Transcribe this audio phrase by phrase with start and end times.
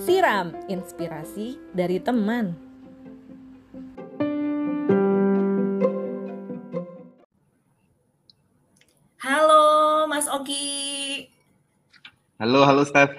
[0.00, 2.56] Siram inspirasi dari teman.
[9.20, 11.28] Halo Mas Oki.
[12.40, 13.12] Halo, halo Steph.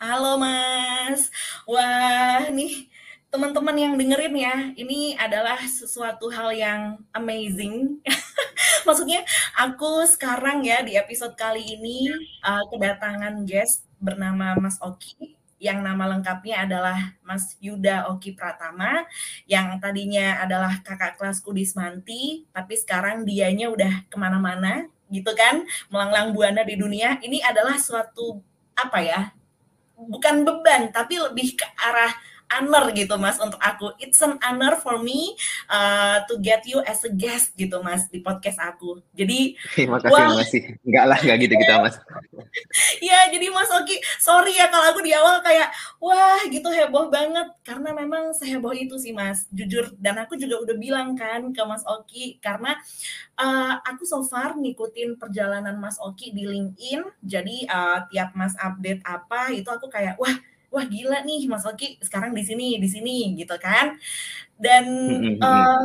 [0.00, 1.28] Halo Mas.
[1.68, 2.88] Wah, nih
[3.28, 8.00] teman-teman yang dengerin ya, ini adalah sesuatu hal yang amazing.
[8.88, 9.20] Maksudnya
[9.52, 12.08] aku sekarang ya di episode kali ini
[12.40, 19.04] uh, kedatangan guest bernama Mas Oki yang nama lengkapnya adalah Mas Yuda Oki Pratama,
[19.44, 25.66] yang tadinya adalah kakak kelasku di Semanti, tapi sekarang dianya udah ke mana-mana, gitu kan,
[25.90, 27.18] melanglang buana di dunia.
[27.18, 28.38] Ini adalah suatu
[28.78, 29.34] apa ya?
[29.98, 32.14] Bukan beban, tapi lebih ke arah
[32.48, 33.92] honor gitu mas untuk aku.
[34.00, 35.36] It's an honor for me
[35.68, 39.04] uh, to get you as a guest gitu mas di podcast aku.
[39.12, 40.62] Jadi terima kasih, wah, makasih.
[40.82, 41.96] Enggak lah, enggak gitu kita mas.
[43.08, 45.68] ya jadi mas Oki, sorry ya kalau aku di awal kayak
[46.00, 49.44] wah gitu heboh banget karena memang seheboh itu sih mas.
[49.52, 52.74] Jujur dan aku juga udah bilang kan ke mas Oki karena
[53.36, 57.04] uh, aku so far ngikutin perjalanan mas Oki di LinkedIn.
[57.20, 60.32] Jadi uh, tiap mas update apa itu aku kayak wah
[60.68, 63.96] wah gila nih Mas Oki sekarang di sini di sini gitu kan.
[64.58, 64.84] Dan
[65.38, 65.82] uh,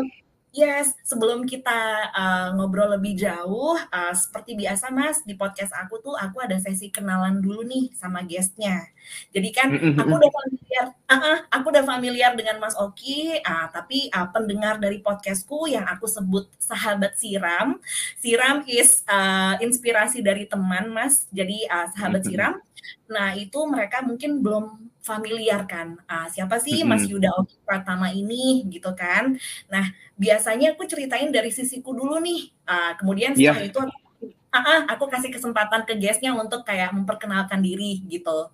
[0.53, 6.13] Yes, sebelum kita uh, ngobrol lebih jauh, uh, seperti biasa Mas, di podcast aku tuh
[6.13, 8.85] aku ada sesi kenalan dulu nih sama guestnya.
[9.33, 14.29] Jadi kan aku udah familiar, uh, aku udah familiar dengan Mas Oki, uh, tapi uh,
[14.29, 17.81] pendengar dari podcastku yang aku sebut sahabat siram,
[18.21, 22.61] siram is uh, inspirasi dari teman Mas, jadi uh, sahabat siram.
[23.09, 25.99] Nah itu mereka mungkin belum familiar kan.
[26.07, 28.63] Uh, siapa sih Mas Yuda Oki Pratama ini?
[28.71, 29.35] Gitu kan.
[29.67, 32.49] Nah biasanya aku ceritain dari sisiku dulu nih.
[32.63, 33.67] Uh, kemudian setelah yeah.
[33.67, 33.97] itu aku,
[34.31, 38.47] uh, uh, aku kasih kesempatan ke guestnya untuk kayak memperkenalkan diri gitu.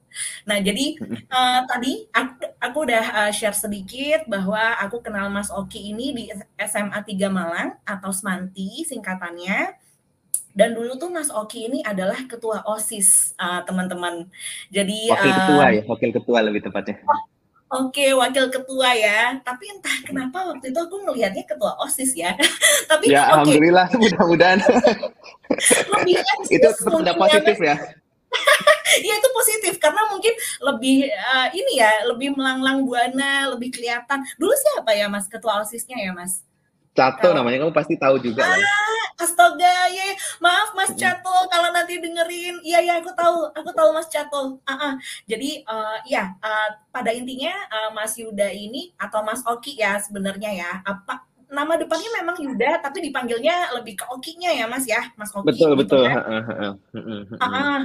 [0.49, 0.97] Nah jadi
[1.29, 6.23] uh, tadi aku, aku udah uh, share sedikit bahwa aku kenal Mas Oki ini di
[6.57, 9.88] SMA 3 Malang atau Semanti singkatannya
[10.57, 14.25] dan dulu tuh Mas Oki ini adalah ketua OSIS, uh, teman-teman.
[14.73, 16.97] Jadi wakil uh, ketua ya, wakil ketua lebih tepatnya.
[17.69, 19.37] Oke, okay, wakil ketua ya.
[19.45, 22.33] Tapi entah kenapa waktu itu aku melihatnya ketua OSIS ya.
[22.89, 23.29] Tapi ya, okay.
[23.29, 24.59] alhamdulillah mudah-mudahan.
[26.57, 27.77] itu sudah positif ya.
[29.05, 30.33] ya itu positif karena mungkin
[30.65, 34.25] lebih uh, ini ya, lebih melanglang buana, lebih kelihatan.
[34.41, 36.41] Dulu siapa ya Mas ketua OSISnya ya Mas?
[36.93, 38.69] Cato namanya kamu pasti tahu juga ah, lah.
[39.19, 42.63] Astaga, ya maaf Mas Cato kalau nanti dengerin.
[42.63, 44.57] Iya ya aku tahu, aku tahu Mas Cato.
[44.63, 44.93] Uh -uh.
[45.27, 50.51] Jadi uh, ya uh, pada intinya uh, Mas Yuda ini atau Mas Oki ya sebenarnya
[50.55, 55.33] ya apa nama depannya memang Yuda tapi dipanggilnya lebih ke Okinya ya Mas ya, Mas
[55.33, 55.49] Oki.
[55.49, 56.03] Betul gitu betul.
[56.05, 56.21] Ya.
[56.21, 57.79] Uh, uh, uh,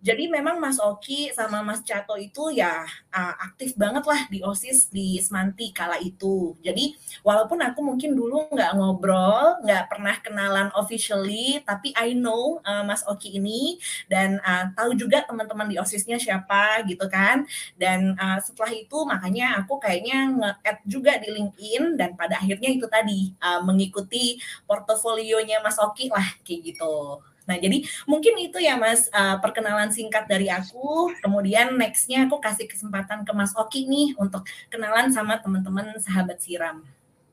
[0.00, 4.88] jadi memang Mas Oki sama Mas Cato itu ya uh, aktif banget lah di OSIS
[4.88, 6.56] di Semanti kala itu.
[6.64, 12.80] Jadi walaupun aku mungkin dulu nggak ngobrol, nggak pernah kenalan officially, tapi I know uh,
[12.80, 13.76] Mas Oki ini
[14.08, 17.44] dan uh, tahu juga teman-teman di OSISnya siapa gitu kan.
[17.76, 22.88] Dan uh, setelah itu makanya aku kayaknya nge-add juga di LinkedIn dan pada akhirnya itu
[22.88, 27.20] tadi uh, mengikuti portofolionya Mas Oki lah kayak gitu.
[27.50, 31.10] Nah, jadi mungkin itu ya Mas uh, perkenalan singkat dari aku.
[31.18, 36.86] Kemudian nextnya aku kasih kesempatan ke Mas Oki nih untuk kenalan sama teman-teman sahabat siram.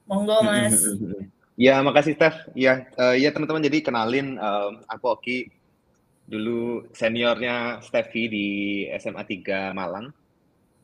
[0.10, 0.82] Monggo Mas.
[1.58, 2.38] Ya, makasih Steph.
[2.54, 5.50] Ya, uh, ya teman-teman jadi kenalin uh, aku Oki
[6.30, 8.48] dulu seniornya Steffi di
[9.02, 10.14] SMA 3 Malang.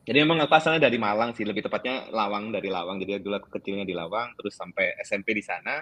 [0.02, 2.98] Jadi memang aku asalnya dari Malang sih, lebih tepatnya Lawang dari Lawang.
[2.98, 5.78] Jadi dulu aku kecilnya di Lawang, terus sampai SMP di sana,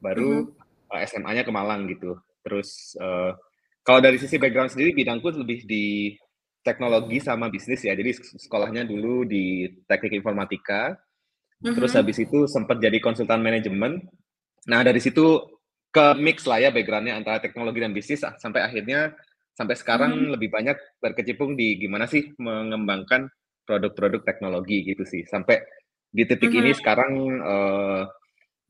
[0.00, 1.04] baru mm -hmm.
[1.12, 2.16] SMA-nya ke Malang gitu.
[2.42, 3.32] Terus uh,
[3.82, 6.14] kalau dari sisi background sendiri bidangku lebih di
[6.62, 7.92] teknologi sama bisnis ya.
[7.98, 10.94] Jadi sekolahnya dulu di teknik informatika.
[11.62, 11.74] Mm-hmm.
[11.78, 13.98] Terus habis itu sempat jadi konsultan manajemen.
[14.70, 15.42] Nah dari situ
[15.92, 19.12] ke mix lah ya backgroundnya antara teknologi dan bisnis sampai akhirnya
[19.52, 20.32] sampai sekarang mm-hmm.
[20.38, 23.28] lebih banyak berkecimpung di gimana sih mengembangkan
[23.66, 25.26] produk-produk teknologi gitu sih.
[25.26, 25.58] Sampai
[26.06, 26.62] di titik mm-hmm.
[26.62, 27.12] ini sekarang
[27.42, 28.02] uh,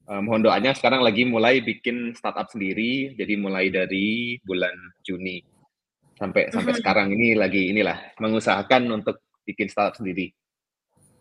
[0.08, 4.72] uh, mohon doanya sekarang lagi mulai bikin startup sendiri jadi mulai dari bulan
[5.02, 5.42] Juni.
[6.16, 10.30] Sampai sampai sekarang ini lagi inilah mengusahakan untuk bikin startup sendiri.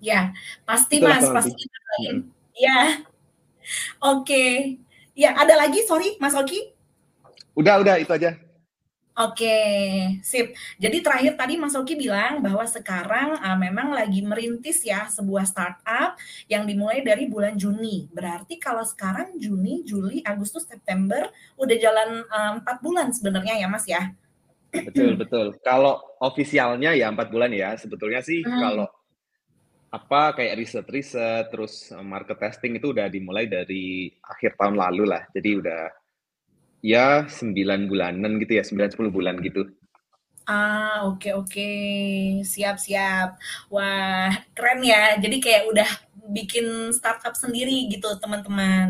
[0.01, 0.33] Ya
[0.65, 1.63] pasti Itulah mas pasti.
[1.65, 2.19] Mm-hmm.
[2.57, 2.79] ya.
[4.01, 4.25] Oke.
[4.25, 4.51] Okay.
[5.17, 5.81] ya ada lagi?
[5.85, 6.73] Sorry mas Oki?
[7.57, 8.50] Udah udah itu aja
[9.19, 9.51] Oke,
[10.23, 10.55] sip.
[10.79, 16.15] Jadi terakhir tadi Mas Oki bilang bahwa sekarang, eee, memang lagi merintis ya sebuah startup
[16.47, 18.07] yang dimulai dari bulan Juni.
[18.07, 21.27] Berarti kalau sekarang Juni, Juli, Agustus, September
[21.59, 24.15] udah jalan, eee, 4 bulan sebenarnya ya, Mas, ya?
[24.85, 25.53] Betul betul.
[25.61, 28.51] Kalau ofisialnya ya 4 bulan ya, sebetulnya sih Mmm.
[28.57, 28.89] kalau
[29.93, 35.23] apa, kayak riset-riset, terus, eee, market testing itu udah dimulai dari akhir tahun lalu lah.
[35.35, 35.81] Jadi udah,
[36.83, 39.61] ya 9 bulanan gitu ya, 9, 10 bulan gitu.
[40.49, 41.61] Ah, oke oke,
[42.53, 43.27] siap siap.
[43.73, 45.15] Wah, keren ya.
[45.23, 45.89] Jadi kayak udah
[46.35, 46.65] bikin
[46.97, 48.87] startup sendiri gitu, teman-teman.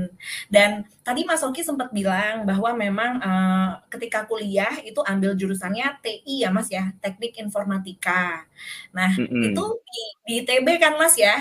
[0.53, 0.69] Dan
[1.05, 6.49] tadi Mas Oki sempet bilang bahwa memang, eee, ketika kuliah itu ambil jurusannya TI ya,
[6.55, 8.47] Mas, ya, Teknik Informatika.
[8.95, 9.11] Nah,
[9.43, 9.81] itu Mhm.
[9.87, 11.35] di di ITB kan, Mas, ya?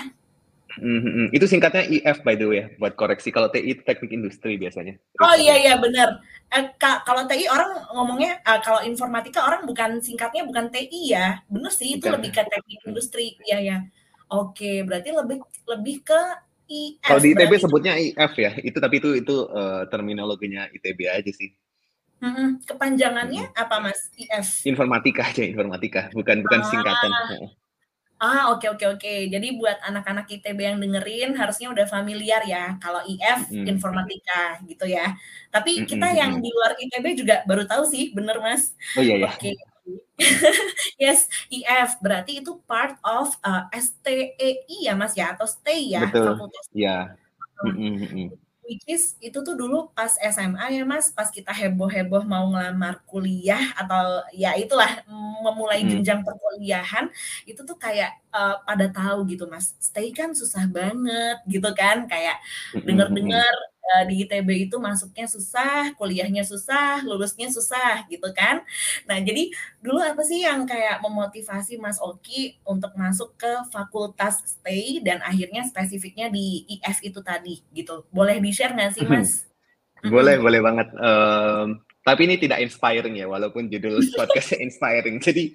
[0.79, 1.25] Mhm mhm.
[1.35, 3.29] Itu singkatnya IF by the way ya, buat koreksi.
[3.35, 6.09] Kalau TI itu teknik industri biasanya, Oh, iya iya, bener.
[6.51, 11.39] Ka kalau TI orang ngomongnya eee, kalau informatika orang bukan singkatnya bukan TI ya.
[11.47, 12.87] Bener sih, itu Bukan, lebih ke teknik mhm.
[12.91, 13.39] industri.
[13.47, 13.77] Iya iya.
[14.31, 15.37] Oke, berarti lebih
[15.71, 16.19] lebih ke
[17.07, 21.31] Kalau IF di ITB sebutnya IF ya, itu tapi itu itu, eee, terminologinya ITB aja
[21.33, 21.51] sih.
[22.21, 24.67] Mhm, kepanjangannya apa, Mas, IF?
[24.69, 26.69] Informatika aja, informatika, bukan bukan Ah.
[26.69, 27.11] singkatan.
[28.21, 29.09] Ah, oke oke oke.
[29.33, 33.65] Jadi buat anak-anak ITB yang dengerin harusnya udah familiar ya, kalau IF Mhm.
[33.65, 35.17] informatika gitu ya.
[35.53, 36.43] Tapi kita yang mhm.
[36.43, 38.63] di luar ITB juga baru tahu sih, bener, Mas.
[38.95, 39.31] Oh, iya ya.
[39.35, 39.49] Oke.
[41.03, 46.23] Yes, IF berarti itu part of, eee, STEI ya, Mas, ya, atau STEI ya, Betul,
[46.23, 47.17] fakultas iya.
[47.59, 47.75] heeh.
[47.75, 48.40] Mhm mhm.
[48.71, 53.75] Which is itu tuh dulu pas SMA ya, Mas, pas kita heboh-heboh mau ngelamar kuliah
[53.75, 55.03] atau ya itulah,
[55.43, 55.91] memulai Mhm.
[55.91, 57.11] jenjang perkuliahan,
[57.49, 62.39] itu tuh kayak, eee, pada tahu gitu, Mas, STEI kan susah banget gitu kan, kayak
[62.87, 63.43] Mhm
[63.81, 68.61] eee, di ITB itu masuknya susah, kuliahnya susah, lulusnya susah, gitu kan.
[69.09, 69.49] Nah, jadi
[69.81, 75.65] dulu apa sih yang kayak memotivasi Mas Oki untuk masuk ke fakultas STEI dan akhirnya
[75.65, 78.05] spesifiknya di IF itu tadi, gitu?
[78.13, 79.11] Boleh di-share nggak sih, Mhm.
[79.11, 79.31] Mas?
[80.01, 81.65] Boleh boleh banget, mmm,
[82.01, 85.21] tapi ini tidak inspiring ya, walaupun judul podcast-nya inspiring.
[85.21, 85.53] Jadi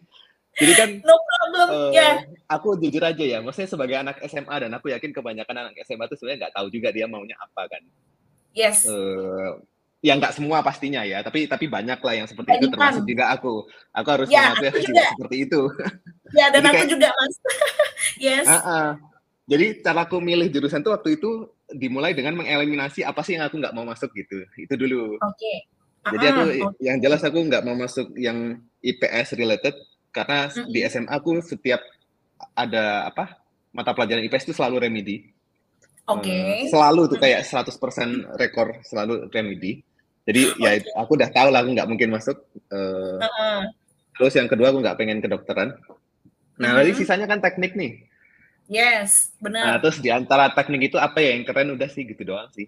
[0.57, 2.11] jadi kan, No problem, eee, iya.
[2.49, 6.17] aku jujur aja ya, maksudnya sebagai anak SMA dan aku yakin kebanyakan anak SMA tuh
[6.17, 7.83] sebenarnya nggak tahu juga dia maunya apa kan.
[8.57, 8.89] Yes.
[8.89, 9.49] Eee,
[10.01, 13.69] ya nggak semua pastinya ya, tapi tapi banyak lah yang seperti itu, termasuk juga aku.
[13.93, 15.07] Aku harus Ya, mengakui aku juga juga.
[15.13, 15.61] seperti itu.
[16.35, 17.35] Ya, dan aku kayak juga, Mas.
[18.27, 18.47] Yes.
[18.49, 18.89] Heeh.
[19.47, 23.71] Jadi caraku milih jurusan tuh waktu itu dimulai dengan mengeliminasi apa sih yang aku nggak
[23.77, 25.21] mau masuk gitu, itu dulu.
[25.23, 25.55] Oke.
[26.07, 29.75] Jadi aku i yang jelas aku nggak mau masuk yang IPS related
[30.11, 30.91] karena s di Mhm.
[31.07, 31.79] SMA aku setiap
[32.59, 33.39] ada apa,
[33.71, 35.31] mata pelajaran IPS itu selalu remedi.
[36.07, 36.71] Oke.
[36.71, 37.49] selalu tuh kayak Mhm.
[37.51, 39.83] 100% rekor, selalu remedi.
[40.27, 40.95] Jadi ya it Oke.
[41.03, 42.37] aku udah tahu lah aku nggak mungkin masuk,
[42.71, 43.61] eee, Heeh.
[44.15, 45.75] terus yang kedua aku nggak pengen kedokteran.
[46.57, 46.99] Nah, tadi Mhm.
[46.99, 48.07] sisanya kan teknik nih.
[48.67, 49.79] Yes, Nah, bener.
[49.79, 52.67] terus di antara teknik itu apa ya yang keren, udah sih gitu doang sih.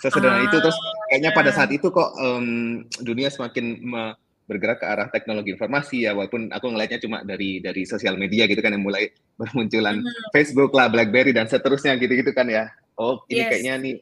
[0.00, 0.76] Sesederhana itu, terus
[1.12, 1.76] kayaknya pada saat Ah.
[1.76, 4.16] itu kok, mmm, dunia semakin me
[4.50, 8.58] bergerak ke arah teknologi informasi ya, walaupun aku ngelihatnya cuma dari dari sosial media gitu
[8.58, 9.06] kan yang mulai
[9.38, 10.34] bermunculan Mhm.
[10.34, 12.66] Facebook lah, BlackBerry dan seterusnya gitu-gitu kan ya.
[12.98, 13.50] Oh, ini Yes.
[13.54, 13.94] kayaknya nih,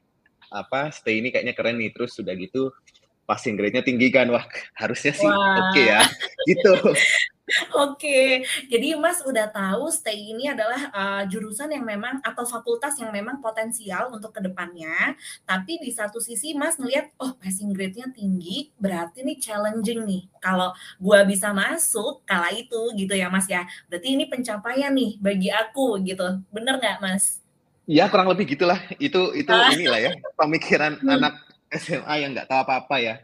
[0.48, 2.72] apa, STEI ini kayaknya keren nih, terus udah gitu
[3.28, 4.40] passing grade-nya tinggi kan, wah
[4.80, 5.76] harusnya sih oke Wah.
[5.76, 6.00] ya,
[6.48, 6.72] gitu.
[7.80, 13.08] Oke, jadi Mas udah tahu STEI ini adalah, eee, jurusan yang memang atau fakultas yang
[13.08, 15.16] memang potensial untuk ke depannya,
[15.48, 20.76] tapi di satu sisi Mas ngelihat, "Oh, passing grade-nya tinggi, berarti nih challenging nih, kalau
[21.00, 23.64] gua bisa masuk kala itu," gitu ya, Mas, ya.
[23.88, 27.40] Berarti ini pencapaian nih bagi aku gitu, bener nggak, Mas?
[27.86, 29.70] Ya kurang lebih gitulah, itu itu Ah.
[29.72, 31.08] inilah ya, pemikiran Mmm.
[31.08, 31.34] anak
[31.70, 33.14] SMA yang nggak tahu apa-apa ya.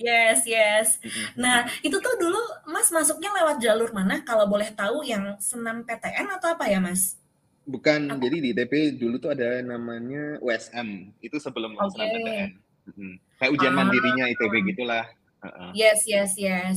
[0.00, 0.96] Yes yes.
[1.36, 6.56] Nah, itu tuh dulu Mas masuknya lewat jalur mana kalau boleh tahu, yang SNMPTN atau
[6.56, 7.20] apa ya, Mas?
[7.68, 12.00] Bukan, Atau jadi di ITB dulu tuh ada namanya USM, itu sebelum Oke.
[12.00, 12.50] SNMPTN,
[12.96, 13.12] mhm.
[13.36, 13.78] Kayak ujian Ah.
[13.84, 15.04] mandirinya ITB gitulah,
[15.44, 15.70] heeh.
[15.76, 16.76] Yes yes yes.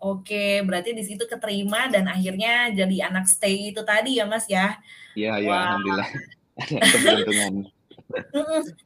[0.00, 4.78] Oke, berarti di situ keterima dan akhirnya jadi anak STEI itu tadi ya, Mas, ya.
[5.12, 6.08] Iya iya, alhamdulillah
[6.62, 7.54] ada keberuntungan.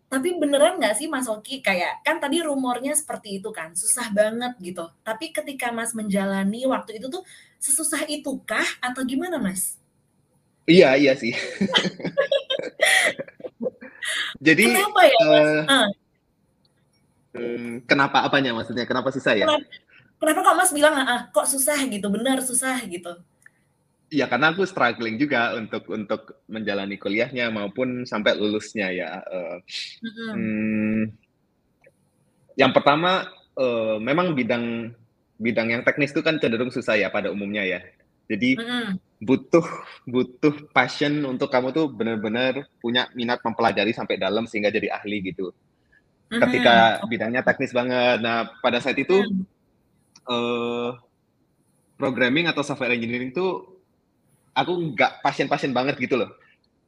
[0.08, 4.54] Tapi beneran nggak sih, Mas Oki, kayak kan tadi rumornya seperti itu kan, susah banget
[4.60, 7.24] gitu, tapi ketika Mas menjalani waktu itu tuh,
[7.58, 9.80] sesusah itukah atau gimana, Mas?
[10.64, 11.32] Iya iya sih.
[14.46, 15.50] Jadi, Kenapa ya, Mas?
[15.68, 15.88] Ah.
[17.34, 19.44] Mmm, kenapa apanya maksudnya, kenapa susah ya?
[19.48, 19.66] Kenap
[20.22, 23.12] kenapa kok Mas bilang heeh, kok susah gitu, bener susah gitu?
[24.14, 26.20] Iya, karena aku struggling juga untuk untuk
[26.54, 29.10] menjalani kuliahnya maupun sampai lulusnya ya,
[30.02, 30.36] Mhm.
[30.36, 31.00] mmm,
[32.60, 33.26] yang pertama,
[33.58, 34.94] eee, memang bidang
[35.40, 37.80] bidang yang teknis itu kan cenderung susah ya pada umumnya ya.
[38.30, 38.98] Jadi Mhm.
[39.22, 39.66] butuh
[40.08, 45.50] butuh passion untuk kamu tuh benar-benar punya minat mempelajari sampai dalam sehingga jadi ahli gitu.
[46.30, 46.40] Mhm.
[46.42, 48.18] Ketika bidangnya teknis banget.
[48.24, 49.46] Nah, pada saat itu Mmm.
[50.30, 50.90] eee,
[51.98, 53.73] programming atau software engineering tuh
[54.54, 56.30] aku nggak passion-passion banget gitu loh.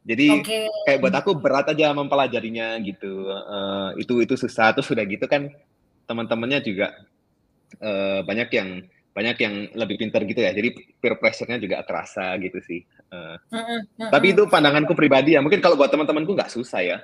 [0.06, 0.70] Jadi Oke.
[0.86, 5.50] kayak buat aku berat aja mempelajarinya gitu, heeh, itu itu susah, terus udah gitu kan
[6.06, 6.94] teman-temannya juga,
[7.82, 8.68] eee, banyak yang
[9.16, 10.68] banyak yang lebih pintar gitu ya, jadi
[11.00, 13.36] peer pressure-nya juga kerasa gitu sih, heeh.
[13.52, 13.78] Mhm
[14.12, 14.34] Tapi mhm.
[14.36, 16.98] itu pandanganku pribadi ya, mungkin kalau buat teman-temanku nggak susah ya.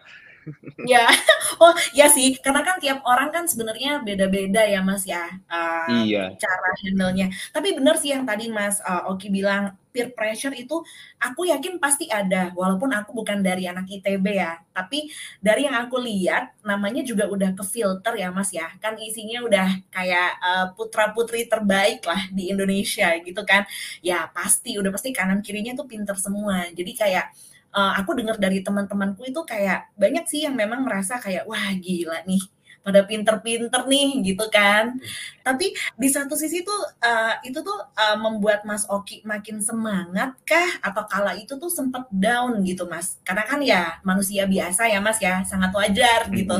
[0.82, 1.06] Ya,
[1.62, 6.34] oh iya sih, karena kan tiap orang kan sebenarnya beda-beda ya Mas ya, eee, Iya.
[6.42, 7.26] cara handle-nya.
[7.54, 10.80] Tapi bener sih yang tadi Mas, eee, Oki bilang, peer pressure itu
[11.22, 14.58] aku yakin pasti ada, walaupun aku bukan dari anak ITB ya.
[14.74, 15.06] Tapi
[15.38, 20.28] dari yang aku lihat, namanya juga udah ke-filter ya Mas ya, kan isinya udah kayak,
[20.42, 23.62] eee, putra-putri terbaik lah di Indonesia gitu kan.
[24.02, 26.66] Ya pasti, udah pasti kanan kirinya tuh pinter semua.
[26.74, 27.30] Jadi kayak,
[27.74, 32.22] eee, aku denger dari teman-temanku itu kayak banyak sih yang memang merasa kayak, "Wah gila
[32.28, 32.42] nih,
[32.84, 34.96] pada pinter-pinter nih," gitu kan.
[34.96, 35.44] Mmm.
[35.46, 40.70] Tapi di satu sisi tuh, eee, itu tuh, eee, membuat Mas Oki makin semangat kah?
[40.84, 43.18] Atau kala itu tuh sempet down gitu Mas?
[43.26, 46.54] Karena kan ya manusia biasa ya Mas ya, sangat wajar gitu.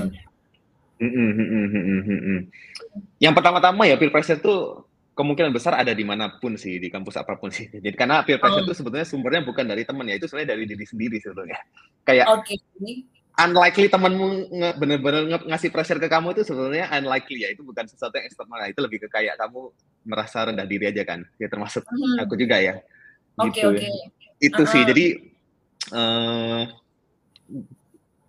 [1.02, 2.00] Mhm mhm mhm mhm.
[2.07, 2.38] Mhm.
[3.23, 4.87] Yang pertama-tama ya pressure tuh
[5.23, 7.71] kemungkinan besar ada di mana pun sih, di kampus apa pun sih.
[7.85, 8.67] Jadi karena peer pressure Oh.
[8.67, 11.59] itu sebetulnya sumbernya bukan dari teman ya, itu sebenarnya dari diri sendiri sebetulnya.
[12.02, 12.59] Kayak Oke.
[13.41, 17.87] unlikely temenmu nge bener-bener nge ngasih pressure ke kamu itu sebetulnya unlikely ya, itu bukan
[17.88, 19.73] sesuatu yang eksternal ya, itu lebih ke kayak kamu
[20.05, 22.19] merasa rendah diri aja kan, ya termasuk Mhm.
[22.26, 22.75] aku juga ya,
[23.38, 23.69] Oke gitu.
[23.73, 23.88] oke.
[24.43, 24.88] Itu sih, Heeh.
[24.91, 25.07] jadi,
[25.95, 26.62] eee,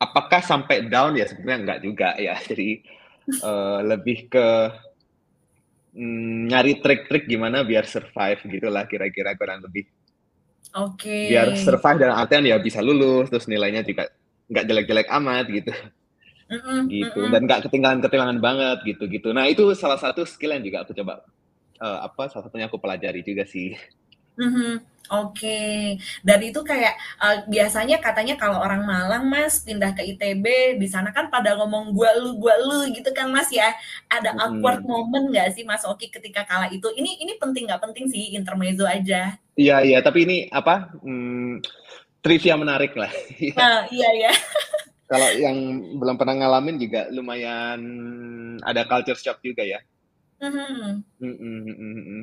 [0.02, 1.16] apakah sampai down?
[1.20, 2.36] Ya sebenarnya enggak juga ya.
[2.50, 2.84] Jadi,
[3.30, 4.48] eee, lebih ke,
[5.94, 9.86] mmm, nyari trik-trik gimana biar survive gitulah kira-kira kurang lebih.
[10.74, 11.30] Oke.
[11.30, 14.10] Biar survive dalam artian ya bisa lulus, terus nilainya juga
[14.50, 15.72] nggak jelek-jelek amat gitu.
[16.52, 17.32] Mhm Gitu, mhm.
[17.32, 19.32] dan nggak ketinggalan-ketinggalan banget gitu-gitu.
[19.32, 21.24] Nah itu salah satu skill yang juga aku coba,
[21.80, 23.74] eee, apa, salah satunya aku pelajari juga sih.
[24.38, 24.82] Mhm,
[25.14, 25.60] oke.
[26.26, 30.46] Dan itu kayak, eee, biasanya katanya kalau orang Malang Mas, pindah ke ITB,
[30.82, 33.70] di sana kan pada ngomong "gua lu gua lu" gitu kan Mas ya.
[34.10, 34.90] Ada awkward Mhm.
[34.90, 36.90] moment nggak sih Mas Oki ketika kala itu?
[36.90, 39.38] Ini ini penting nggak penting sih, intermezzo aja.
[39.54, 41.62] Iya iya, tapi ini apa, mmm,
[42.26, 43.54] trivia menarik lah, iya.
[43.62, 44.32] Nah, iya iya.
[45.12, 45.58] Kalau yang
[46.02, 47.82] belum pernah ngalamin juga lumayan
[48.66, 49.78] ada culture shock juga ya.
[50.42, 51.06] Mhm.
[51.22, 52.22] Mhm mhm mhm.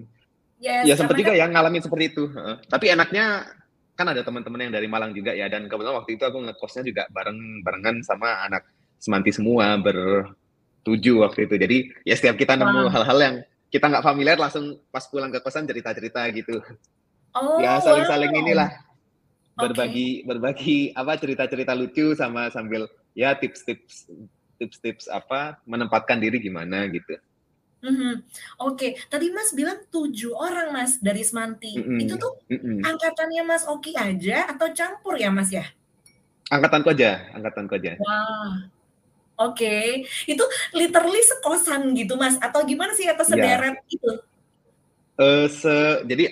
[0.60, 2.56] Yes, Ya karena juga kan ya ngalamin seperti itu, heeh.
[2.68, 3.48] Tapi enaknya
[3.96, 7.02] kan ada teman-teman yang dari Malang juga ya, dan kebetulan waktu itu aku ngekosnya juga
[7.08, 8.68] bareng barengan sama anak
[9.00, 11.54] semanti semua, ber-7 waktu itu.
[11.56, 13.36] Jadi ya setiap kita nemu hal-hal yang
[13.72, 16.60] kita nggak familiar, langsung pas pulang ke kosan cerita-cerita gitu.
[17.56, 18.40] Ya Oh, saling-saling wow.
[18.44, 18.68] inilah,
[19.56, 22.84] berbagi berbagi apa, cerita-cerita lucu sama sambil
[23.16, 24.12] ya tips-tips
[24.60, 27.16] tips-tips apa, menempatkan diri gimana gitu.
[27.82, 28.12] Mhm,
[28.60, 28.86] oke.
[29.08, 31.88] Tadi Mas bilang 7 orang Mas dari semanti.
[31.96, 32.80] Itu Mhm tuh mhm.
[32.84, 35.64] angkatannya Mas Oki aja atau campur ya Mas ya?
[36.50, 37.92] Angkatanku aja angkatanku aja.
[37.98, 38.50] Wah,
[39.40, 40.06] oke.
[40.30, 40.44] Itu
[40.76, 43.32] literally sekosan gitu Mas, atau gimana sih, atau Iya.
[43.32, 44.22] sederet gitu?
[45.18, 45.74] Eee, se
[46.06, 46.30] jadi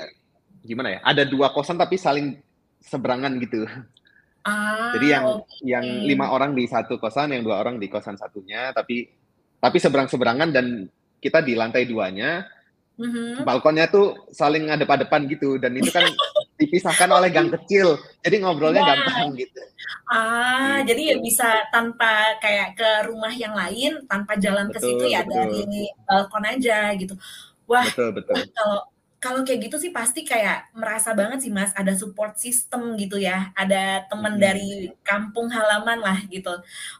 [0.65, 2.39] gimana ya, ada 2 kosan tapi saling
[2.83, 3.67] seberangan gitu.
[4.95, 5.27] Jadi Ah, yang
[5.65, 6.35] yang 5 oke.
[6.35, 9.09] orang di 1 kosan, yang 2 orang di kosan satunya, tapi
[9.61, 10.67] tapi seberang-seberangan dan
[11.19, 12.47] kita di lantai 2-nya,
[12.99, 13.47] Mhm.
[13.47, 16.03] balkonnya tuh saling ngadep-hadepan gitu, dan itu kan
[16.59, 18.89] dipisahkan oleh gang kecil, jadi ngobrolnya Nah.
[18.99, 19.61] gampang gitu.
[20.11, 21.25] Ah, jadi ya Gitu.
[21.31, 25.47] bisa tanpa kayak ke rumah yang lain, tanpa jalan ke situ ya betul.
[25.63, 27.15] dari balkon aja gitu.
[27.69, 28.35] Wah Betul wah betul.
[28.51, 28.81] kalau
[29.23, 33.51] kalau kayak gitu sih pasti kayak merasa banget sih Mas, ada support system gitu ya,
[33.59, 34.43] ada temen Mhm.
[34.43, 34.71] dari
[35.03, 36.51] kampung halaman lah gitu.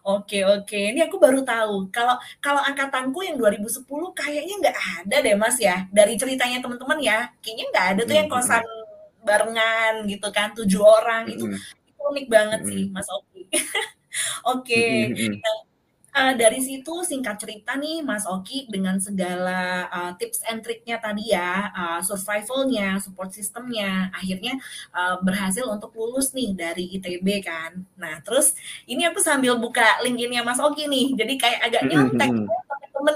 [0.07, 5.35] Oke oke, ini aku baru tahu, kalau kalau angkatanku yang 2010 kayaknya nggak ada deh
[5.39, 8.65] Mas ya, dari ceritanya temen-temen ya, kayaknya nggak ada tuh yang kosan
[9.27, 11.59] barengan gitu kan, 7 orang, itu Mhm.
[11.91, 12.83] itu unik banget sih.
[12.95, 13.43] Mas Oki.
[14.51, 14.83] Oke,
[15.15, 15.35] mhm.
[15.45, 15.59] nah,
[16.19, 21.31] eee, dari situ singkat cerita nih Mas Oki dengan segala, eee, tips and triknya tadi
[21.35, 24.55] ya, eee, survival-nya, support system-nya, akhirnya,
[24.97, 27.73] eee, berhasil untuk lulus nih dari ITB kan.
[28.03, 28.55] Nah terus
[28.91, 32.47] ini aku sambil buka LinkedIn-nya Mas Oki nih, jadi kayak agak nyontek mhm.
[32.49, 32.59] ya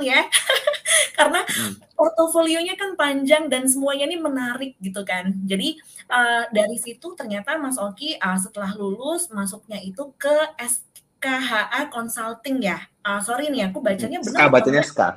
[0.02, 0.20] ya,
[1.18, 1.82] karena Mhm.
[1.98, 5.30] portofolionya kan panjang dan semuanya nih menarik gitu kan.
[5.46, 5.78] Jadi,
[6.10, 10.32] eee, dari situ ternyata Mas Oki, eee, setelah lulus masuknya itu ke
[11.22, 12.82] SKHA Consulting ya?
[13.06, 14.82] Eee, sorry nih aku bacanya bener SKA atau bacanya?
[14.82, 15.08] SKA.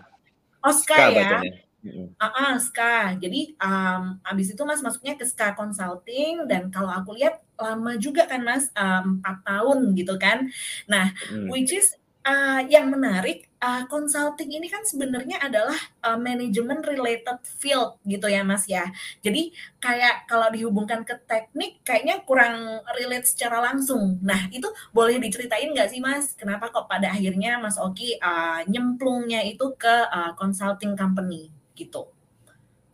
[0.61, 1.17] Oh SKA SKA ya?
[1.17, 1.51] bacanya.
[1.85, 2.05] Mhm.
[2.17, 2.97] Heeh, SKA.
[3.17, 8.29] Jadi, mmm, habis itu Mas masuknya ke SKA Consulting dan kalau aku lihat lama juga
[8.29, 10.45] kan Mas, mmm, 4 tahun gitu kan.
[10.85, 11.49] Nah, Mhm.
[11.49, 11.89] which is,
[12.21, 18.45] eee, yang menarik, eee, consulting ini kan sebenarnya adalah, eee, manajemen related field gitu ya
[18.45, 18.85] Mas ya.
[19.25, 19.49] Jadi
[19.81, 24.21] kayak kalau dihubungkan ke teknik kayaknya kurang relate secara langsung.
[24.21, 29.41] Nah, itu boleh diceritain nggak sih Mas, kenapa kok pada akhirnya Mas Oki, eee, nyemplungnya
[29.41, 32.05] itu ke, eee, consulting company gitu?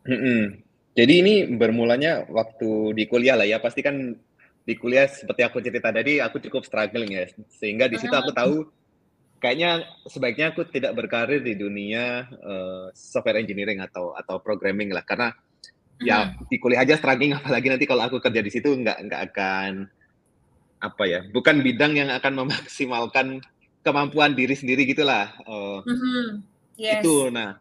[0.07, 0.63] Mhm.
[0.91, 4.11] Jadi ini bermulanya waktu di kuliah lah ya, pasti kan
[4.61, 7.25] di kuliah seperti aku cerita tadi, aku cukup struggling ya,
[7.57, 8.67] sehingga di situ aku tahu
[9.41, 15.33] kayaknya sebaiknya aku tidak berkarir di dunia, eee, software engineering atau atau programming lah, karena
[16.01, 16.47] ya Mhm.
[16.51, 19.71] di kuliah aja struggling apalagi nanti kalau aku kerja di situ nggak nggak akan
[20.83, 23.41] apa ya, bukan bidang yang akan memaksimalkan
[23.85, 26.43] kemampuan diri sendiri gitulah, eee, Mhm.
[26.93, 27.15] itu.
[27.17, 27.33] Yes.
[27.33, 27.57] Nah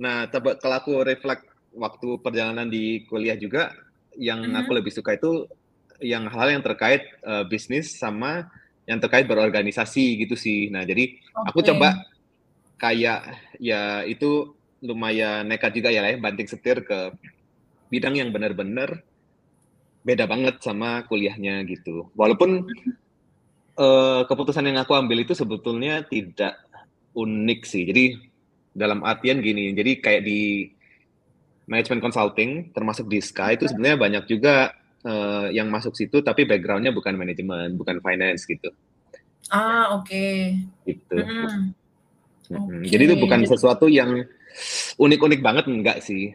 [0.00, 3.72] nah tebe kalau aku reflect waktu perjalanan di kuliah juga,
[4.18, 4.78] yang aku Mhm.
[4.78, 5.46] lebih suka itu
[6.02, 8.46] yang hal-hal yang terkait, eee, bisnis sama
[8.84, 10.68] yang terkait berorganisasi gitu sih.
[10.68, 12.04] Nah, jadi aku coba
[12.76, 13.24] kayak
[13.56, 17.16] ya itu lumayan nekat juga ya, ya banting setir ke
[17.88, 19.00] bidang yang bener-bener
[20.04, 22.12] beda banget sama kuliahnya gitu.
[22.12, 22.68] Walaupun,
[23.80, 26.60] eee, keputusan yang aku ambil itu sebetulnya tidak
[27.16, 27.88] unik sih.
[27.88, 28.04] Jadi
[28.76, 30.68] dalam artian gini, jadi kayak di
[31.64, 36.90] management consulting termasuk di SKA itu sebenarnya banyak juga, eee, yang masuk situ tapi background-nya
[36.90, 38.72] bukan manajemen, bukan finance gitu.
[39.52, 40.56] Ah, oke.
[40.88, 41.16] Gitu.
[41.16, 41.76] Mhm.
[42.50, 42.60] Mhm.
[42.60, 44.24] Oke, Jadi itu bukan sesuatu yang
[45.00, 46.32] unik-unik banget, enggak sih.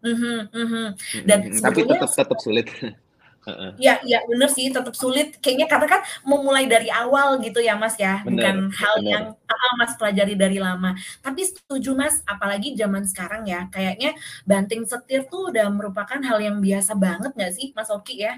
[0.00, 0.84] Mhm mhm.
[0.96, 1.60] Mhm Dan mhm.
[1.62, 2.66] Tapi tetep tetep sulit.
[3.50, 3.70] Heeh.
[3.80, 5.26] Iya iya, bener sih, tetep sulit.
[5.42, 8.36] Kayaknya karena kan memulai dari awal gitu ya Mas ya, bukan
[8.68, 10.94] Bener hal yang heeh, Mas pelajari dari lama.
[11.24, 14.14] Tapi setuju Mas, apalagi zaman sekarang ya, kayaknya
[14.46, 18.36] banting setir tuh udah merupakan hal yang biasa banget nggak sih Mas Oki ya?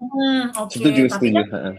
[0.00, 0.72] Mhm, oke.
[0.72, 1.74] Setuju Tapi setuju, kan.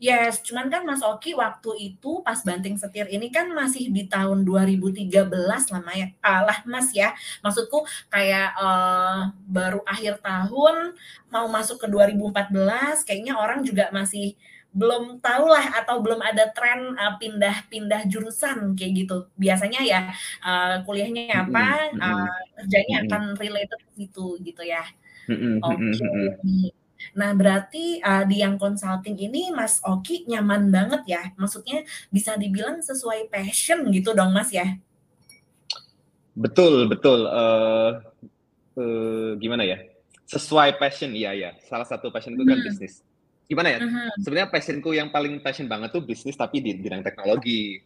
[0.00, 4.42] Yes, cuman kan Mas Oki waktu itu pas banting setir ini kan masih di tahun
[4.48, 7.12] 2013 lama ya eee, lah Mas ya.
[7.44, 9.20] Maksudku kayak, eee,
[9.50, 10.94] baru akhir tahun
[11.34, 14.34] mau masuk ke 2014 kayaknya orang juga masih
[14.74, 19.16] belum tahu lah atau belum ada tren, eee, pindah-pindah jurusan kayak gitu.
[19.40, 20.00] Biasanya ya,
[20.46, 21.60] eee, kuliahnya apa,
[21.96, 24.82] eee, kerjanya akan related ke situ gitu ya.
[25.64, 26.00] Oke
[26.46, 26.72] nih.
[27.18, 31.22] Nah berarti, eee, di yang consulting ini Mas Oki nyaman banget ya?
[31.40, 34.78] Maksudnya bisa dibilang sesuai passion gitu dong Mas ya?
[36.36, 37.90] Betul betul, eee
[38.80, 39.78] eee, gimana ya,
[40.28, 41.50] sesuai passion, iya iya.
[41.66, 42.66] Salah satu passion-ku kan Mhm.
[42.66, 43.02] bisnis.
[43.50, 44.10] Gimana ya, Mhm.
[44.24, 47.80] sebenarnya passion-ku yang paling passion banget tuh bisnis tapi di bidang teknologi.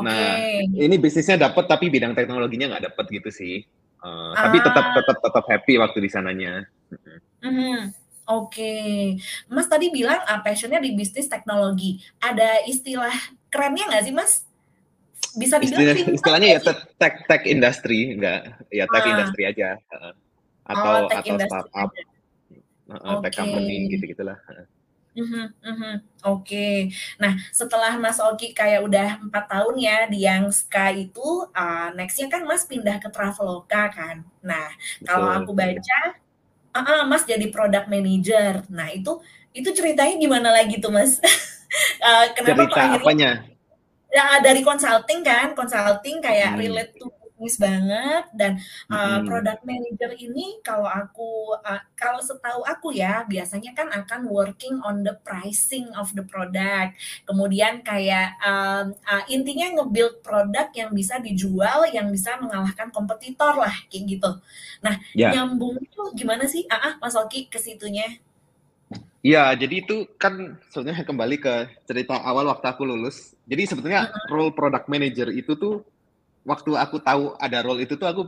[0.00, 0.66] Nah, Oke.
[0.78, 3.54] ini bisnisnya dapet tapi bidang teknologinya nggak dapet gitu sih.
[4.04, 4.94] Eee, tapi tetep Ah.
[4.98, 6.52] tetep tetep happy waktu di sananya.
[7.42, 8.01] Mhm.
[8.38, 8.72] Oke.
[9.52, 12.00] Mas tadi bilang, eee, passion-nya di bisnis teknologi.
[12.22, 13.12] Ada istilah
[13.52, 14.32] kerennya nggak sih Mas?
[15.36, 16.60] Bisa dibilang Istilah fintech istilahnya ya
[17.00, 18.40] tech tech industry, enggak,
[18.72, 19.10] ya tech Ah.
[19.12, 20.12] industry aja, heeh.
[20.70, 22.02] Oh, Atau atau startup, aja.
[22.92, 24.66] heeh, tech company gitu-gitulah, heeh.
[25.12, 25.92] Mhm mhm.
[26.24, 26.88] Oke.
[27.20, 32.26] Nah, setelah Mas Oki kayak udah 4 tahun ya di yang SKA itu, eee, next-nya
[32.32, 34.24] kan Mas pindah ke Traveloka kan.
[34.40, 34.72] Nah,
[35.04, 36.16] kalau aku baca
[36.76, 38.64] heeh, Mas jadi product manager.
[38.72, 39.20] Nah itu
[39.52, 41.20] itu ceritanya gimana lagi tuh Mas?
[42.04, 43.30] Eee, kenapa kok Cerita akhirnya apanya?
[44.12, 46.60] ya dari consulting kan, consulting kayak Mhm.
[46.60, 47.06] relate to
[47.42, 48.52] bisnis banget dan,
[48.86, 49.26] eee, Mhm.
[49.26, 55.02] product manager ini kalau aku, eee, kalau setahu aku ya, biasanya kan akan working on
[55.02, 56.94] the pricing of the product.
[57.26, 63.74] Kemudian kayak, mmm, eee, intinya nge-build produk yang bisa dijual, yang bisa mengalahkan kompetitor lah,
[63.90, 64.30] kayak gitu.
[64.86, 65.34] Nah, Ya.
[65.34, 68.06] nyambungnya tuh gimana sih heeh, Mas Oki ke situnya?
[69.22, 71.54] Iya, jadi itu kan sebenarnya kembali ke
[71.86, 73.38] cerita awal waktu aku lulus.
[73.46, 75.86] Jadi sebetulnya role product manager itu tuh,
[76.46, 78.22] waktu aku tahu ada role itu tuh aku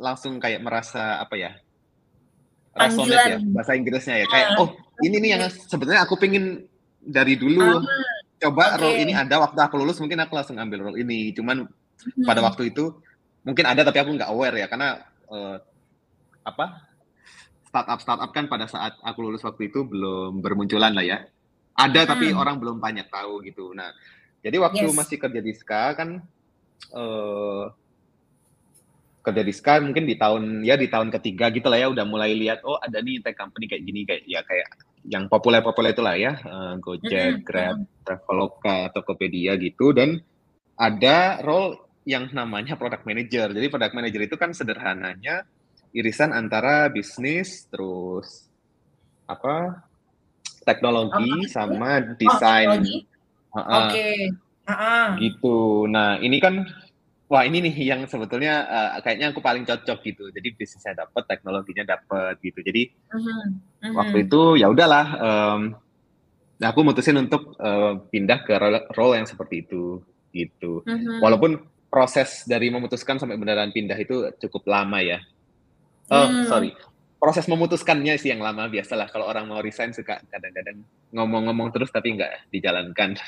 [0.00, 1.52] langsung kayak merasa apa ya
[2.76, 3.26] resonate Panggilan.
[3.26, 4.68] ya, bahasa Inggrisnya ya, kayak, Ah, "Oh,
[5.02, 6.68] ini nih yang sebenarnya aku pengen
[7.00, 7.80] dari dulu,
[8.38, 8.78] coba oke.
[8.78, 11.66] role ini ada waktu aku lulus mungkin aku langsung ambil role ini." Cuman
[12.22, 12.46] pada Mhm.
[12.46, 12.92] waktu itu
[13.42, 15.00] mungkin ada tapi aku nggak aware ya karena,
[15.32, 15.56] eee,
[16.46, 16.66] apa,
[17.68, 21.18] startup-startup kan pada saat aku lulus waktu itu belum bermunculan lah ya.
[21.78, 22.38] Ada tapi Mhm.
[22.38, 23.72] orang belum banyak tahu gitu.
[23.76, 23.90] Nah,
[24.44, 24.96] jadi waktu Yes.
[24.98, 26.22] masih kerja di SKA kan,
[26.94, 27.64] eee
[29.24, 32.78] kerja di mungkin di tahun ya di tahun ke-3 gitulah ya udah mulai lihat, oh
[32.78, 34.68] ada nih tech company kayak gini, kayak ya kayak
[35.06, 37.86] yang populer-populer itulah ya, eee, Gojek, Mhm Grab, mhm.
[38.06, 40.22] Traveloka, Tokopedia gitu dan
[40.78, 41.76] ada role
[42.08, 43.52] yang namanya product manager.
[43.52, 45.44] Jadi product manager itu kan sederhananya
[45.94, 48.48] irisan antara bisnis terus
[49.28, 49.76] apa
[50.66, 51.52] teknologi Apa?
[51.52, 52.80] sama Oh, desain.
[52.82, 52.96] teknologi?
[53.56, 53.92] Heeh.
[53.92, 54.08] Oke.
[55.16, 55.88] Gitu.
[55.88, 56.64] Nah, ini kan
[57.28, 60.28] wah ini nih yang sebetulnya uh, kayaknya aku paling cocok gitu.
[60.32, 62.60] Jadi bisnisnya dapat, teknologinya dapat gitu.
[62.60, 64.24] Jadi Mhm, waktu mhm.
[64.28, 65.60] itu ya udahlah um,
[66.58, 70.02] nah aku mutusin untuk uh, pindah ke role, role yang seperti itu
[70.32, 70.84] gitu.
[70.84, 71.24] Mhm.
[71.24, 71.56] Walaupun
[71.88, 75.20] proses dari memutuskan sampai beneran pindah itu cukup lama ya.
[76.12, 76.44] Oh, Hmm.
[76.48, 76.70] sorry.
[77.18, 82.14] Proses memutuskannya sih yang lama biasalah kalau orang mau resign suka kadang-kadang ngomong-ngomong terus tapi
[82.14, 83.18] nggak dijalankan.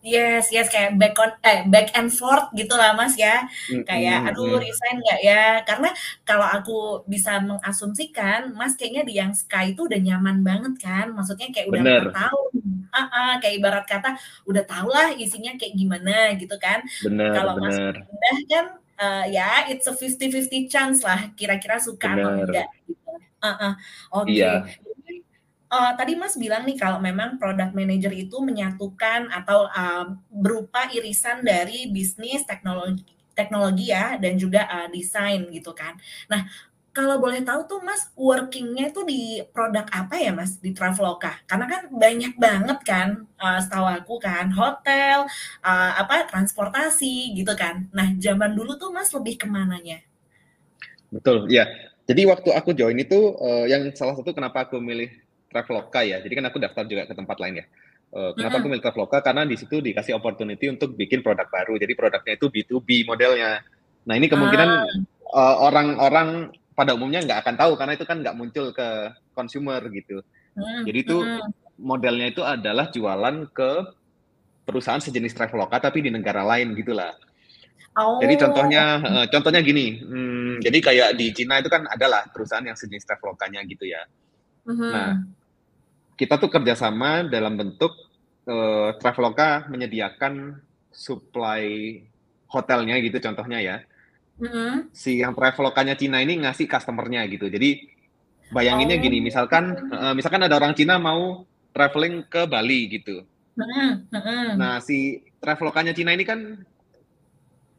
[0.00, 3.44] Yes, yes, kayak back on eh, back and forth gitu lah Mas ya.
[3.84, 5.40] Kayak, Mhm, aduh resign nggak ya?
[5.68, 5.88] Karena
[6.24, 6.72] kalau aku
[7.04, 11.12] bisa mengasumsikan, Mas kayaknya di yang Sky itu udah nyaman banget kan?
[11.12, 12.16] Maksudnya kayak udah 4 Bener.
[12.16, 12.52] tahun.
[12.96, 14.08] Heeh, kayak ibarat kata
[14.48, 16.80] udah tau lah isinya kayak gimana gitu kan.
[17.04, 18.64] Bener, Kalau Mas pindah kan,
[19.04, 22.48] eee, ya it's a 50-50 chance lah kira-kira suka atau Bener.
[22.48, 23.10] enggak gitu.
[23.44, 23.72] Heeh,
[24.16, 24.32] oke.
[24.32, 24.52] Iya.
[25.70, 31.46] Eee, tadi Mas bilang nih kalau memang product manager itu menyatukan atau, eee, berupa irisan
[31.46, 33.06] dari bisnis, teknologi
[33.38, 35.94] teknologi ya dan juga, eee, desain gitu kan.
[36.26, 36.42] Nah,
[36.90, 41.38] kalau boleh tahu tuh Mas working-nya itu di produk apa ya Mas di Traveloka?
[41.46, 45.24] Karena kan banyak banget kan, eee, setahu aku kan hotel,
[45.62, 47.86] eee, apa, transportasi gitu kan.
[47.94, 50.02] Nah, zaman dulu tuh Mas lebih ke mananya?
[51.14, 51.66] Betul, iya.
[52.10, 55.10] Jadi waktu aku join itu, eee, yang salah satu kenapa aku milih
[55.50, 57.66] Traveloka ya, jadi kan aku daftar juga ke tempat lain ya.
[58.14, 58.70] Eee, kenapa aku Mhm.
[58.70, 61.74] milih Traveloka, karena di situ dikasih opportunity untuk bikin produk baru.
[61.78, 63.58] Jadi produknya itu B2B modelnya.
[64.06, 64.94] Nah ini kemungkinan, Ah.
[65.34, 66.28] eee, orang-orang
[66.78, 68.88] pada umumnya nggak akan tahu karena itu kan nggak muncul ke
[69.34, 70.22] consumer gitu.
[70.56, 71.16] Mhm, Jadi itu
[71.80, 73.70] modelnya itu adalah jualan ke
[74.68, 77.12] perusahaan sejenis Traveloka tapi di negara lain gitulah.
[78.20, 79.04] Jadi Oh, contohnya oke.
[79.04, 83.64] heeh, contohnya gini, mmm, jadi kayak di Cina itu kan adalah perusahaan yang sejenis Travelokanya
[83.64, 84.02] gitu ya.
[84.92, 85.34] Nah, Mhm.
[86.20, 87.96] Kita tuh kerjasama dalam bentuk,
[88.44, 90.60] eee, Traveloka menyediakan
[90.92, 91.96] supply
[92.52, 93.76] hotelnya gitu contohnya ya.
[94.36, 94.92] Mhm.
[94.92, 97.48] Si yang Travelokanya Cina ini ngasih customer-nya gitu.
[97.48, 97.88] Jadi
[98.52, 99.96] bayanginnya gini, misalkan Oh.
[99.96, 103.24] heeh, misalkan ada orang Cina mau traveling ke Bali gitu.
[103.56, 104.46] Mhm, mhm.
[104.60, 106.60] Nah, si Travelokanya Cina ini kan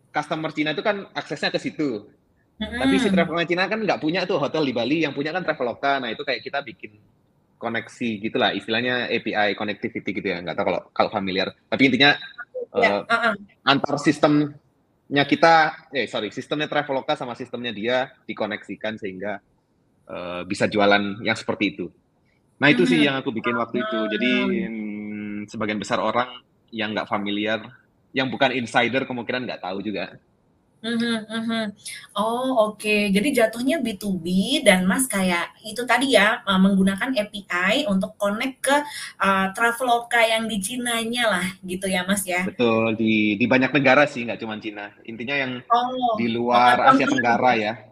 [0.09, 2.09] customer Cina itu kan aksesnya ke situ.
[2.57, 3.13] Tapi si Mhm.
[3.13, 6.01] Traveloka Cina kan nggak punya tuh hotel di Bali, yang punya kan Traveloka.
[6.01, 6.97] Nah, itu kayak kita bikin
[7.61, 11.53] koneksi gitulah, istilahnya API connectivity gitu ya, nggak tahu kalau kalau familiar.
[11.69, 12.17] Tapi intinya,
[12.71, 13.33] Ya, eee, heeh.
[13.67, 15.53] antar sistemnya kita
[15.93, 19.37] eh, sorry, sistemnya Traveloka sama sistemnya dia dikoneksikan sehingga,
[20.09, 21.87] eee, bisa jualan yang seperti itu.
[22.61, 23.05] Nah, itu sih Mhm.
[23.09, 23.99] yang aku bikin waktu itu.
[24.17, 24.31] Jadi,
[24.69, 26.29] mmm, sebagian besar orang
[26.71, 27.59] yang nggak familiar,
[28.15, 30.13] yang bukan insider kemungkinan nggak tahu juga.
[30.81, 31.63] Mhm, mhm.
[32.17, 33.13] Oh, oke.
[33.13, 34.25] Jadi jatuhnya B2B
[34.65, 38.75] dan Mas kayak itu tadi ya, eee, menggunakan API untuk connect ke,
[39.21, 42.41] eee, Traveloka yang di Cinanya lah gitu ya, Mas ya?
[42.47, 44.85] Betul, di di banyak negara sih, nggak cuman Cina.
[45.05, 47.65] Intinya yang Oh, di heeh, luar Asia Tenggara gitu?
[47.65, 47.90] ya.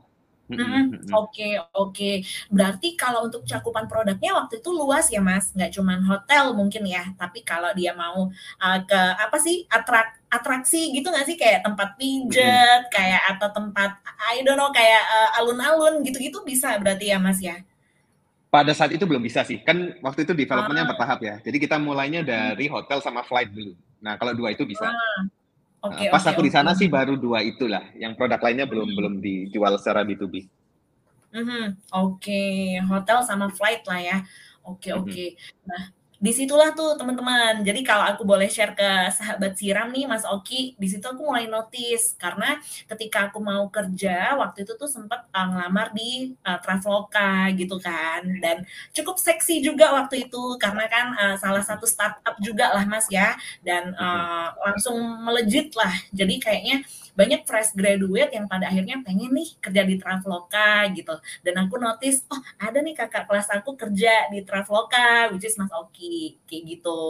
[1.13, 2.12] Oke oke.
[2.49, 5.53] Berarti kalau untuk cakupan produknya waktu itu luas ya, Mas?
[5.53, 8.29] Nggak cuman hotel mungkin ya, tapi kalau dia mau,
[8.62, 11.38] eee, ke apa sih, atrak atraksi gitu nggak sih?
[11.38, 14.01] Kayak tempat pijet, kayak atau tempat
[14.33, 17.62] I don't know, kayak, eee, alun-alun gitu-gitu bisa berarti ya, Mas ya?
[18.49, 20.89] Pada saat itu belum bisa sih, kan waktu itu development-nya Ah.
[20.89, 21.35] bertahap ya.
[21.45, 23.77] Jadi kita mulainya dari hotel sama flight dulu.
[24.01, 24.89] Nah, kalau 2 itu bisa.
[24.89, 25.21] Ah,
[25.88, 28.89] oke Heeh, pas oke aku di sana sih baru 2 itulah, yang produk lainnya belum
[28.89, 28.98] Mhm.
[28.98, 30.36] belum dijual secara B2B.
[31.34, 32.42] Mhm, oke,
[32.89, 34.18] hotel sama flight lah ya.
[34.65, 34.98] Oke Mhm.
[34.98, 35.26] oke.
[35.70, 35.84] Nah,
[36.19, 40.75] di situlah tuh teman-teman, jadi kalau aku boleh share ke sahabat Siram nih, Mas Oki,
[40.75, 42.60] di situ aku mulai notice, karena
[42.91, 48.21] ketika aku mau kerja, waktu itu tuh sempet, eee, ngelamar di, eee, Traveloka gitu kan,
[48.43, 53.08] dan cukup seksi juga waktu itu, karena kan, eee, salah satu startup juga lah Mas
[53.08, 55.95] ya, dan, eee, langsung melejit lah.
[56.12, 56.84] Jadi kayaknya
[57.19, 62.23] banyak fresh graduate yang pada akhirnya pengen nih kerja di Traveloka gitu, dan aku notice,
[62.32, 67.03] oh ada nih kakak kelas aku kerja di Traveloka, which is Mas Oki, kayak gitu.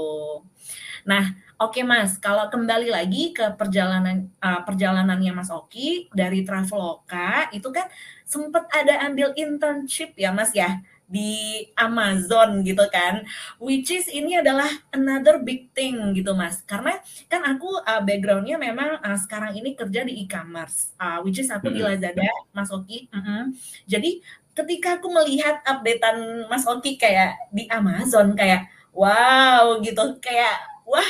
[1.06, 7.70] Nah, oke Mas, kalau kembali lagi ke perjalanan, eee, perjalanannya Mas Oki dari Traveloka, itu
[7.70, 7.86] kan
[8.26, 13.26] sempet ada ambil internship ya Mas ya, di Amazon gitu kan,
[13.58, 16.62] which is ini adalah another big thing gitu Mas.
[16.70, 21.50] Karena kan aku, eee, background-nya memang, eee, sekarang ini kerja di e-commerce, eee, which is
[21.50, 21.90] aku di Mhm.
[21.98, 23.58] Lazada, Mas Oki mhm.
[23.90, 24.22] Jadi
[24.54, 31.06] ketika aku melihat update-an Mas Oki kayak di Amazon, kayak wow gitu, kayak wah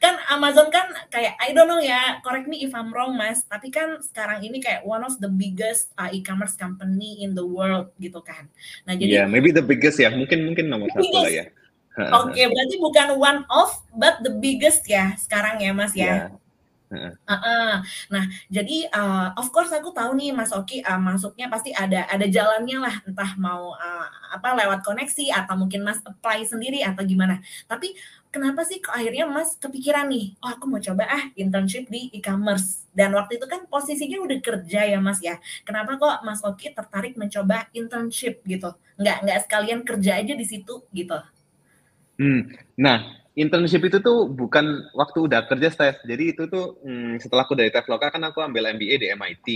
[0.00, 3.68] kan Amazon kan kayak I don't know ya, correct me if I'm wrong Mas, tapi
[3.68, 8.24] kan sekarang ini kayak one of the biggest uh, e-commerce company in the world gitu
[8.24, 8.48] kan.
[8.88, 11.44] Nah jadi yeah, maybe the biggest ya, mungkin mungkin nomor satu lah ya.
[12.00, 16.06] Oke, okay, berarti bukan one of but the biggest ya sekarang ya Mas ya.
[16.08, 16.40] Yeah.
[16.90, 17.72] Uh -uh.
[18.10, 22.26] Nah, jadi uh, of course aku tahu nih Mas Oki uh, masuknya pasti ada ada
[22.26, 27.38] jalannya lah, entah mau uh, apa lewat koneksi atau mungkin Mas apply sendiri atau gimana.
[27.70, 27.94] Tapi
[28.30, 32.86] kenapa sih kok akhirnya Mas kepikiran nih, oh aku mau coba ah internship di e-commerce.
[32.94, 35.36] Dan waktu itu kan posisinya udah kerja ya Mas ya.
[35.66, 38.72] Kenapa kok Mas Oki tertarik mencoba internship gitu?
[38.96, 41.18] Nggak nggak sekalian kerja aja di situ gitu?
[42.16, 42.54] Hmm.
[42.78, 45.98] Nah, internship itu tuh bukan waktu udah kerja Steph.
[46.06, 49.48] Jadi itu tuh hmm, setelah aku dari Traveloka kan aku ambil MBA di MIT.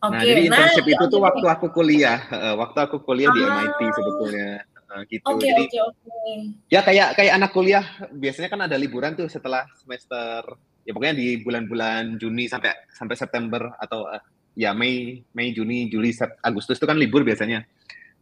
[0.00, 3.36] Okay, nah, jadi internship nah, itu tuh waktu aku kuliah, uh, waktu aku kuliah ah.
[3.36, 4.64] di MIT sebetulnya.
[4.90, 5.22] Uh, gitu.
[5.22, 6.36] Okay, jadi okay, okay.
[6.66, 11.38] ya kayak kayak anak kuliah biasanya kan ada liburan tuh setelah semester ya pokoknya di
[11.46, 14.18] bulan-bulan Juni sampai sampai September atau uh,
[14.58, 16.10] ya Mei Mei Juni Juli
[16.42, 17.62] Agustus itu kan libur biasanya.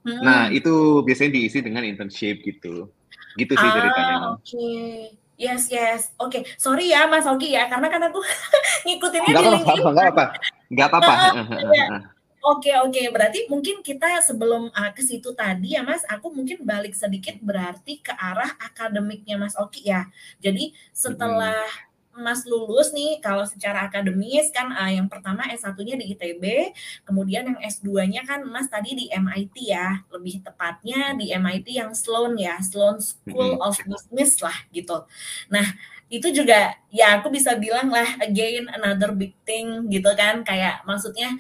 [0.04, 0.22] Hmm.
[0.22, 2.92] Nah, itu biasanya diisi dengan internship gitu.
[3.35, 4.14] Gitu sih ceritanya.
[4.14, 4.44] Ah, oke.
[4.44, 5.16] Okay.
[5.38, 6.11] Yes, yes.
[6.18, 6.42] Oke, okay.
[6.59, 8.18] sorry ya Mas Oki ya, karena kan aku
[8.87, 9.83] ngikutinnya di LinkedIn.
[9.87, 10.24] Enggak apa-apa,
[10.66, 11.14] enggak apa-apa.
[12.38, 13.03] Oke, oke.
[13.11, 17.98] Berarti mungkin kita sebelum uh, ke situ tadi ya Mas, aku mungkin balik sedikit berarti
[17.98, 20.07] ke arah akademiknya Mas Oki ya.
[20.38, 21.87] Jadi setelah hmm
[22.18, 26.74] Mas lulus nih kalau secara akademis kan uh, yang pertama S1-nya di ITB,
[27.07, 32.35] kemudian yang S2-nya kan Mas tadi di MIT ya, lebih tepatnya di MIT yang Sloan
[32.35, 35.07] ya, Sloan School of Business lah gitu.
[35.46, 35.62] Nah,
[36.11, 41.37] itu juga ya aku bisa bilang lah again another big thing gitu kan kayak maksudnya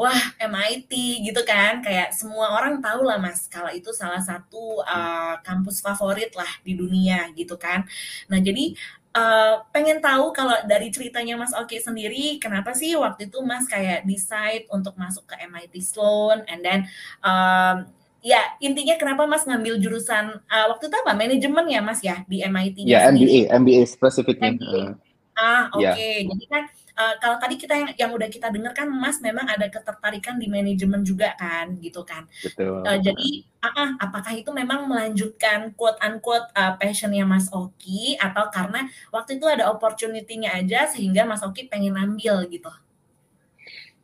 [0.00, 0.92] wah MIT
[1.28, 6.32] gitu kan kayak semua orang tahu lah mas kalau itu salah satu uh, kampus favorit
[6.32, 7.84] lah di dunia gitu kan
[8.32, 8.72] nah jadi
[9.10, 14.06] Uh, pengen tahu kalau dari ceritanya Mas Oki sendiri, kenapa sih waktu itu Mas kayak
[14.06, 16.86] decide untuk masuk ke MIT Sloan, and then
[17.18, 17.90] um,
[18.22, 22.38] ya intinya kenapa Mas ngambil jurusan uh, waktu itu apa manajemen ya Mas ya di
[22.38, 22.86] MIT?
[22.86, 24.54] Ya MBA, MBA spesifiknya.
[24.54, 24.94] MBA.
[25.34, 26.22] Ah oke, okay.
[26.22, 26.30] yeah.
[26.30, 26.62] jadi kan
[27.00, 30.46] uh, kalau tadi kita yang yang udah kita dengar kan Mas memang ada ketertarikan di
[30.52, 32.28] manajemen juga kan gitu kan.
[32.44, 32.84] Betul.
[32.84, 33.28] Uh, jadi
[33.64, 39.40] uh, uh, apakah itu memang melanjutkan quote unquote uh, passionnya Mas Oki atau karena waktu
[39.40, 42.68] itu ada opportunity-nya aja sehingga Mas Oki pengen ambil gitu?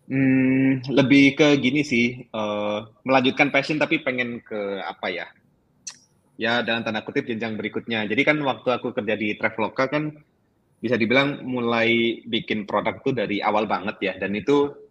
[0.06, 5.26] Hmm, lebih ke gini sih, uh, melanjutkan passion tapi pengen ke apa ya?
[6.38, 8.06] Ya dalam tanda kutip jenjang berikutnya.
[8.06, 10.14] Jadi kan waktu aku kerja di Traveloka kan
[10.76, 14.86] bisa dibilang mulai bikin produk tuh dari awal banget ya dan itu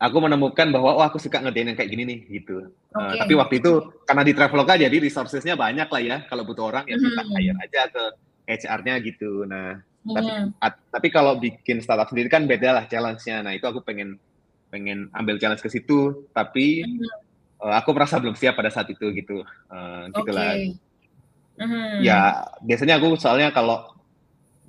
[0.00, 2.72] aku menemukan bahwa oh aku suka ngerjain yang kayak gini nih gitu.
[2.90, 2.96] Okay.
[2.96, 3.72] Uh, tapi waktu itu
[4.08, 6.16] karena di Traveloka jadi resourcesnya banyak lah ya.
[6.24, 7.30] Kalau butuh orang ya kita mm.
[7.36, 8.04] hire aja ke
[8.48, 9.44] HR-nya gitu.
[9.44, 10.14] Nah, mm.
[10.16, 10.30] tapi
[10.64, 13.44] at, tapi kalau bikin startup sendiri kan beda lah challenge-nya.
[13.44, 14.16] Nah, itu aku pengen
[14.72, 16.80] pengen ambil challenge ke situ, tapi
[17.60, 19.44] uh, aku merasa belum siap pada saat itu gitu.
[19.68, 20.56] Uh, gitulah.
[20.56, 20.80] Okay.
[21.60, 21.96] Mm.
[22.00, 23.99] Ya, biasanya aku soalnya kalau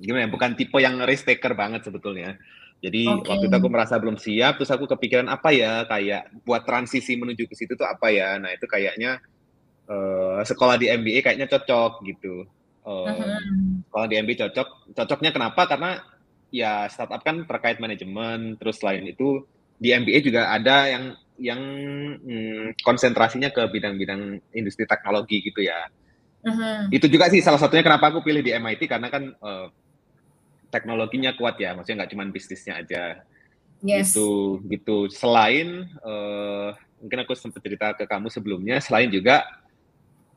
[0.01, 2.35] gimana ya bukan tipe yang risk taker banget sebetulnya
[2.81, 3.29] jadi okay.
[3.29, 7.45] waktu itu aku merasa belum siap terus aku kepikiran apa ya kayak buat transisi menuju
[7.45, 9.21] ke situ tuh apa ya nah itu kayaknya
[9.85, 12.49] uh, sekolah di MBA kayaknya cocok gitu
[12.83, 13.37] uh, uh-huh.
[13.93, 16.01] sekolah di MBA cocok cocoknya kenapa karena
[16.51, 19.45] ya startup kan terkait manajemen terus selain itu
[19.81, 21.61] di MBA juga ada yang yang
[22.21, 25.89] hmm, konsentrasinya ke bidang-bidang industri teknologi gitu ya.
[26.45, 26.85] Uh-huh.
[26.93, 29.73] Itu juga sih salah satunya kenapa aku pilih di MIT karena kan uh,
[30.71, 33.03] teknologinya kuat ya, maksudnya nggak cuma bisnisnya aja.
[33.83, 34.13] Yes.
[34.13, 34.97] Gitu, gitu.
[35.11, 39.43] Selain uh, mungkin aku sempat cerita ke kamu sebelumnya, selain juga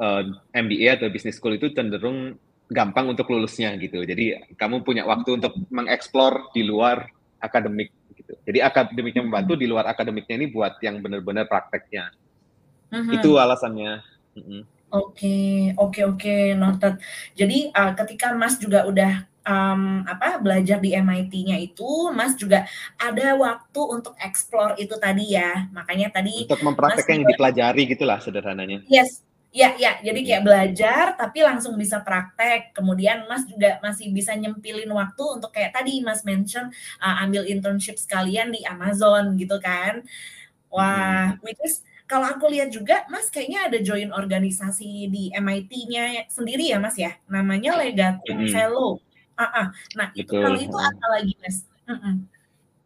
[0.00, 2.34] uh, eh, MBA atau business school itu cenderung
[2.72, 4.02] gampang untuk lulusnya gitu.
[4.02, 7.04] Jadi kamu punya waktu untuk mengeksplor di luar
[7.38, 8.32] akademik gitu.
[8.48, 12.10] Jadi akademiknya membantu di luar akademiknya ini buat yang benar-benar prakteknya.
[12.88, 13.14] Uh-huh.
[13.20, 14.00] Itu alasannya.
[14.34, 14.62] Uh-huh.
[14.94, 17.02] Oke, oke, oke, noted.
[17.34, 22.62] Jadi uh, ketika Mas juga udah um, apa belajar di MIT-nya itu Mas juga
[22.94, 25.66] ada waktu untuk explore itu tadi ya.
[25.74, 28.86] Makanya tadi untuk mempraktekkan yang dipelajari gitulah sederhananya.
[28.86, 29.26] Yes.
[29.54, 30.02] Ya, ya.
[30.02, 32.74] Jadi kayak belajar tapi langsung bisa praktek.
[32.74, 37.98] Kemudian Mas juga masih bisa nyempilin waktu untuk kayak tadi Mas mention uh, ambil internship
[37.98, 40.02] sekalian di Amazon gitu kan.
[40.74, 41.42] Wah, hmm.
[41.46, 46.78] which is kalau aku lihat juga Mas kayaknya ada join organisasi di MIT-nya sendiri ya
[46.78, 47.16] Mas ya.
[47.28, 48.52] Namanya Legatum hmm.
[48.52, 49.00] Fellow.
[49.34, 49.66] Uh-uh.
[49.98, 50.42] Nah, itu Betul.
[50.46, 51.56] kalau itu apa lagi, Mas?
[51.90, 52.14] Uh-uh.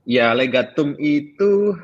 [0.08, 1.76] Ya, legatum itu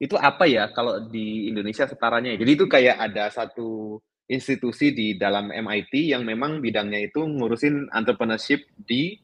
[0.00, 2.32] itu apa ya kalau di Indonesia setaranya?
[2.40, 8.64] Jadi itu kayak ada satu institusi di dalam MIT yang memang bidangnya itu ngurusin entrepreneurship
[8.80, 9.20] di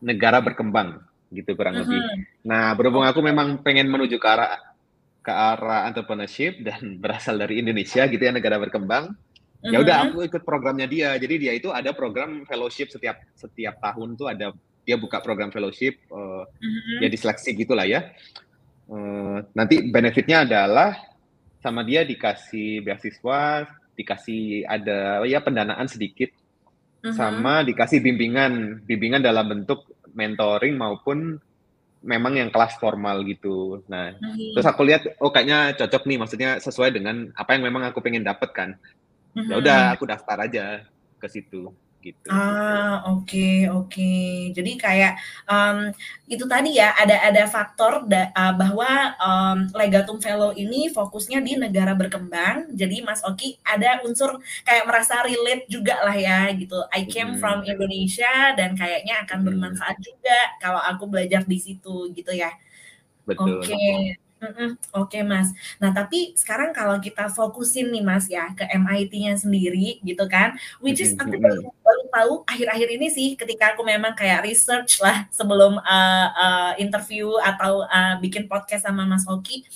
[0.00, 2.00] negara berkembang gitu kurang lebih.
[2.00, 2.48] Mhm.
[2.48, 4.67] Nah, berhubung aku memang pengen menuju ke arah
[5.28, 9.12] ke arah entrepreneurship dan berasal dari Indonesia gitu ya negara berkembang,
[9.60, 10.04] ya udah Mhm.
[10.08, 11.12] aku ikut programnya dia.
[11.20, 14.56] Jadi dia itu ada program fellowship setiap setiap tahun tuh ada
[14.88, 17.04] dia buka program fellowship eh, Mhm.
[17.04, 18.08] ya diseleksi gitulah ya.
[18.88, 20.96] Eh, nanti benefitnya adalah
[21.60, 26.32] sama dia dikasih beasiswa, dikasih ada ya pendanaan sedikit
[27.04, 27.12] Mhm.
[27.12, 29.84] sama dikasih bimbingan, bimbingan dalam bentuk
[30.16, 31.36] mentoring maupun
[32.02, 33.82] memang yang kelas formal gitu.
[33.90, 34.54] Nah, Mhm.
[34.54, 38.22] terus aku lihat oh kayaknya cocok nih, maksudnya sesuai dengan apa yang memang aku pengen
[38.26, 38.70] dapet kan.
[39.36, 39.60] Ya Mhm.
[39.62, 40.64] udah aku daftar aja
[41.18, 42.30] ke situ gitu.
[42.30, 43.38] Ah, oke
[43.72, 44.02] oke.
[44.56, 45.12] Jadi kayak,
[45.48, 45.78] mmm,
[46.28, 51.56] itu tadi ya, ada ada faktor da eee, bahwa, mmm, Legatum Fellow ini fokusnya di
[51.56, 54.30] negara berkembang, jadi Mas Oki ada unsur
[54.68, 57.40] kayak merasa relate jugalah ya gitu, I came Mhm.
[57.40, 62.52] from Indonesia dan kayaknya akan bermanfaat juga kalau aku belajar di situ gitu ya.
[63.26, 63.70] Betul.
[63.70, 64.18] Oke,
[64.94, 65.50] oke Mas.
[65.82, 71.02] Nah tapi sekarang kalau kita fokusin nih Mas ya, ke MIT-nya sendiri gitu kan, which
[71.02, 75.78] is aku baru baru tahu akhir-akhir ini sih ketika aku memang kayak research lah sebelum,
[75.82, 79.66] eee eee, interview atau, eee, bikin podcast sama Mas Oki,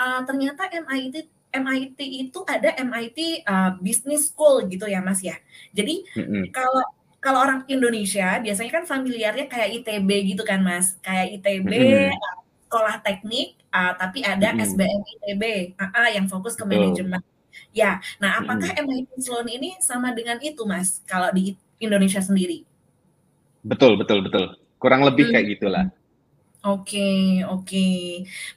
[0.00, 1.16] eee, ternyata MIT
[1.54, 5.36] MIT itu ada MIT, eee, Business School gitu ya Mas ya.
[5.72, 6.54] Jadi Mhm.
[6.54, 6.82] kalau
[7.18, 12.10] kalau orang Indonesia biasanya kan familiarnya kayak ITB gitu kan Mas, kayak ITB, Mhm.
[12.68, 14.60] Sekolah teknik, eee, tapi ada Mhm.
[14.60, 15.42] SBM ITB
[15.80, 17.24] heeh, yang fokus ke manajemen.
[17.72, 18.84] Ya, nah apakah Mhm.
[18.86, 22.68] MIT Sloan ini sama dengan itu Mas, kalau di Indonesia sendiri?
[23.66, 24.44] Betul betul betul.
[24.78, 25.52] Kurang lebih kayak Mmm.
[25.58, 25.86] gitulah.
[26.66, 27.86] Oke oke.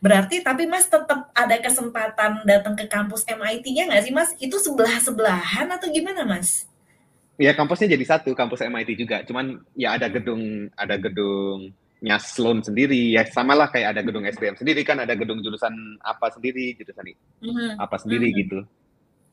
[0.01, 4.31] Berarti tapi Mas tetep ada kesempatan datang ke kampus MIT-nya nggak sih Mas?
[4.41, 6.65] Itu sebelah-sebelahan atau gimana Mas?
[7.39, 9.23] Ya kampusnya jadi satu, kampus MIT juga.
[9.25, 10.95] Cuman ya ada gedung ada
[12.01, 16.33] gedungnya Sloan sendiri, ya samalah kayak ada gedung SBM sendiri kan, ada gedung jurusan apa
[16.33, 18.37] sendiri, jurusan i Mhm apa sendiri mhm.
[18.41, 18.59] gitu.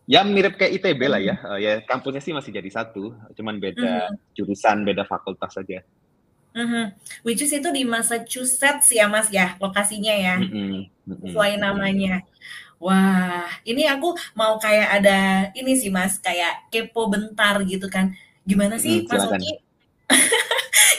[0.04, 4.12] Ya mirip kayak ITB lah ya, eee, ya kampusnya sih masih jadi satu, cuman beda
[4.12, 4.36] Mhm.
[4.36, 5.80] jurusan, beda fakultas saja.
[6.52, 6.92] Mhm,
[7.24, 10.36] which is itu di Massachusetts ya Mas ya, lokasinya ya?
[10.36, 12.20] Mhm mhm Sesuai namanya.
[12.76, 15.18] Wah, ini aku mau kayak ada
[15.56, 18.12] ini sih Mas, kayak kepo bentar gitu kan.
[18.44, 19.24] Gimana sih Mhm, Mas.
[19.24, 19.52] Oki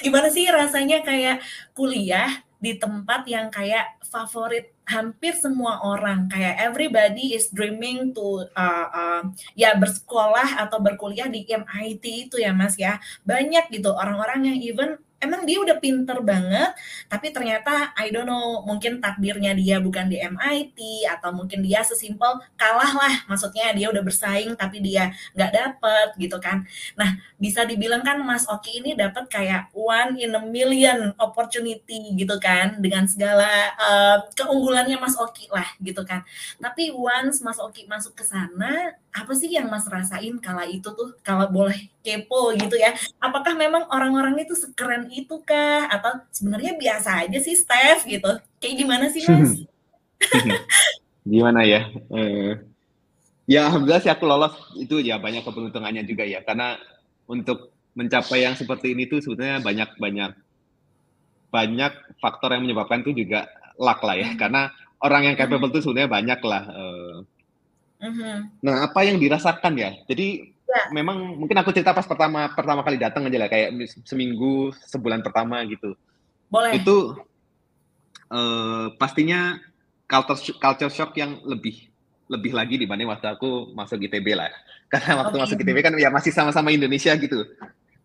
[0.06, 1.42] gimana sih rasanya kayak
[1.78, 8.86] kuliah di tempat yang kayak favorit hampir semua orang, kayak everybody is dreaming to, eee
[8.98, 9.20] eee,
[9.56, 13.00] ya bersekolah atau berkuliah di MIT itu ya Mas ya.
[13.24, 16.72] Banyak gitu orang-orang yang even emang dia udah pinter banget,
[17.12, 22.40] tapi ternyata I don't know, mungkin takdirnya dia bukan di MIT atau mungkin dia sesimpel
[22.56, 26.64] kalah lah, maksudnya dia udah bersaing tapi dia nggak dapet gitu kan.
[26.96, 32.36] Nah, bisa dibilang kan Mas Oki ini dapet kayak one in a million opportunity gitu
[32.40, 36.24] kan, dengan segala, eee, keunggulannya Mas Oki lah gitu kan.
[36.58, 41.18] Tapi once Mas Oki masuk ke sana, apa sih yang Mas rasain kala itu tuh?
[41.26, 42.94] Kalau boleh kepo gitu ya.
[43.18, 45.90] Apakah memang orang-orang itu sekeren itu kah?
[45.90, 48.30] Atau sebenarnya biasa aja sih Steph gitu?
[48.62, 49.66] Kayak gimana sih Mas?
[51.30, 52.58] Gimana ya, eee,
[53.46, 56.80] ya alhamdulillah sih aku lolos itu ya banyak keberuntungannya juga ya, karena
[57.30, 60.32] untuk mencapai yang seperti ini tuh sebetulnya banyak banyak
[61.54, 63.46] banyak faktor yang menyebabkan itu juga
[63.78, 64.40] luck lah ya, Mmm.
[64.42, 64.74] karena
[65.06, 67.16] orang yang capable tuh sebenarnya banyak lah, eee
[68.00, 68.64] Mhm.
[68.64, 70.86] Nah, apa yang dirasakan ya, jadi Ya.
[70.94, 73.74] memang mungkin aku cerita pas pertama pertama kali datang aja lah, kayak
[74.06, 75.98] seminggu, sebulan pertama gitu.
[76.54, 76.78] Boleh.
[76.78, 77.18] Itu,
[78.32, 79.58] eee, pastinya
[80.10, 81.90] culture culture shock yang lebih
[82.30, 84.50] lebih lagi dibanding waktu aku masuk ITB lah.
[84.94, 85.66] Karena waktu masuk Oke.
[85.68, 87.46] ITB kan ya masih sama-sama Indonesia gitu.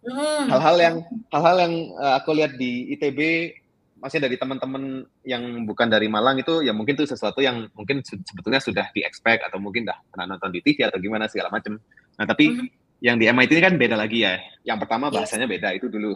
[0.04, 0.50] Mhm.
[0.52, 0.96] Hal-hal yang
[1.34, 3.20] hal-hal yang, eee, aku lihat di ITB,
[4.04, 8.20] maksudnya dari teman-teman yang bukan dari Malang itu, ya mungkin itu sesuatu yang mungkin se
[8.20, 11.80] sebetulnya sudah di-expect atau mungkin udah pernah nonton di TV atau gimana segala macam.
[12.20, 12.66] Nah, tapi Mhm.
[13.00, 14.36] yang di MIT ini kan beda lagi ya.
[14.60, 15.16] Yang pertama Yes.
[15.24, 16.12] bahasanya beda, itu dulu.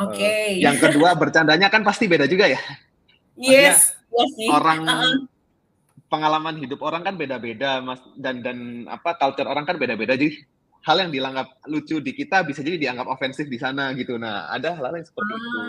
[0.00, 0.24] Oke.
[0.24, 2.56] Eee, yang kedua bercandanya kan pasti beda juga ya.
[3.36, 3.92] Maksudnya Yes,
[4.40, 5.14] sih, orang heeh.
[6.08, 10.16] pengalaman hidup orang kan beda-beda, Mas, dan dan apa, culture orang kan beda-beda.
[10.16, 10.40] Jadi
[10.88, 14.16] hal yang dianggap lucu di kita bisa jadi dianggap ofensif di sana gitu.
[14.16, 15.60] Nah, ada hal-hal yang seperti itu.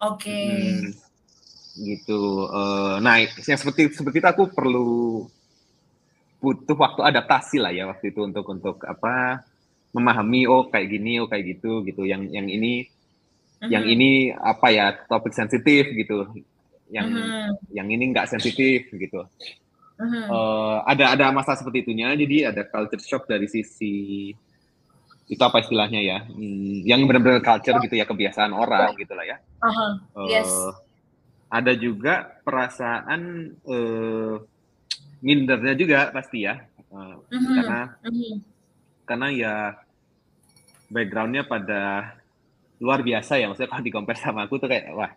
[0.00, 0.32] Oke.
[0.32, 0.96] Mhm.
[1.80, 2.20] Gitu,
[2.50, 5.24] eee, nah yang seperti seperti itu aku perlu
[6.40, 9.44] butuh waktu adaptasi lah ya waktu itu untuk untuk apa,
[9.92, 12.02] memahami, oh kayak gini, oh kayak gitu, gitu.
[12.08, 12.88] Yang yang ini
[13.68, 13.92] yang Mhm.
[13.94, 16.26] ini apa ya, topik sensitif gitu,
[16.88, 17.76] yang Mhm.
[17.76, 19.20] yang ini nggak sensitif gitu.
[20.00, 20.26] uh-huh.
[20.32, 22.08] uh, ada ada masa seperti itunya.
[22.16, 24.32] Jadi ada culture shock dari sisi
[25.30, 26.18] itu apa istilahnya ya?
[26.26, 29.36] Hmm, yang benar-benar culture gitu ya kebiasaan orang gitu lah ya.
[29.62, 30.26] Uh-huh.
[30.26, 30.50] Yes.
[30.50, 30.74] Uh,
[31.50, 34.42] ada juga perasaan uh,
[35.22, 36.58] mindernya juga pasti ya,
[36.90, 37.54] uh, uh-huh.
[37.54, 38.34] karena uh-huh.
[39.06, 39.54] karena ya
[40.90, 42.14] backgroundnya pada
[42.82, 45.12] luar biasa ya maksudnya kalau di compare sama aku tuh kayak wah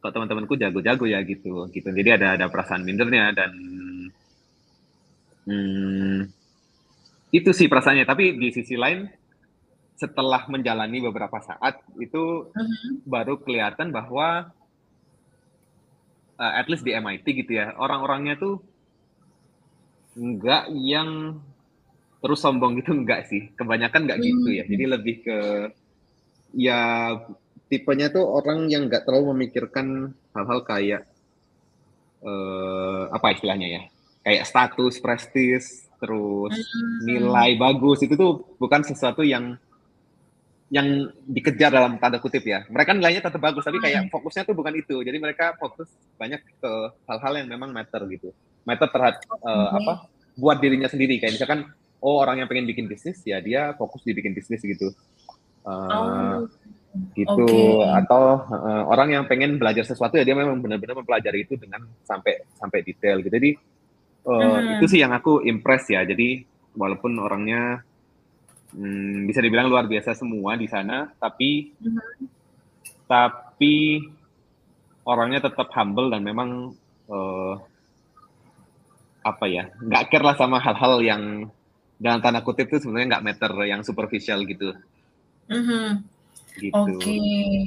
[0.00, 3.52] kok teman-temanku jago-jago ya gitu gitu jadi ada ada perasaan mindernya dan
[5.44, 6.18] hmm,
[7.34, 9.10] itu sih perasaannya tapi di sisi lain
[10.00, 13.04] setelah menjalani beberapa saat itu uh-huh.
[13.04, 14.48] baru kelihatan bahwa
[16.40, 18.64] uh, at least di MIT gitu ya orang-orangnya tuh
[20.16, 21.36] enggak yang
[22.24, 24.92] terus sombong gitu enggak sih kebanyakan enggak gitu ya jadi hmm.
[24.96, 25.38] lebih ke
[26.56, 26.80] ya
[27.68, 31.02] tipenya tuh orang yang enggak terlalu memikirkan hal-hal kayak
[32.24, 33.82] uh, apa istilahnya ya
[34.24, 37.04] kayak status prestis terus hmm.
[37.04, 39.60] nilai bagus itu tuh bukan sesuatu yang
[40.70, 42.62] yang dikejar dalam tanda kutip ya.
[42.70, 44.10] Mereka nilainya tetap bagus, tapi kayak hmm.
[44.14, 45.02] fokusnya tuh bukan itu.
[45.02, 46.72] Jadi mereka fokus banyak ke
[47.10, 48.30] hal-hal yang memang matter gitu.
[48.62, 50.06] Matter terhadap uh, apa?
[50.38, 51.18] Buat dirinya sendiri.
[51.18, 51.66] Kayak misalkan
[52.00, 54.92] oh orang yang pengen bikin bisnis ya dia fokus di bikin bisnis gitu
[55.68, 56.36] uh, oh.
[57.14, 57.98] gitu okay.
[58.02, 62.42] atau uh, orang yang pengen belajar sesuatu ya dia memang benar-benar mempelajari itu dengan sampai
[62.56, 63.50] sampai detail gitu jadi
[64.26, 64.74] uh, hmm.
[64.80, 66.42] itu sih yang aku impress ya jadi
[66.74, 67.84] walaupun orangnya
[68.74, 72.26] hmm, bisa dibilang luar biasa semua di sana tapi hmm.
[73.10, 74.02] tapi
[75.04, 76.70] orangnya tetap humble dan memang
[77.10, 77.54] uh,
[79.20, 81.22] apa ya nggak care lah sama hal-hal yang
[82.00, 84.72] dalam tanda kutip itu sebenarnya nggak meter yang superficial gitu.
[85.52, 85.86] Mm-hmm.
[86.56, 86.72] Gitu.
[86.74, 87.60] Oke, okay.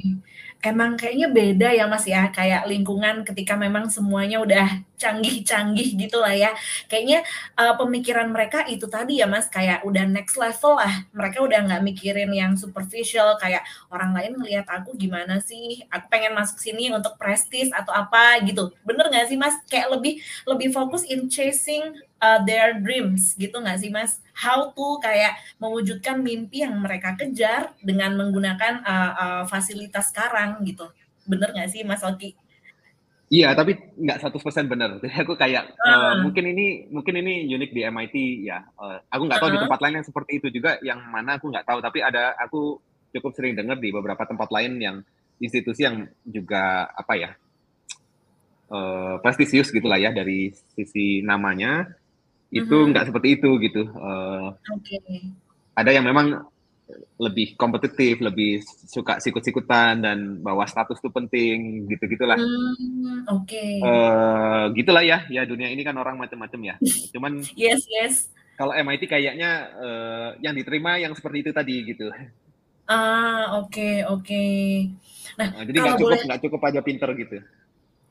[0.64, 6.32] Emang kayaknya beda ya Mas ya, kayak lingkungan ketika memang semuanya udah canggih-canggih gitu lah
[6.32, 6.50] ya.
[6.88, 7.20] Kayaknya
[7.60, 11.04] uh, pemikiran mereka itu tadi ya Mas, kayak udah next level lah.
[11.12, 13.62] Mereka udah nggak mikirin yang superficial, kayak
[13.92, 18.72] orang lain ngelihat aku gimana sih, aku pengen masuk sini untuk prestis atau apa gitu.
[18.88, 19.54] Bener nggak sih Mas?
[19.68, 21.92] Kayak lebih lebih fokus in chasing
[22.24, 24.24] uh, their dreams gitu nggak sih Mas?
[24.32, 30.88] How to kayak mewujudkan mimpi yang mereka kejar dengan menggunakan uh, uh, fasilitas sekarang gitu.
[31.28, 32.32] Bener nggak sih Mas Oki?
[33.32, 34.96] Iya, tapi nggak 100% benar.
[35.02, 35.88] Jadi aku kayak uh.
[35.88, 38.16] Uh, mungkin ini mungkin ini unik di MIT
[38.48, 38.64] ya.
[38.80, 39.60] Uh, aku nggak tahu uh -huh.
[39.60, 40.80] di tempat lain yang seperti itu juga.
[40.80, 41.78] Yang mana aku nggak tahu.
[41.84, 42.80] Tapi ada aku
[43.14, 44.96] cukup sering dengar di beberapa tempat lain yang
[45.38, 47.30] institusi yang juga apa ya
[48.70, 51.90] uh, prestisius gitulah ya dari sisi namanya
[52.54, 53.82] itu nggak seperti itu gitu.
[53.98, 54.94] Uh, Oke.
[55.02, 55.20] Okay.
[55.74, 56.46] Ada yang memang
[57.16, 62.36] lebih kompetitif, lebih suka sikut-sikutan dan bawa status itu penting, gitu-gitulah.
[62.36, 63.48] Hmm, Oke.
[63.50, 63.72] Okay.
[63.80, 66.74] Uh, eh, gitulah ya, ya dunia ini kan orang macam-macam ya.
[67.14, 67.40] Cuman.
[67.56, 68.30] yes yes.
[68.54, 72.06] Kalau MIT kayaknya uh, yang diterima yang seperti itu tadi gitu.
[72.86, 74.22] Ah oke okay, oke.
[74.22, 74.94] Okay.
[75.34, 76.44] Nah, uh, jadi nggak cukup nggak boleh...
[76.46, 77.36] cukup aja pinter gitu.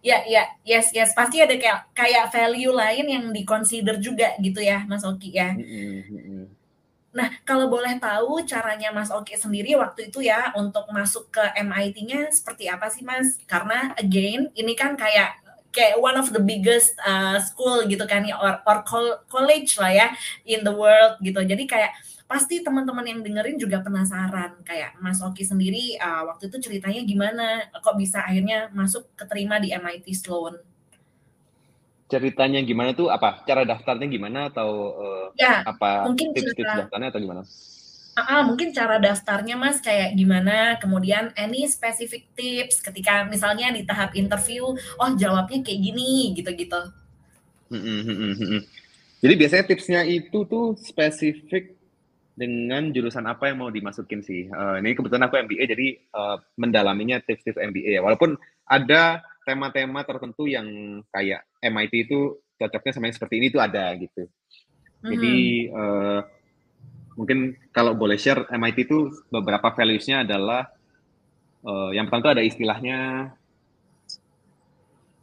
[0.04, 4.84] Ya, ya, yes, yes, pasti ada kayak kayak value lain yang dikonsider juga gitu ya,
[4.84, 5.56] Mas Oki ya.
[7.14, 12.28] Nah, kalau boleh tahu caranya Mas Oki sendiri waktu itu ya untuk masuk ke MIT-nya
[12.34, 13.40] seperti apa sih Mas?
[13.48, 15.40] Karena again ini kan kayak
[15.72, 18.84] kayak one of the biggest uh, school gitu kan ya or, or
[19.30, 20.08] college lah ya
[20.44, 21.38] in the world gitu.
[21.42, 21.96] Jadi kayak
[22.26, 24.62] pasti teman-teman yang dengerin juga penasaran.
[24.66, 27.70] Kayak Mas Oki sendiri uh, waktu itu ceritanya gimana?
[27.84, 30.58] Kok bisa akhirnya masuk keterima di MIT Sloan?
[32.14, 33.10] ceritanya gimana tuh?
[33.10, 33.42] Apa?
[33.42, 34.54] Cara daftarnya gimana?
[34.54, 37.42] Atau uh, ya, apa tips-tips daftarnya atau gimana?
[38.14, 44.14] Uh, mungkin cara daftarnya mas kayak gimana, kemudian any specific tips ketika misalnya di tahap
[44.14, 44.70] interview,
[45.02, 46.94] oh jawabnya kayak gini gitu-gitu.
[47.74, 48.62] Hmm, hmm, hmm,
[49.18, 51.73] Jadi biasanya tipsnya itu tuh spesifik
[52.34, 54.50] dengan jurusan apa yang mau dimasukin sih.
[54.50, 58.02] Uh, ini kebetulan aku MBA jadi uh, mendalaminya tips-tips MBA ya.
[58.02, 60.66] Walaupun ada tema-tema tertentu yang
[61.14, 64.24] kayak MIT itu cocoknya sama yang seperti ini itu ada gitu.
[65.04, 66.24] Jadi uh,
[67.20, 70.72] mungkin kalau boleh share MIT itu beberapa values-nya adalah
[71.68, 73.00] uh, yang pertama itu ada istilahnya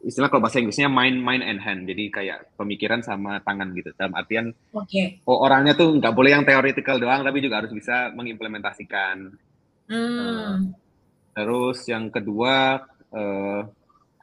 [0.00, 4.16] istilah kalau bahasa Inggrisnya mind mind and hand jadi kayak pemikiran sama tangan gitu dalam
[4.16, 5.20] artian okay.
[5.28, 9.36] oh, orangnya tuh nggak boleh yang theoretical doang tapi juga harus bisa mengimplementasikan
[9.92, 9.96] mm.
[9.96, 10.56] uh,
[11.36, 12.80] terus yang kedua
[13.12, 13.60] uh,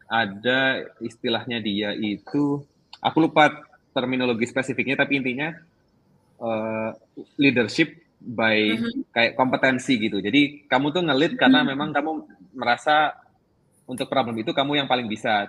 [0.08, 0.60] ada
[1.04, 2.64] istilahnya dia itu
[3.04, 5.54] aku lupa terminologi spesifiknya tapi intinya
[6.42, 6.94] uh,
[7.38, 9.14] leadership by mm-hmm.
[9.14, 10.18] kayak kompetensi gitu.
[10.18, 12.26] Jadi kamu tuh ngelit karena memang kamu
[12.58, 13.14] merasa
[13.86, 15.48] untuk problem itu kamu yang paling bisa.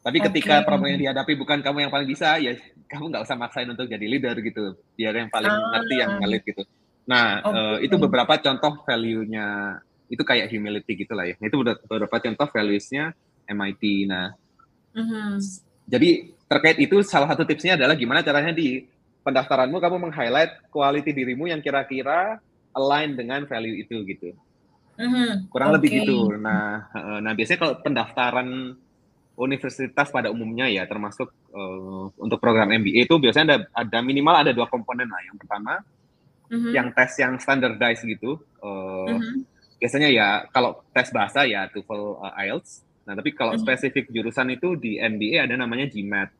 [0.00, 2.56] Tapi ketika problem yang dihadapi bukan kamu yang paling bisa, ya
[2.88, 4.80] kamu nggak usah maksain untuk jadi leader gitu.
[4.96, 5.76] Biar yang paling ah.
[5.76, 6.62] ngerti yang ngelit gitu.
[7.04, 7.52] Nah, okay.
[7.52, 9.76] uh, itu beberapa contoh value-nya
[10.08, 11.36] itu kayak humility gitu lah ya.
[11.36, 13.12] Itu beberapa contoh values-nya
[13.44, 13.82] MIT.
[14.08, 14.32] Nah,
[14.96, 15.30] mm-hmm.
[15.84, 16.10] jadi
[16.48, 18.88] terkait itu salah satu tipsnya adalah gimana caranya di
[19.20, 22.40] pendaftaranmu kamu meng-highlight quality dirimu yang kira-kira
[22.72, 24.32] align dengan value itu gitu.
[24.96, 25.52] Mm-hmm.
[25.52, 25.76] Kurang okay.
[25.76, 26.16] lebih gitu.
[26.40, 28.48] Nah, uh, nah biasanya kalau pendaftaran
[29.40, 34.52] universitas pada umumnya ya termasuk uh, untuk program MBA itu biasanya ada ada minimal ada
[34.52, 35.20] dua komponen lah.
[35.24, 35.80] Yang pertama
[36.52, 36.72] mm-hmm.
[36.76, 38.36] yang tes yang standardized gitu.
[38.60, 39.38] Uh, mm-hmm.
[39.80, 42.84] Biasanya ya kalau tes bahasa ya TOEFL uh, IELTS.
[43.08, 43.64] Nah, tapi kalau mm-hmm.
[43.64, 46.30] spesifik jurusan itu di MBA ada namanya GMAT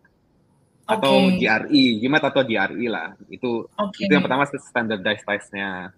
[0.90, 1.46] atau okay.
[1.46, 3.16] GRE, GMAT atau GRE lah.
[3.32, 4.07] Itu okay.
[4.07, 5.96] itu yang pertama standardized testnya.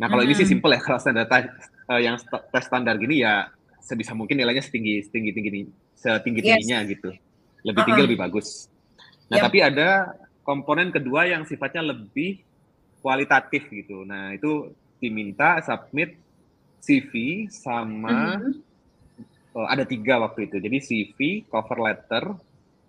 [0.00, 0.32] Nah, kalau mm-hmm.
[0.32, 3.52] ini sih simple ya kalau standar uh, yang tes standar gini ya
[3.84, 5.50] sebisa mungkin nilainya setinggi setinggi tinggi
[5.98, 6.90] setinggi tingginya yes.
[6.94, 7.10] gitu
[7.66, 8.06] lebih tinggi uh -huh.
[8.06, 8.70] lebih bagus
[9.28, 9.44] nah yep.
[9.50, 10.14] tapi ada
[10.46, 12.40] komponen kedua yang sifatnya lebih
[13.02, 14.70] kualitatif gitu nah itu
[15.02, 16.14] diminta submit
[16.78, 19.62] CV sama uh -huh.
[19.62, 21.18] uh, ada tiga waktu itu jadi CV
[21.50, 22.24] cover letter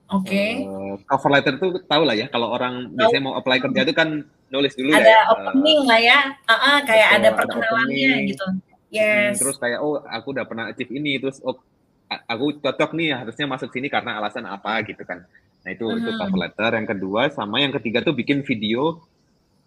[0.10, 0.26] Oke.
[0.26, 0.52] Okay.
[0.66, 2.98] Uh, cover letter itu tahu lah ya kalau orang oh.
[2.98, 5.22] biasanya mau apply kerja itu kan nulis dulu ada ya.
[5.22, 6.20] Ada opening uh, lah ya.
[6.50, 8.46] Uh -uh, kayak betul, ada perkenalannya gitu.
[8.90, 9.38] Yes.
[9.38, 11.62] Hmm, terus kayak oh aku udah pernah achieve ini terus oh
[12.10, 15.22] aku cocok nih harusnya masuk sini karena alasan apa gitu kan.
[15.62, 16.02] Nah itu uh-huh.
[16.02, 16.72] itu cover letter.
[16.74, 18.98] Yang kedua sama yang ketiga tuh bikin video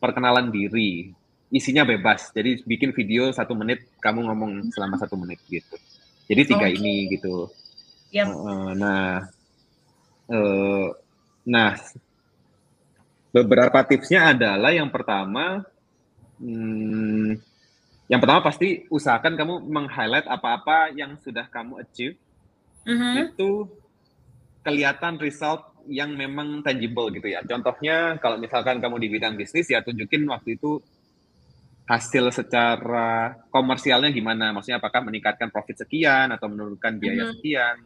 [0.02, 1.14] perkenalan diri.
[1.52, 2.34] Isinya bebas.
[2.34, 5.76] Jadi bikin video satu menit kamu ngomong selama satu menit gitu.
[6.26, 6.78] Jadi tiga okay.
[6.80, 7.46] ini gitu.
[8.12, 8.28] Yep.
[8.28, 9.28] Uh, nah,
[10.28, 10.88] uh,
[11.46, 11.76] nah
[13.32, 15.64] beberapa tipsnya adalah yang pertama.
[16.42, 17.38] Hmm,
[18.10, 22.18] yang pertama pasti usahakan kamu meng-highlight apa-apa yang sudah kamu achieve.
[22.86, 23.14] Mm-hmm.
[23.34, 23.50] Itu
[24.62, 27.42] kelihatan result yang memang tangible gitu ya.
[27.42, 30.78] Contohnya kalau misalkan kamu di bidang bisnis ya tunjukin waktu itu
[31.90, 34.54] hasil secara komersialnya gimana.
[34.54, 37.34] Maksudnya apakah meningkatkan profit sekian atau menurunkan biaya mm-hmm.
[37.38, 37.76] sekian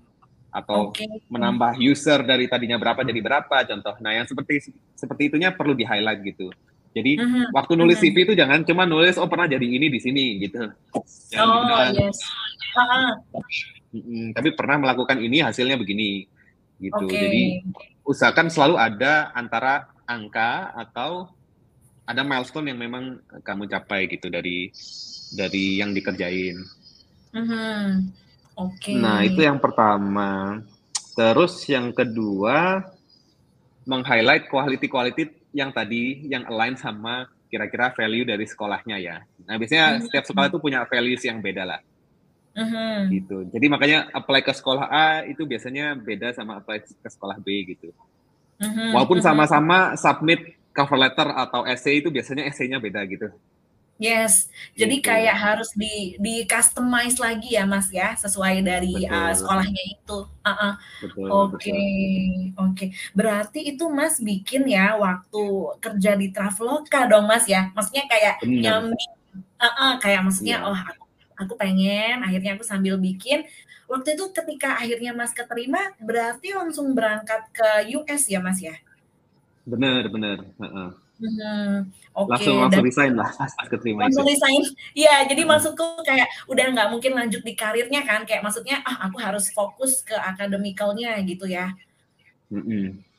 [0.57, 1.05] atau okay.
[1.28, 3.94] menambah user dari tadinya berapa jadi berapa contoh.
[4.01, 6.49] Nah, yang seperti seperti itunya perlu di-highlight gitu.
[6.97, 7.53] Jadi uh-huh.
[7.53, 8.09] waktu nulis uh-huh.
[8.09, 10.64] CV itu jangan cuma nulis oh pernah jadi ini di sini gitu.
[11.28, 12.16] Jangan oh yes.
[12.72, 13.12] Uh-huh.
[14.32, 16.26] Tapi pernah melakukan ini hasilnya begini
[16.80, 17.07] gitu.
[17.09, 17.20] Okay.
[17.20, 17.42] Jadi
[18.05, 21.30] usahakan selalu ada antara angka atau
[22.07, 24.70] ada milestone yang memang kamu capai gitu dari
[25.34, 26.57] dari yang dikerjain.
[27.34, 28.07] Uh-huh.
[28.57, 28.94] Oke.
[28.94, 28.97] Okay.
[28.97, 30.62] Nah itu yang pertama.
[31.16, 32.84] Terus yang kedua
[33.88, 39.16] meng-highlight quality-quality yang tadi yang align sama kira-kira value dari sekolahnya ya.
[39.47, 40.05] Nah biasanya mm-hmm.
[40.11, 41.80] setiap sekolah itu punya values yang beda lah.
[42.57, 42.96] Mm-hmm.
[43.12, 43.36] Gitu.
[43.52, 47.92] Jadi makanya apply ke sekolah A itu biasanya beda sama apply ke sekolah B gitu.
[48.57, 48.96] Mm-hmm.
[48.96, 49.36] Walaupun mm-hmm.
[49.36, 53.28] sama-sama submit cover letter atau essay itu biasanya essaynya beda gitu.
[53.96, 55.09] Yes, jadi gitu.
[55.09, 60.18] kayak harus di di customize lagi ya Mas ya, sesuai dari uh, sekolahnya itu.
[60.28, 60.72] Uh-uh.
[61.48, 61.80] Oke,
[62.61, 62.86] oke.
[63.16, 65.44] Berarti itu Mas bikin ya waktu
[65.80, 67.72] kerja di Traveloka dong Mas ya?
[67.72, 69.00] Maksudnya kayak nyambi,
[69.64, 70.68] uh-uh, kayak maksudnya yeah.
[70.68, 71.05] oh aku,
[71.39, 73.45] aku pengen, akhirnya aku sambil bikin.
[73.87, 78.74] Waktu itu ketika akhirnya Mas keterima, berarti langsung berangkat ke US ya Mas ya?
[79.62, 80.43] Bener, bener.
[80.59, 80.91] Uh-uh.
[81.16, 82.28] Hmm, oke.
[82.28, 84.37] Langsung langsung Dan, resign lah pas, keterima langsung itu.
[84.37, 84.62] resign.
[85.07, 85.51] Iya, jadi hmm.
[85.55, 90.05] maksudku kayak udah nggak mungkin lanjut di karirnya kan, kayak maksudnya ah aku harus fokus
[90.05, 91.72] ke akademikalnya gitu ya.
[92.53, 92.68] Mm -hmm.
[92.68, 93.15] Mm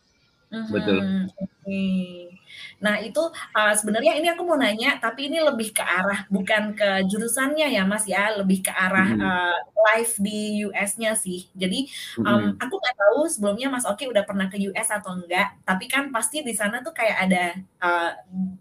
[0.52, 0.74] -hmm.
[0.74, 0.98] Betul.
[0.98, 1.46] Oke.
[1.68, 2.38] Okay.
[2.78, 3.20] Nah, itu
[3.58, 7.84] uh, sebenarnya ini aku mau nanya, tapi ini lebih ke arah bukan ke jurusannya ya,
[7.84, 9.28] Mas ya, lebih ke arah mm -hmm.
[9.28, 10.40] uh, live di
[10.70, 11.50] US-nya sih.
[11.58, 11.90] Jadi
[12.22, 12.52] um, mm -hmm.
[12.62, 16.46] aku nggak tahu sebelumnya Mas Oki udah pernah ke US atau enggak, tapi kan pasti
[16.46, 17.44] di sana tuh kayak ada
[17.84, 18.12] uh,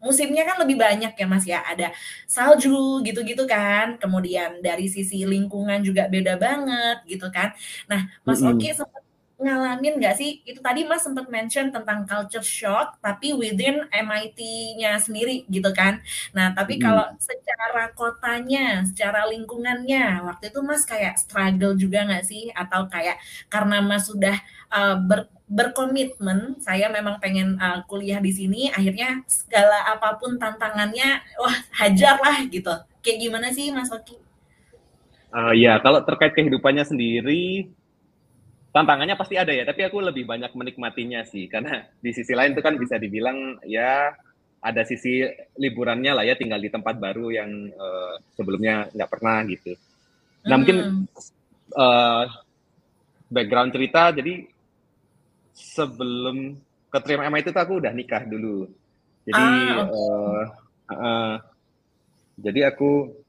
[0.03, 1.61] musimnya kan lebih banyak ya, Mas ya.
[1.63, 1.93] Ada
[2.27, 4.01] salju gitu-gitu kan.
[4.01, 7.53] Kemudian dari sisi lingkungan juga beda banget gitu kan.
[7.91, 8.59] Nah, Mas mm -hmm.
[8.59, 9.06] Oki sempat
[9.37, 15.45] ngalamin nggak sih itu tadi Mas sempat mention tentang culture shock tapi within MIT-nya sendiri
[15.53, 16.01] gitu kan.
[16.33, 16.83] Nah, tapi hmm.
[16.83, 23.21] kalau secara kotanya, secara lingkungannya waktu itu Mas kayak struggle juga nggak sih atau kayak
[23.53, 24.41] karena Mas sudah
[24.73, 31.23] uh, ber berkomitmen saya memang pengen uh, kuliah di sini akhirnya segala apa pun tantangannya
[31.39, 34.19] wah hajar lah gitu kayak gimana sih Mas Oki?
[35.31, 37.71] Uh, ya kalau terkait kehidupannya sendiri
[38.77, 42.61] tantangannya pasti ada ya, tapi aku lebih banyak menikmatinya sih, karena di sisi lain itu
[42.61, 44.13] kan bisa dibilang ya
[44.61, 45.25] ada sisi
[45.57, 49.73] liburannya lah ya, tinggal di tempat baru yang uh, sebelumnya nggak pernah gitu.
[50.45, 50.61] Nah mm.
[50.61, 50.79] mungkin
[51.73, 52.25] uh,
[53.33, 54.45] background cerita, jadi
[55.57, 56.61] sebelum
[56.93, 58.69] keterima MIT itu aku udah nikah dulu.
[59.25, 59.97] Jadi Ah, oke.
[59.97, 60.45] uh,
[60.93, 61.33] uh,
[62.37, 63.25] jadi aku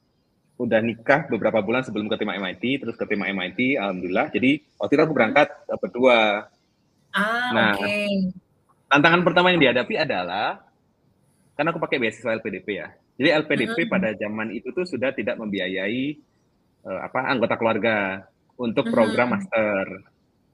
[0.58, 4.34] udah nikah beberapa bulan sebelum keterima MIT, terus keterima MIT, alhamdulillah.
[4.34, 6.50] Jadi waktu itu aku berangkat uh, berdua.
[7.14, 8.34] Ah, Nah, oke.
[8.90, 10.62] tantangan pertama yang dihadapi adalah
[11.54, 12.90] karena aku pakai beasiswa LPDP ya.
[13.18, 13.90] Jadi LPDP Mhm.
[13.90, 16.18] pada zaman itu tuh sudah tidak membiayai
[16.86, 18.26] uh, apa anggota keluarga
[18.58, 18.94] untuk Mhm.
[18.94, 19.86] program master.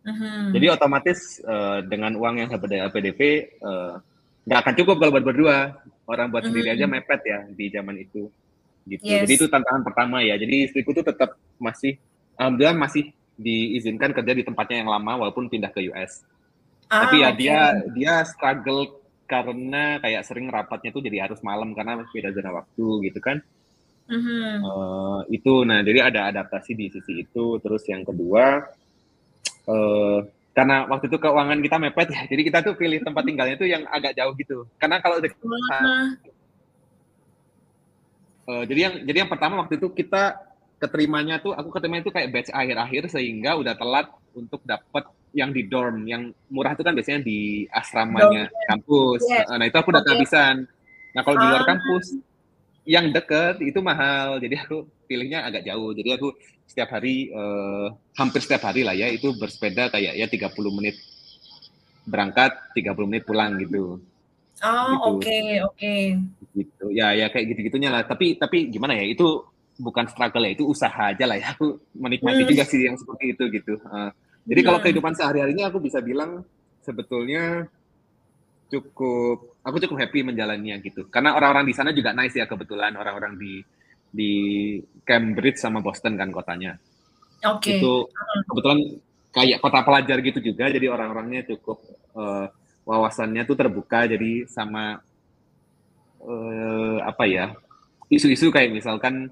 [0.03, 0.51] Mhm.
[0.55, 3.21] Jadi otomatis uh, dengan uang yang dapat dari LPDP
[3.63, 3.95] uh,
[4.43, 5.57] nggak akan cukup kalau buat berdua.
[6.03, 8.27] Orang buat sendiri aja mepet ya di zaman itu.
[8.83, 9.03] Gitu.
[9.03, 9.25] Yes.
[9.27, 10.35] Jadi itu tantangan pertama ya.
[10.35, 11.95] Jadi istriku tuh tetap masih
[12.35, 16.21] alhamdulillah masih diizinkan kerja di tempatnya yang lama walaupun pindah ke US.
[16.91, 17.39] Ah, Tapi ya oke.
[17.39, 17.59] dia
[17.95, 23.19] dia struggle karena kayak sering rapatnya tuh jadi harus malam karena beda zona waktu gitu
[23.23, 23.41] kan.
[24.03, 24.61] Mhm.
[24.61, 27.57] Eh, itu nah jadi ada adaptasi di sisi itu.
[27.63, 28.67] Terus yang kedua
[29.63, 30.19] eh
[30.53, 33.81] karena waktu itu keuangan kita mepet ya, jadi kita tuh pilih tempat tinggalnya tuh yang
[33.89, 34.69] agak jauh gitu.
[34.77, 35.31] Karena kalau udah
[38.43, 40.35] Eh, jadi yang jadi yang pertama waktu itu kita
[40.75, 45.63] keterimanya tuh aku keterima itu kayak batch akhir-akhir sehingga udah telat untuk dapat yang di
[45.63, 49.23] dorm yang murah itu kan biasanya di asramanya kampus.
[49.25, 49.47] Yes.
[49.47, 50.09] Eh, Nah itu aku udah Oke.
[50.11, 50.55] kehabisan.
[51.15, 51.69] Nah kalau di luar Ah.
[51.71, 52.05] kampus
[52.83, 54.77] yang deket itu mahal, jadi aku
[55.07, 55.95] pilihnya agak jauh.
[55.95, 56.35] Jadi aku
[56.67, 60.99] setiap hari eh, hampir setiap hari lah ya itu bersepeda kayak ya 30 menit
[62.03, 64.03] berangkat, 30 menit pulang gitu.
[64.59, 65.07] Oh, Gitu.
[65.15, 65.39] oke,
[65.71, 65.95] oke.
[66.53, 66.85] Gitu.
[66.93, 68.05] Ya ya kayak gitu gitunya lah.
[68.05, 69.41] Tapi tapi gimana ya itu
[69.81, 71.53] bukan struggle ya itu usaha aja lah ya.
[71.57, 72.49] Aku menikmati Hmm.
[72.49, 73.73] juga sih yang seperti itu gitu.
[73.89, 74.09] Uh,
[74.45, 74.85] jadi kalau Hmm.
[74.89, 76.45] kehidupan sehari harinya aku bisa bilang
[76.85, 77.65] sebetulnya
[78.69, 81.05] cukup aku cukup happy menjalaninya gitu.
[81.09, 83.61] Karena orang-orang di sana juga nice ya kebetulan orang-orang di
[84.13, 84.31] di
[85.05, 86.77] Cambridge sama Boston kan kotanya.
[87.43, 87.75] Oke.
[87.75, 88.07] itu
[88.47, 88.79] kebetulan
[89.35, 91.75] kayak kota pelajar gitu juga jadi orang-orangnya cukup
[92.15, 92.45] eh,
[92.87, 95.03] wawasannya tuh terbuka jadi sama
[96.23, 97.45] eh, apa ya
[98.09, 99.29] isu-isu kayak misalkan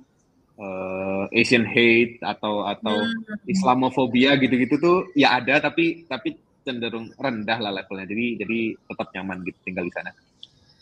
[0.59, 3.37] eh, Asian hate atau atau Hmm.
[3.47, 9.41] Islamofobia gitu-gitu tuh ya ada tapi tapi cenderung rendah lah levelnya jadi jadi tetap nyaman
[9.47, 10.11] gitu tinggal di sana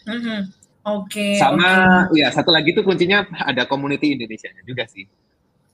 [0.07, 0.39] Mhm.
[0.83, 1.35] Oke.
[1.37, 1.69] sama
[2.09, 2.17] oke.
[2.19, 5.05] ya satu lagi tuh kuncinya ada community Indonesia juga sih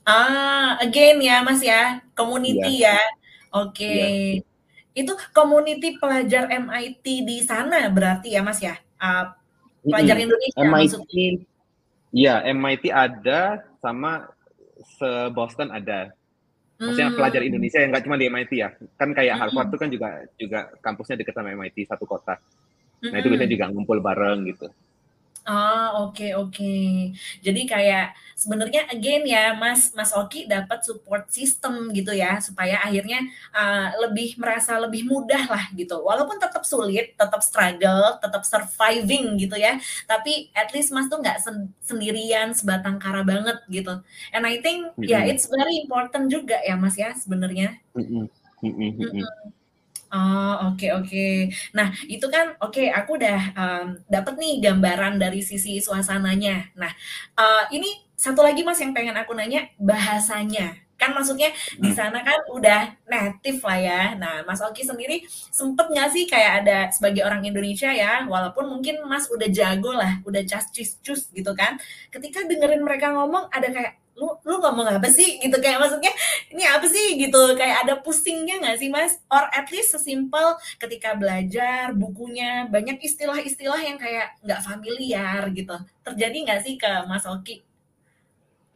[0.06, 2.94] Ah, again ya, Mas ya, community ya.
[3.50, 3.90] Oke.
[3.90, 4.08] Iya.
[4.94, 8.78] Itu community pelajar MIT di sana berarti ya, Mas ya?
[9.02, 9.34] Ah,
[9.86, 10.16] pelajar.
[10.18, 11.30] Indonesia MIT maksudnya.
[12.16, 13.40] Iya, MIT ada
[13.84, 14.12] sama
[14.98, 16.12] se Boston ada.
[16.76, 17.18] Maksudnya Hmm.
[17.18, 18.70] pelajar Indonesia yang nggak cuma di MIT ya.
[19.00, 19.74] Kan kayak Harvard Mm-mm.
[19.76, 22.36] tuh kan juga juga kampusnya dekat sama MIT satu kota.
[22.36, 23.32] Nah, itu Mm-mm.
[23.32, 24.68] biasanya juga ngumpul bareng gitu.
[25.46, 26.66] Ah, oke oke.
[27.46, 33.22] Jadi kayak sebenarnya again ya, Mas Mas Oki dapat support system gitu ya, supaya akhirnya
[33.54, 36.02] uh, lebih merasa lebih mudah lah gitu.
[36.02, 39.78] Walaupun tetap sulit, tetap struggle, tetap surviving gitu ya.
[40.10, 44.02] Tapi at least Mas tuh nggak sen- sendirian sebatang kara banget gitu.
[44.34, 45.30] And I think ya Mm-mm.
[45.30, 47.86] it's very important juga ya Mas ya sebenarnya.
[47.96, 48.30] Mm-mm.
[48.64, 48.92] Mm-mm.
[49.00, 49.26] Mm-mm.
[50.14, 51.26] Oh, oke oke.
[51.76, 56.72] Nah, itu kan oke, aku udah em, dapet nih gambaran dari sisi suasananya.
[56.80, 56.92] Nah,
[57.36, 60.78] eh, ini satu lagi Mas yang pengen aku nanya, bahasanya.
[60.96, 61.52] Kan maksudnya
[61.84, 61.98] di Hmm.
[62.00, 64.02] sana kan udah native lah ya.
[64.16, 69.04] Nah, Mas Oki sendiri sempet nggak sih kayak ada sebagai orang Indonesia ya, walaupun mungkin
[69.10, 71.76] Mas udah jago lah, udah cas cus cus gitu kan.
[72.14, 76.12] Ketika dengerin mereka ngomong ada kayak lu lu ngomong apa sih gitu kayak maksudnya
[76.48, 81.20] ini apa sih gitu kayak ada pusingnya nggak sih mas or at least sesimpel ketika
[81.20, 85.76] belajar bukunya banyak istilah-istilah yang kayak nggak familiar gitu
[86.08, 87.60] terjadi nggak sih ke mas Oki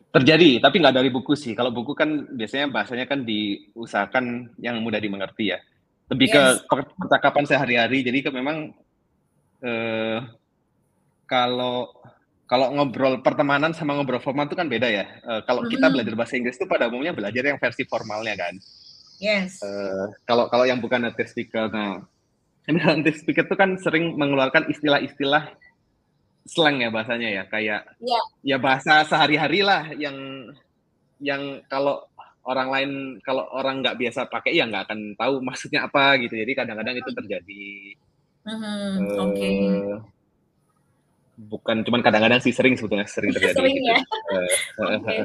[0.09, 1.53] Terjadi, tapi nggak dari buku sih.
[1.53, 5.61] Kalau buku kan biasanya bahasanya kan diusahakan yang mudah dimengerti ya.
[6.09, 6.65] Lebih ke Yes.
[6.65, 8.01] per- percakapan sehari-hari.
[8.01, 8.73] Jadi ke memang
[9.61, 10.17] eh,
[11.29, 11.93] kalau
[12.49, 15.05] kalau ngobrol pertemanan sama ngobrol formal itu kan beda ya.
[15.21, 18.57] Eh, kalau kita belajar bahasa Inggris itu pada umumnya belajar yang versi formalnya kan.
[19.21, 22.01] yes Eh, kalau kalau yang bukan native speaker, nah
[22.69, 25.53] ini native speaker itu kan sering mengeluarkan istilah-istilah
[26.49, 28.21] slang ya bahasanya ya, kayak Iya.
[28.41, 30.17] ya bahasa sehari-hari lah yang
[31.21, 32.01] yang kalau
[32.41, 32.91] orang lain
[33.21, 36.33] kalau orang nggak biasa pakai ya nggak akan tahu maksudnya apa gitu.
[36.33, 37.67] Jadi kadang-kadang itu terjadi.
[38.49, 38.65] Mhm,
[39.05, 39.49] eh, oke
[41.39, 43.55] Bukan cuman kadang-kadang sih sering sebetulnya sering terjadi.
[43.55, 43.87] sering gitu.
[43.87, 45.23] ya.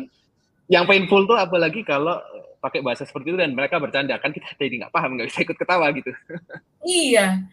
[0.70, 2.22] Yang painful tuh apalagi kalau
[2.62, 5.56] pakai bahasa seperti itu dan mereka bercanda kan kita jadi nggak paham nggak bisa ikut
[5.58, 6.08] ketawa gitu.
[7.04, 7.44] iya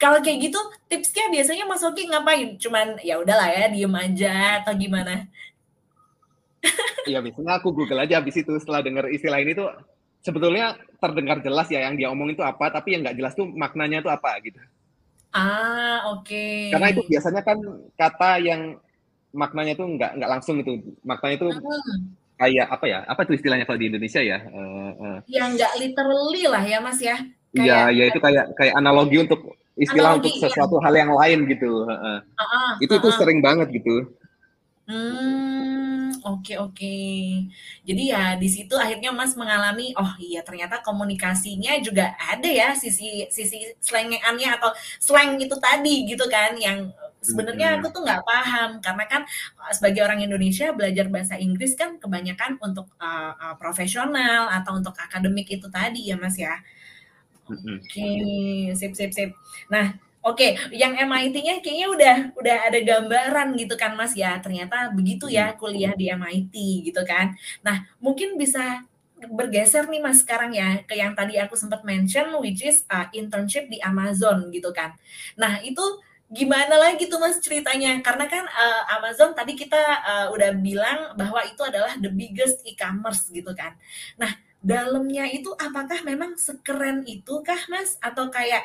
[0.00, 0.56] kalau kayak gitu
[0.88, 5.28] tipsnya biasanya mas Oki ngapain cuman ya udahlah ya diem aja atau gimana
[7.04, 9.68] Ya biasanya aku Google aja habis itu setelah denger istilah ini tuh
[10.24, 14.00] sebetulnya terdengar jelas ya yang dia omongin itu apa, tapi yang nggak jelas tuh maknanya
[14.00, 14.56] itu apa gitu.
[15.34, 16.70] Ah, oke.
[16.70, 17.58] Karena itu biasanya kan
[17.98, 18.78] kata yang
[19.34, 22.14] maknanya itu nggak nggak langsung itu, maknanya itu Hmm.
[22.38, 22.98] kayak apa ya?
[23.02, 24.46] Apa tuh istilahnya kalau di Indonesia ya?
[24.46, 25.18] Uh, uh.
[25.26, 27.18] Yang nggak literally lah ya Mas ya.
[27.50, 30.82] Iya, ya itu kayak kayak analogi untuk istilah Analogi, untuk sesuatu iya.
[30.86, 31.70] hal yang lain gitu.
[31.82, 34.06] Uh, uh, itu uh, tuh sering banget gitu.
[34.86, 35.73] Hmm,
[36.24, 36.96] oke oke.
[37.84, 43.28] Jadi ya di situ akhirnya Mas mengalami, oh iya ternyata komunikasinya juga ada ya sisi
[43.28, 46.90] sisi slengeannya atau slang itu tadi gitu kan yang
[47.24, 49.22] sebenarnya aku tuh nggak paham karena kan
[49.72, 55.48] sebagai orang Indonesia belajar bahasa Inggris kan kebanyakan untuk uh, uh, profesional atau untuk akademik
[55.48, 56.60] itu tadi ya Mas ya.
[57.44, 58.72] Oke, okay.
[58.72, 59.36] sip sip sip.
[59.68, 59.92] Nah,
[60.24, 64.40] Oke, okay, yang MIT-nya kayaknya udah udah ada gambaran gitu kan Mas ya.
[64.40, 67.36] Ternyata begitu ya kuliah di MIT gitu kan.
[67.60, 68.80] Nah, mungkin bisa
[69.20, 73.68] bergeser nih Mas sekarang ya ke yang tadi aku sempat mention which is uh, internship
[73.68, 74.96] di Amazon gitu kan.
[75.36, 75.84] Nah, itu
[76.32, 78.00] gimana lagi tuh Mas ceritanya?
[78.00, 79.76] Karena kan uh, Amazon tadi kita
[80.08, 83.76] uh, udah bilang bahwa itu adalah the biggest e-commerce gitu kan.
[84.16, 84.32] Nah,
[84.64, 88.64] dalamnya itu apakah memang sekeren itu kah Mas atau kayak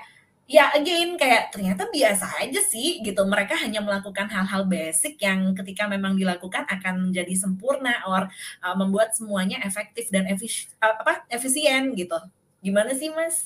[0.49, 3.21] ya again kayak ternyata biasa aja sih gitu.
[3.21, 8.25] Mereka hanya melakukan hal-hal basic yang ketika memang dilakukan akan menjadi sempurna or
[8.65, 12.17] uh, membuat semuanya efektif dan efis uh, apa efisien gitu.
[12.65, 13.45] Gimana sih mas?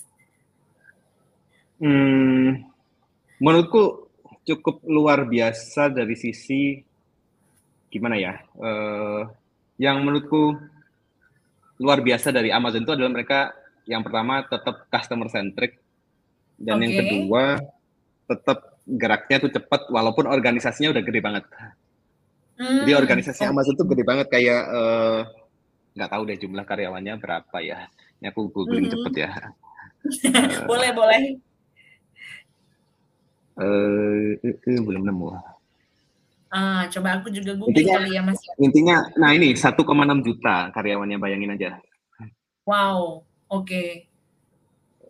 [1.84, 2.64] Hmm,
[3.44, 4.08] menurutku
[4.48, 6.80] cukup luar biasa dari sisi
[7.92, 9.28] gimana ya uh,
[9.76, 10.56] yang menurutku
[11.84, 13.40] luar biasa dari Amazon itu adalah mereka
[13.84, 15.83] yang pertama tetap customer centric
[16.60, 16.84] dan okay.
[16.84, 17.44] yang kedua
[18.30, 21.44] tetap geraknya tuh cepat walaupun organisasinya udah gede banget.
[22.60, 23.52] Hmm, Jadi organisasi okay.
[23.52, 24.62] Amazon tuh gede banget kayak
[25.96, 27.88] nggak uh, tahu deh jumlah karyawannya berapa ya.
[28.20, 28.94] Ini aku googling hmm.
[28.94, 29.32] cepet ya.
[29.32, 31.22] uh, boleh boleh.
[33.54, 35.28] Uh, uh, uh, belum nemu.
[36.54, 38.40] Ah, coba aku juga googling intinya, kali ya Mas.
[38.62, 39.74] Intinya, nah ini 1,6
[40.22, 41.82] juta karyawannya bayangin aja.
[42.70, 43.66] Wow, oke.
[43.66, 44.13] Okay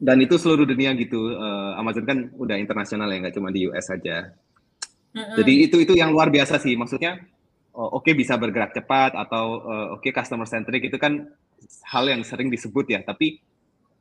[0.04, 3.88] dan itu seluruh dunia gitu uh, Amazon kan udah internasional ya nggak cuma di US
[3.88, 4.36] saja
[5.16, 5.36] mm-hmm.
[5.40, 7.24] jadi itu itu yang luar biasa sih maksudnya
[7.72, 11.32] oh, oke okay, bisa bergerak cepat atau uh, oke okay, customer centric itu kan
[11.88, 13.40] hal yang sering disebut ya tapi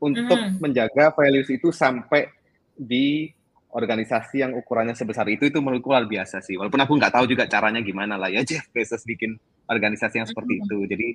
[0.03, 0.59] untuk mm-hmm.
[0.59, 2.27] menjaga values itu sampai
[2.75, 3.31] di
[3.73, 7.47] organisasi yang ukurannya sebesar itu itu menurutku luar biasa sih walaupun aku nggak tahu juga
[7.47, 9.39] caranya gimana lah ya Jeff Bezos bikin
[9.71, 10.67] organisasi yang seperti mm-hmm.
[10.67, 11.09] itu jadi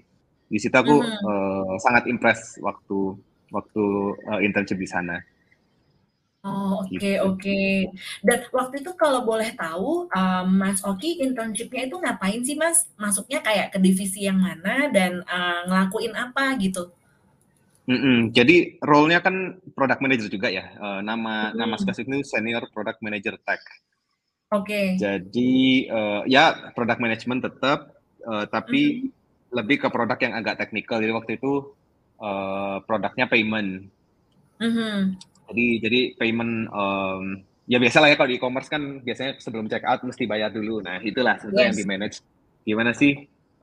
[0.48, 1.28] di situ aku mm-hmm.
[1.28, 3.20] uh, sangat impress waktu
[3.52, 3.84] waktu
[4.28, 5.18] uh, internship di sana.
[6.48, 7.28] Oh oke okay, gitu.
[7.28, 7.40] oke.
[7.44, 7.70] Okay.
[8.24, 12.88] Dan waktu itu kalau boleh tahu, um, Mas Oki internshipnya itu ngapain sih Mas?
[12.96, 16.94] Masuknya kayak ke divisi yang mana dan uh, ngelakuin apa gitu?
[17.88, 18.18] Mm -mm.
[18.36, 20.72] Jadi role-nya kan product manager juga ya.
[20.76, 21.56] Uh, nama mm.
[21.56, 23.64] nama spesifik itu senior product manager tech.
[24.52, 24.64] Oke.
[24.64, 24.86] Okay.
[25.00, 27.92] Jadi uh, ya product management tetap,
[28.24, 29.56] uh, tapi mm.
[29.56, 31.00] lebih ke produk yang agak teknikal.
[31.00, 31.76] Jadi waktu itu
[32.22, 33.90] uh, produknya payment.
[34.58, 34.96] Mm-hmm.
[35.48, 37.24] Jadi jadi payment um,
[37.68, 40.82] ya biasa lah ya kalau di e-commerce kan biasanya sebelum check out mesti bayar dulu.
[40.84, 41.70] Nah itulah sebenarnya yes.
[41.72, 42.18] yang di manage.
[42.68, 43.12] Gimana sih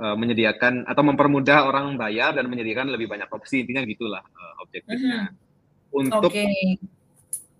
[0.00, 5.28] uh, menyediakan atau mempermudah orang bayar dan menyediakan lebih banyak opsi intinya gitulah uh, objektifnya.
[5.28, 5.92] Mm-hmm.
[5.94, 6.78] Untuk okay.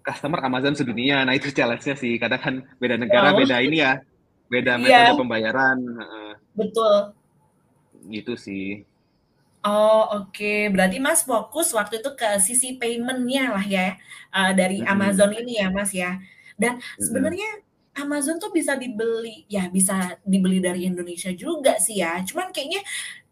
[0.02, 1.22] customer Amazon sedunia.
[1.22, 2.18] Nah itu challenge-nya sih.
[2.18, 3.38] Kadang kan beda negara, oh.
[3.38, 4.02] beda ini ya,
[4.50, 5.14] beda metode yeah.
[5.14, 5.78] pembayaran.
[5.80, 6.94] Uh, Betul.
[8.10, 8.84] Gitu sih.
[9.64, 10.68] Oh oke, okay.
[10.68, 13.96] berarti Mas fokus waktu itu ke sisi payment-nya lah ya
[14.28, 16.20] uh, dari Amazon ini ya Mas ya.
[16.60, 17.64] Dan sebenarnya
[17.96, 22.20] Amazon tuh bisa dibeli, ya bisa dibeli dari Indonesia juga sih ya.
[22.28, 22.84] Cuman kayaknya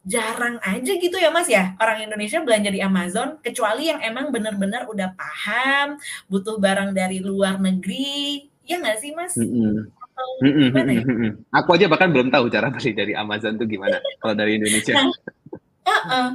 [0.02, 4.90] jarang aja gitu ya Mas ya orang Indonesia belanja di Amazon kecuali yang emang benar-benar
[4.90, 5.94] udah paham
[6.26, 9.38] butuh barang dari luar negeri ya nggak sih Mas?
[9.38, 9.46] Mm
[10.42, 10.90] -hmm.
[10.90, 11.02] ya?
[11.62, 14.96] Aku aja bahkan belum tahu cara beli dari Amazon tuh gimana kalau dari Indonesia.
[14.96, 15.12] Nah,
[15.82, 16.28] Heeh.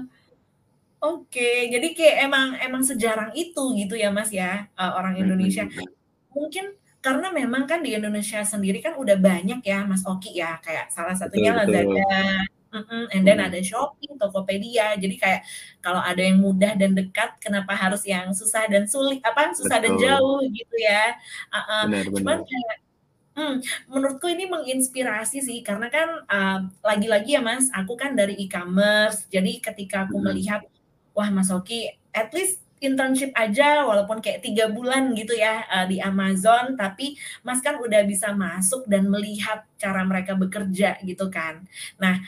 [0.97, 5.69] Oke, jadi kayak emang emang sejarang itu gitu ya, Mas, ya, uh, orang Indonesia.
[6.33, 6.73] Mungkin
[7.05, 11.13] karena memang kan di Indonesia sendiri kan udah banyak ya, Mas Oki ya, kayak salah
[11.13, 12.17] satunya betul, Lazada,
[12.73, 14.97] mhm, and then ada Shopee, Tokopedia.
[14.97, 15.45] Jadi kayak
[15.85, 20.01] kalau ada yang mudah dan dekat, kenapa harus yang susah dan sulit apa, susah betul.
[20.01, 21.13] dan jauh gitu ya.
[21.53, 22.77] Uh, uh, cuman kayak
[23.37, 29.29] Hmm, menurutku ini menginspirasi sih karena kan lagi lagi-lagi ya Mas, aku kan dari e-commerce.
[29.29, 30.25] Jadi ketika aku hmm.
[30.25, 30.65] melihat
[31.13, 31.85] wah Mas Oki,
[32.17, 37.61] at least internship aja walaupun kayak tiga bulan gitu ya uh, di Amazon, tapi Mas
[37.61, 41.61] kan udah bisa masuk dan melihat cara mereka bekerja gitu kan.
[42.01, 42.21] Nah,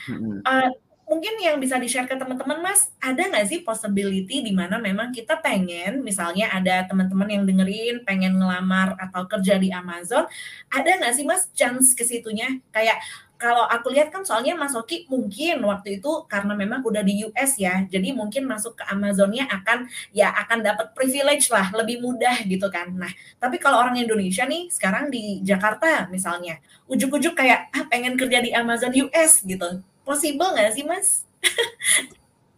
[0.46, 0.70] uh,
[1.10, 5.42] mungkin yang bisa di-share ke teman-teman Mas, ada nggak sih possibility di mana memang kita
[5.42, 10.30] pengen, misalnya ada teman-teman yang dengerin, pengen ngelamar atau kerja di Amazon,
[10.70, 12.62] ada nggak sih Mas chance ke situnya?
[12.70, 13.02] Kayak
[13.40, 17.58] kalau aku lihat kan soalnya Mas Oki mungkin waktu itu karena memang udah di US
[17.58, 22.70] ya, jadi mungkin masuk ke Amazonnya akan ya akan dapat privilege lah, lebih mudah gitu
[22.70, 22.94] kan.
[22.94, 23.10] Nah,
[23.42, 28.54] tapi kalau orang Indonesia nih sekarang di Jakarta misalnya, ujuk-ujuk kayak ah pengen kerja di
[28.54, 31.22] Amazon US gitu Possible nggak sih, Mas?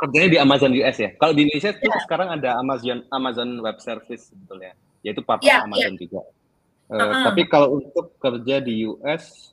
[0.00, 1.12] Kerjanya di Amazon US ya.
[1.20, 2.00] Kalau di Indonesia yeah.
[2.08, 4.72] sekarang ada Amazon Amazon Web Service sebetulnya,
[5.04, 6.00] yaitu part yeah, Amazon yeah.
[6.00, 6.20] juga.
[6.88, 7.24] Uh, uh-huh.
[7.28, 9.52] Tapi kalau untuk kerja di US,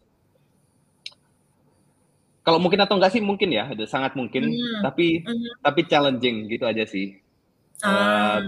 [2.47, 4.47] kalau mungkin atau enggak sih mungkin ya, sangat mungkin.
[4.47, 4.79] Mm.
[4.79, 5.59] Tapi mm.
[5.59, 7.19] tapi challenging gitu aja sih.
[7.83, 8.39] Uh.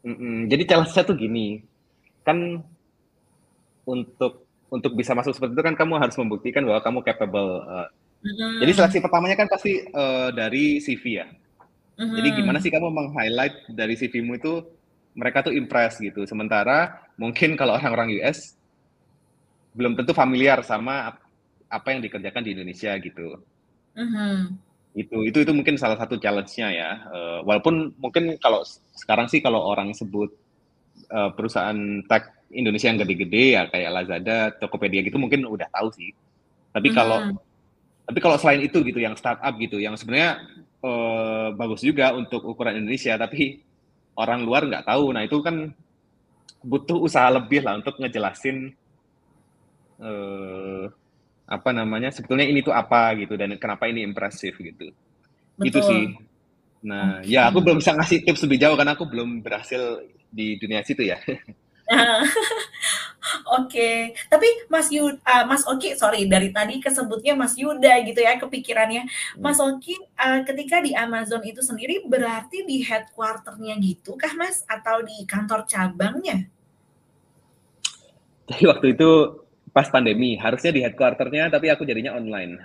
[0.00, 1.60] Uh, jadi challenge-nya tuh gini,
[2.24, 2.64] kan
[3.84, 7.86] untuk untuk bisa masuk seperti itu kan kamu harus membuktikan bahwa kamu capable uh,
[8.26, 11.26] hmm Jadi seleksi pertamanya kan pasti uh, dari CV ya.
[11.96, 12.16] Mm-hmm.
[12.20, 14.60] Jadi gimana sih kamu meng-highlight dari CV-mu itu
[15.16, 16.28] mereka tuh impress gitu.
[16.28, 18.52] Sementara mungkin kalau orang-orang US
[19.72, 21.16] belum tentu familiar sama
[21.66, 23.40] apa yang dikerjakan di Indonesia gitu.
[23.96, 24.36] Mm-hmm.
[24.96, 26.90] Itu itu itu mungkin salah satu challenge-nya ya.
[27.08, 28.60] Uh, walaupun mungkin kalau
[28.92, 30.28] sekarang sih kalau orang sebut
[31.08, 36.12] uh, perusahaan tech Indonesia yang gede-gede ya kayak Lazada, Tokopedia gitu mungkin udah tahu sih.
[36.76, 37.00] Tapi mm-hmm.
[37.00, 37.18] kalau
[38.06, 40.38] tapi kalau selain itu gitu, yang startup gitu, yang sebenarnya
[40.80, 43.60] uh, bagus juga untuk ukuran Indonesia, tapi
[44.14, 45.10] orang luar nggak tahu.
[45.10, 45.74] Nah itu kan
[46.62, 48.74] butuh usaha lebih lah untuk ngejelasin
[50.02, 50.86] uh,
[51.46, 54.90] apa namanya sebetulnya ini tuh apa gitu dan kenapa ini impresif gitu.
[55.58, 55.66] Betul.
[55.70, 56.02] Itu sih.
[56.86, 57.34] Nah okay.
[57.34, 61.06] ya aku belum bisa ngasih tips lebih jauh karena aku belum berhasil di dunia situ
[61.06, 61.18] ya.
[63.58, 68.38] Oke, tapi Mas Yud, uh, Mas Oki, sorry dari tadi kesebutnya Mas Yuda gitu ya
[68.38, 69.06] kepikirannya.
[69.06, 69.42] Hmm.
[69.42, 75.02] Mas Oki, uh, ketika di Amazon itu sendiri berarti di headquarternya gitu kah Mas atau
[75.02, 76.46] di kantor cabangnya?
[78.46, 79.10] Jadi waktu itu
[79.74, 82.56] pas pandemi harusnya di headquarternya tapi aku jadinya online.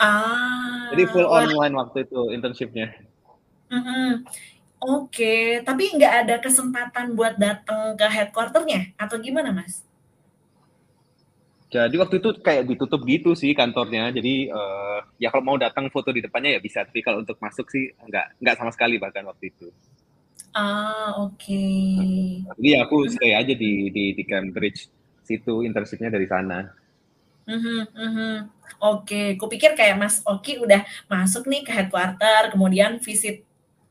[0.00, 0.90] Ah.
[0.90, 1.44] Jadi full wah.
[1.44, 2.88] online waktu itu internshipnya.
[3.70, 4.08] Mm -hmm.
[4.84, 9.80] Oke, tapi nggak ada kesempatan buat datang ke headquarternya atau gimana, Mas?
[11.72, 14.12] Jadi waktu itu kayak ditutup gitu sih kantornya.
[14.12, 17.64] Jadi uh, ya kalau mau datang foto di depannya ya bisa, tapi kalau untuk masuk
[17.72, 19.72] sih nggak nggak sama sekali bahkan waktu itu.
[20.52, 21.34] Ah, oke.
[21.40, 22.44] Okay.
[22.44, 24.86] Jadi ya aku stay aja di di di Cambridge
[25.24, 26.68] situ internshipnya dari sana.
[27.48, 28.34] Mm -hmm, mm -hmm.
[28.84, 29.26] Oke, okay.
[29.40, 33.42] kupikir kayak Mas Oki udah masuk nih ke headquarter, kemudian visit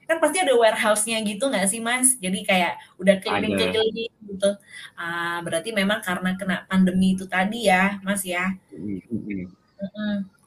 [0.07, 2.15] kan pasti ada warehouse-nya gitu nggak sih mas?
[2.19, 4.51] Jadi kayak udah keliling-keliling gitu.
[4.97, 8.53] Uh, berarti memang karena kena pandemi itu tadi ya, mas ya.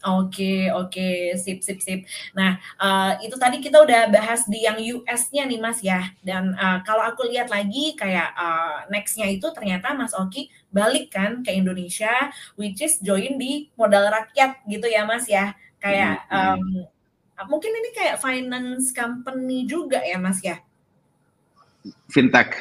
[0.07, 2.07] Oke, oke, sip, sip, sip.
[2.31, 6.15] Nah, uh, itu tadi kita udah bahas di yang US-nya nih, Mas ya.
[6.23, 11.43] Dan uh, kalau aku lihat lagi, kayak uh, next-nya itu ternyata Mas Oki balik kan
[11.43, 15.59] ke Indonesia, which is join di modal rakyat gitu ya, Mas ya.
[15.83, 16.87] Kayak um,
[17.45, 20.57] mungkin ini kayak finance company juga ya Mas ya?
[22.09, 22.57] Fintech.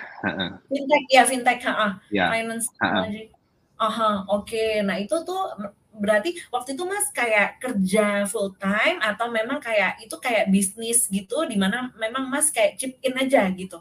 [0.67, 2.28] Fintech ya fintech, ha, ya.
[2.30, 3.32] finance technology.
[3.80, 4.47] Aha, oke.
[4.47, 4.84] Okay.
[4.84, 5.55] Nah itu tuh
[5.95, 11.47] berarti waktu itu Mas kayak kerja full time atau memang kayak itu kayak bisnis gitu,
[11.47, 13.80] di mana memang Mas kayak chip in aja gitu?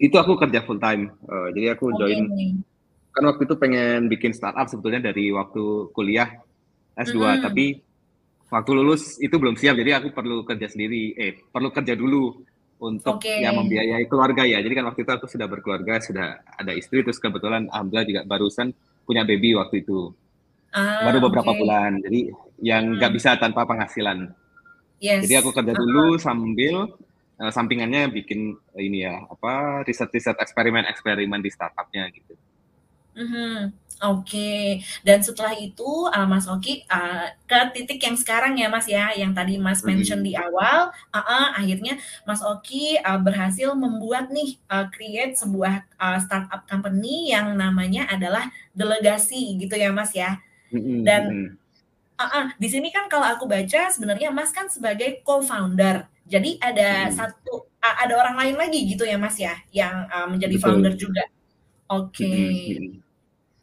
[0.00, 1.12] Itu aku kerja full time.
[1.28, 2.16] Uh, jadi aku okay.
[2.16, 2.20] join.
[3.10, 6.40] Kan waktu itu pengen bikin startup sebetulnya dari waktu kuliah
[6.96, 7.42] S2, mm -hmm.
[7.44, 7.64] tapi
[8.50, 12.34] waktu lulus itu belum siap jadi aku perlu kerja sendiri eh perlu kerja dulu
[12.80, 13.44] untuk okay.
[13.44, 17.20] ya membiayai keluarga ya jadi kan waktu itu aku sudah berkeluarga sudah ada istri terus
[17.22, 18.72] kebetulan alhamdulillah juga barusan
[19.04, 20.10] punya baby waktu itu
[20.74, 21.60] ah, baru beberapa okay.
[21.60, 22.20] bulan jadi
[22.60, 23.18] yang nggak hmm.
[23.20, 24.32] bisa tanpa penghasilan
[24.98, 25.28] yes.
[25.28, 26.20] jadi aku kerja dulu uh -huh.
[26.20, 26.74] sambil
[27.38, 32.32] uh, sampingannya bikin uh, ini ya apa riset-riset eksperimen-eksperimen di startupnya gitu
[33.20, 33.56] Mm -hmm.
[34.00, 39.12] Oke, dan setelah itu uh, Mas Oki uh, ke titik yang sekarang ya Mas ya,
[39.12, 44.56] yang tadi Mas mention di awal, uh, uh, akhirnya Mas Oki uh, berhasil membuat nih
[44.72, 50.40] uh, create sebuah uh, startup company yang namanya adalah delegasi gitu ya Mas ya.
[51.04, 51.60] Dan
[52.16, 57.12] uh, uh, di sini kan kalau aku baca sebenarnya Mas kan sebagai co-founder, jadi ada
[57.12, 60.64] satu uh, ada orang lain lagi gitu ya Mas ya, yang uh, menjadi Betul.
[60.64, 61.24] founder juga.
[61.92, 62.32] Oke.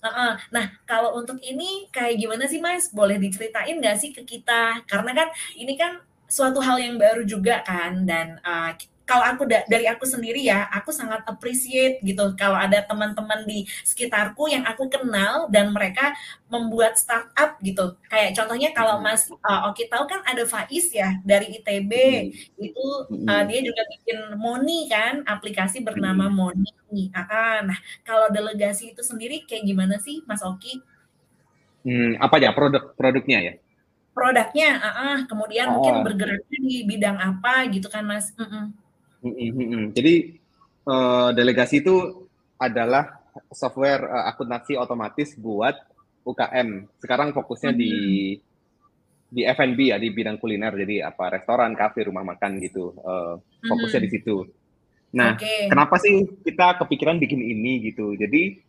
[0.08, 0.34] Okay.
[0.56, 2.90] Nah, kalau untuk ini kayak gimana sih Mas?
[2.92, 4.84] Boleh diceritain nggak sih ke kita?
[4.88, 5.28] Karena kan
[5.60, 8.76] ini kan suatu hal yang baru juga kan, dan uh,
[9.10, 13.64] kalau aku da dari aku sendiri ya, aku sangat appreciate gitu kalau ada teman-teman di
[13.88, 16.14] sekitarku yang aku kenal dan mereka
[16.52, 17.96] membuat startup gitu.
[18.12, 19.04] Kayak contohnya kalau Mhm.
[19.08, 22.32] Mas, eee, Oki tahu kan ada Faiz ya dari ITB, Mhm.
[22.60, 23.48] itu, Mhm.
[23.50, 26.36] dia juga bikin Money kan, aplikasi bernama Mhm.
[26.40, 26.72] Money
[27.16, 27.56] heeh.
[27.68, 30.84] Nah, kalau delegasi itu sendiri kayak gimana sih Mas Oki?
[31.86, 32.50] Mmm, apanya?
[32.58, 33.54] Produk produknya ya?
[34.16, 36.06] Produknya heeh, kemudian mungkin Heeh.
[36.06, 38.26] bergeraknya di bidang apa gitu kan Mas?
[38.38, 38.87] Mhm mhm.
[39.94, 40.16] Jadi,
[40.88, 41.96] eee, delegasi itu
[42.60, 43.08] adalah
[43.54, 45.76] software, eee, akuntansi otomatis buat
[46.28, 46.88] UKM.
[47.02, 47.94] Sekarang fokusnya di
[48.38, 48.46] Mhm.
[49.28, 50.72] di F&B ya, di bidang kuliner.
[50.76, 53.34] Jadi apa, restoran, kafe, rumah makan gitu, eee,
[53.68, 54.16] fokusnya di Mhm.
[54.16, 54.38] situ.
[55.20, 55.68] Nah, Oke.
[55.72, 58.16] kenapa sih kita kepikiran bikin ini gitu?
[58.20, 58.60] Jadi,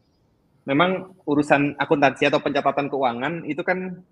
[0.69, 4.03] memang urusan akuntansi atau pencatatan keuangan itu kan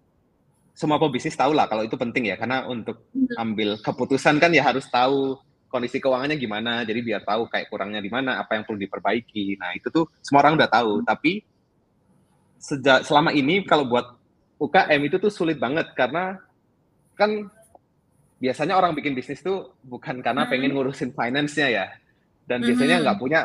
[0.77, 3.35] semua pebisnis tahulah kalau itu penting ya, karena untuk Mhm.
[3.39, 5.37] ambil keputusan kan ya harus tahu
[5.77, 9.61] kondisi keuangannya gimana, jadi biar tahu kayak kurangnya di mana, apa yang perlu diperbaiki.
[9.61, 11.05] Nah, itu tuh semua orang udah tahu, Mmm.
[11.05, 11.45] tapi
[12.57, 14.17] seja selama ini kalau buat
[14.57, 16.41] UKM itu tuh sulit banget karena
[17.13, 17.45] kan
[18.41, 20.77] biasanya orang bikin bisnis tuh bukan karena pengen Mhm.
[20.81, 21.87] ngurusin finance-nya ya,
[22.49, 23.41] dan biasanya nggak punya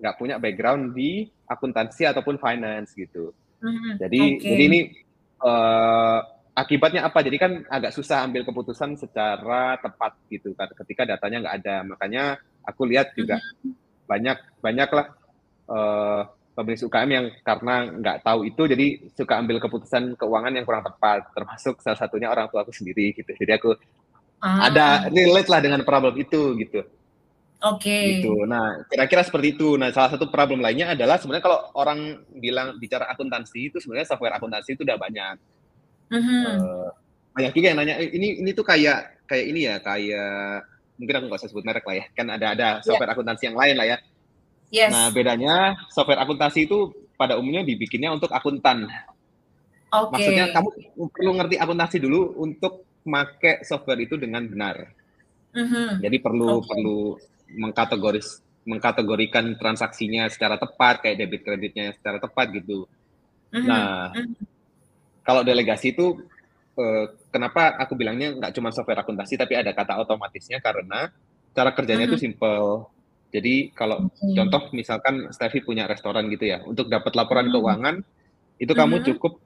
[0.00, 3.36] nggak punya background di akuntansi ataupun finance gitu.
[3.60, 4.48] Mhm, Jadi oke.
[4.48, 4.80] jadi ini,
[5.44, 6.18] eee,
[6.54, 11.56] akibatnya apa, jadi kan agak susah ambil keputusan secara tepat gitu kan ketika datanya nggak
[11.64, 11.76] ada.
[11.86, 12.24] Makanya
[12.66, 13.74] aku lihat juga Mhm.
[14.08, 15.06] banyak banyaklah,
[15.70, 16.22] eee,
[16.56, 18.86] pebisnis UKM yang karena nggak tahu itu, jadi
[19.16, 23.30] suka ambil keputusan keuangan yang kurang tepat, termasuk salah satunya orang tua aku sendiri gitu.
[23.34, 23.74] Jadi aku
[24.42, 25.10] ada Ah.
[25.12, 26.82] relate-lah dengan problem itu gitu.
[27.62, 28.20] Oke.
[28.20, 28.32] Gitu.
[28.50, 29.78] Nah, kira-kira seperti itu.
[29.78, 34.34] Nah, salah satu problem lainnya adalah sebenarnya kalau orang bilang bicara akuntansi itu sebenarnya software
[34.38, 35.36] akuntansi itu udah banyak.
[36.12, 36.44] Mhm.
[36.44, 36.88] Eee,
[37.34, 41.24] banyak juga yang nanya, "Eh, ini ini tuh kayak kayak ini ya, kayak" mungkin aku
[41.26, 42.86] nggak usah sebut merek lah ya, kan ada ada Iya.
[42.86, 43.96] software akuntansi yang lain lah ya.
[44.90, 45.14] Nah, Yes.
[45.16, 45.54] bedanya
[45.90, 46.78] software akuntansi itu
[47.18, 48.86] pada umumnya dibikinnya untuk akuntan.
[50.10, 50.54] Maksudnya Oke.
[50.54, 50.68] kamu
[51.14, 54.76] perlu ngerti akuntansi dulu untuk make software itu dengan benar.
[55.54, 56.68] Mhm, Jadi perlu oke.
[56.70, 56.98] perlu
[57.58, 62.88] mengkategoris mengkategorikan transaksinya secara tepat, kayak debit kreditnya secara tepat gitu.
[63.52, 64.34] Mhm Nah, mhm.
[65.26, 66.16] Kalau delegasi itu,
[66.78, 71.08] eee, kenapa aku bilangnya nggak cuma software akuntansi, tapi ada kata otomatisnya karena
[71.56, 72.20] cara kerjanya itu Mhm.
[72.20, 72.88] simpel.
[73.34, 74.30] Jadi kalau Oke.
[74.36, 77.52] contoh misalkan Stefy punya restoran gitu ya, untuk dapat laporan Mhm.
[77.52, 78.02] keuangan,
[78.60, 79.14] itu kamu Mhm.
[79.14, 79.40] cukup,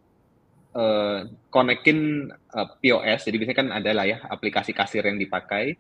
[0.77, 1.21] eee,
[1.53, 5.77] connect-in, eee, POS, jadi biasanya kan ada lah ya aplikasi kasir yang dipakai,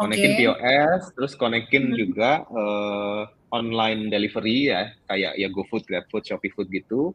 [0.00, 0.38] connect-in Oke.
[0.38, 1.98] POS, terus connect-in Mhm.
[1.98, 3.22] juga, eee,
[3.54, 7.14] online delivery ya, kayak ya GoFood, GrabFood, ShopeeFood gitu,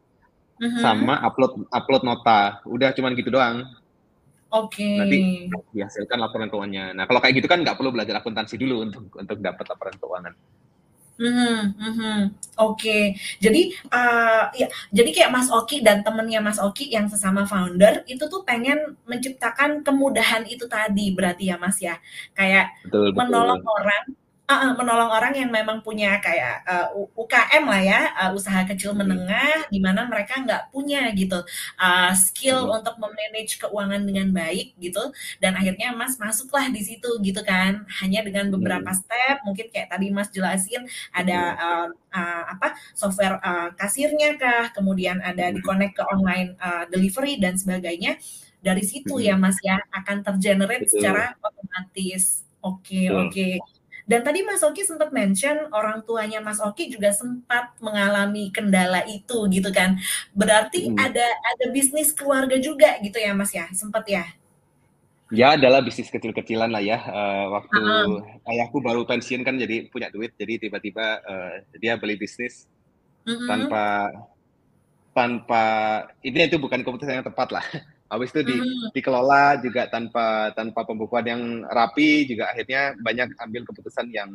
[0.62, 0.78] Mhm.
[0.78, 2.62] sama upload upload nota.
[2.70, 3.66] Udah cuman gitu doang.
[4.52, 4.84] Oke.
[5.00, 5.16] Nanti
[5.74, 6.86] dihasilkan laporan keuangannya.
[6.96, 10.34] Nah, kalau kayak gitu kan nggak perlu belajar akuntansi dulu untuk untuk dapat laporan keuangan.
[11.20, 12.18] Mhm mhm.
[12.58, 13.14] Oke.
[13.44, 18.24] Jadi, eee, ya, jadi kayak Mas Oki dan temennya Mas Oki yang sesama founder, itu
[18.32, 21.96] tuh pengen menciptakan kemudahan itu tadi berarti ya, Mas, ya?
[22.36, 23.76] Kayak Betul menolong betul.
[23.76, 24.04] orang
[24.50, 28.92] heeh, menolong orang yang memang punya kayak, eee, U UKM lah ya, eee, usaha kecil
[28.92, 28.98] Mhm.
[28.98, 31.40] menengah, di mana mereka nggak punya gitu,
[31.80, 32.72] eee, skill Mhm.
[32.74, 35.00] untuk me-manage keuangan dengan baik gitu,
[35.42, 37.86] dan akhirnya Mas masuklah di situ gitu kan.
[38.02, 38.96] Hanya dengan beberapa Mhm.
[38.96, 40.84] step, mungkin kayak tadi Mas jelasin
[41.14, 42.68] ada, eee eee, apa,
[42.98, 45.54] software, eee, kasirnya kah, kemudian ada Mhm.
[45.54, 48.18] di-connect ke online, eee, delivery dan sebagainya.
[48.62, 49.40] Dari situ ya, Mhm.
[49.40, 50.92] Mas, ya, akan ter-generate Betul.
[50.92, 52.46] secara otomatis.
[52.62, 53.14] Oke Betul.
[53.14, 53.58] oke.
[54.08, 59.46] Dan tadi Mas Oki sempet mention orang tuanya Mas Oki juga sempat mengalami kendala itu
[59.50, 59.98] gitu kan.
[60.34, 60.96] Berarti Mhm.
[60.98, 63.66] ada ada bisnis keluarga juga gitu ya, Mas, ya?
[63.74, 64.24] Sempet ya?
[65.30, 68.06] Ya adalah bisnis kecil-kecilan lah ya, eee, waktu Heeh.
[68.52, 72.66] ayahku baru pensiun kan jadi punya duit, jadi tiba-tiba, eee, dia beli bisnis
[73.26, 73.46] Mhm.
[73.48, 74.10] tanpa
[75.16, 75.62] tanpa
[76.24, 77.64] ini itu bukan keputusan yang tepat lah.
[78.12, 78.92] Habis itu di Mhm.
[78.92, 84.28] dikelola juga tanpa tanpa pembukuan yang rapi, juga akhirnya banyak ambil keputusan yang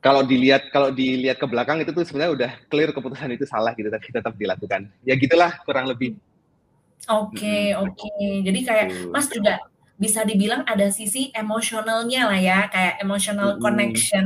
[0.00, 3.92] kalau dilihat kalau dilihat ke belakang itu tuh sebenarnya udah clear keputusan itu salah gitu,
[3.92, 4.88] tapi tetap dilakukan.
[5.04, 6.16] Ya gitulah kurang lebih.
[7.12, 7.84] Oke Mhm.
[7.84, 8.12] oke.
[8.48, 9.12] Jadi kayak Betul.
[9.12, 9.54] Mas juga
[10.00, 14.24] bisa dibilang ada sisi emosionalnya lah ya, kayak emotional connection,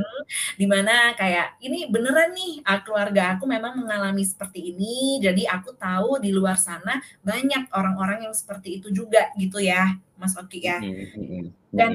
[0.61, 5.75] di mana kayak, "Ini beneran nih, eee, keluarga aku memang mengalami seperti ini, jadi aku
[5.77, 10.79] tahu di luar sana banyak orang-orang yang seperti itu juga," gitu ya, Mas Oki ya?
[10.81, 11.91] Mhm Dan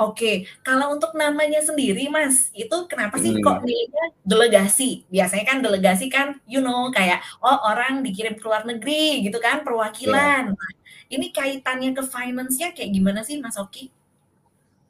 [0.00, 3.66] oke, kalau untuk namanya sendiri Mas, itu kenapa sih kok Mhm.
[3.66, 5.06] milihnya delegasi?
[5.12, 9.62] Biasanya kan delegasi kan, you know, kayak, oh orang dikirim ke luar negeri gitu kan,
[10.04, 10.20] Iya.
[10.20, 10.54] perwakilan.
[10.54, 10.70] Nah,
[11.08, 13.88] ini kaitannya ke finance-nya kayak gimana sih, Mas Oki?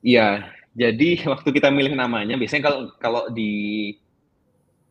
[0.02, 0.50] Iya.
[0.78, 3.94] Jadi waktu kita milih namanya, biasanya kalau kalau di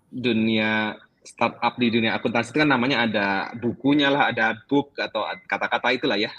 [0.07, 0.95] dunia
[1.27, 3.27] startup di dunia akuntansi itu kan namanya ada
[3.59, 6.31] bukunya lah, ada book atau kata-kata itulah ya.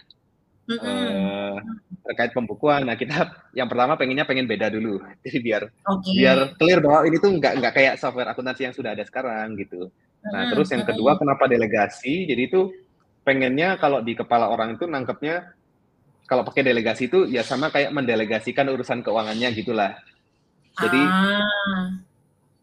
[0.69, 1.57] Uh,
[2.05, 2.85] terkait pembukuan.
[2.85, 6.13] Nah kita yang pertama pengennya pengen beda dulu, jadi biar okay.
[6.17, 9.89] biar clear bahwa ini tuh nggak nggak kayak software akuntansi yang sudah ada sekarang gitu.
[9.89, 10.51] Nah mm -hmm.
[10.53, 12.29] terus yang kedua kenapa delegasi?
[12.29, 12.69] Jadi itu
[13.29, 15.53] pengennya kalau di kepala orang itu nangkepnya
[16.25, 20.01] kalau pakai delegasi itu ya sama kayak mendelegasikan urusan keuangannya gitulah.
[20.81, 21.93] Jadi ah.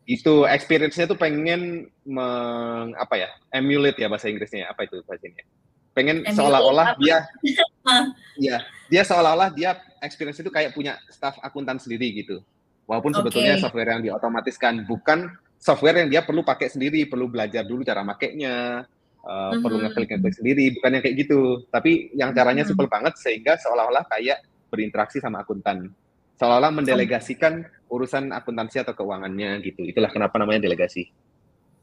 [0.10, 3.30] itu experience-nya tuh pengen meng, apa ya?
[3.54, 4.70] emulate ya bahasa Inggrisnya.
[4.74, 5.46] Apa itu bahasanya?
[5.94, 7.30] Pengen seolah-olah dia
[8.50, 12.42] ya, dia seolah-olah dia experience itu kayak punya staff akuntan sendiri gitu.
[12.86, 13.20] Walaupun okay.
[13.22, 18.06] sebetulnya software yang diotomatiskan bukan software yang dia perlu pakai sendiri, perlu belajar dulu cara
[18.06, 18.86] makainya,
[19.26, 19.62] uh, mm-hmm.
[19.66, 21.40] perlu ngeklik ngeklik sendiri bukan yang kayak gitu
[21.74, 22.70] tapi yang caranya mm-hmm.
[22.78, 25.92] simple banget sehingga seolah-olah kayak berinteraksi sama akuntan
[26.38, 31.10] seolah-olah mendelegasikan urusan akuntansi atau keuangannya gitu itulah kenapa namanya delegasi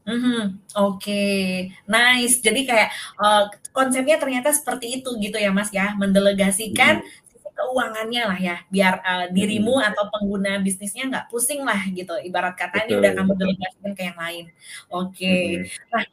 [0.03, 0.75] Mm-hmm.
[0.83, 1.39] Oke, okay.
[1.87, 2.43] nice.
[2.43, 2.91] Jadi kayak
[3.23, 7.23] uh, konsepnya ternyata seperti itu gitu ya, Mas ya, mendelegasikan mm-hmm
[7.53, 9.87] keuangannya lah ya biar uh, dirimu hmm.
[9.93, 14.17] atau pengguna bisnisnya nggak pusing lah gitu ibarat kata ini udah kamu delegasikan ke yang
[14.17, 14.45] lain
[14.89, 15.61] oke okay.
[15.61, 15.89] hmm.
[15.93, 16.03] nah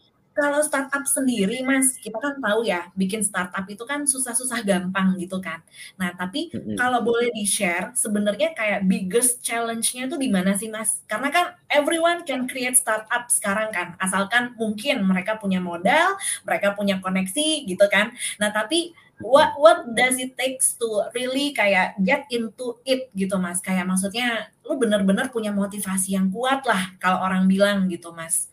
[0.40, 5.36] kalau startup sendiri, Mas, kita kan tahu ya, bikin startup itu kan susah-susah gampang gitu
[5.36, 5.60] kan.
[6.00, 6.80] Nah, tapi mm-hmm.
[6.80, 11.04] kalau boleh di-share, sebenarnya kayak biggest challenge-nya tuh di mana sih, Mas?
[11.04, 16.16] Karena kan everyone can create startup sekarang kan, asalkan mungkin mereka punya modal,
[16.48, 18.16] mereka punya koneksi gitu kan.
[18.40, 23.60] Nah, tapi what what does it takes to really kayak get into it gitu, Mas?
[23.60, 28.49] Kayak maksudnya lu bener-bener punya motivasi yang kuat lah kalau orang bilang gitu, Mas.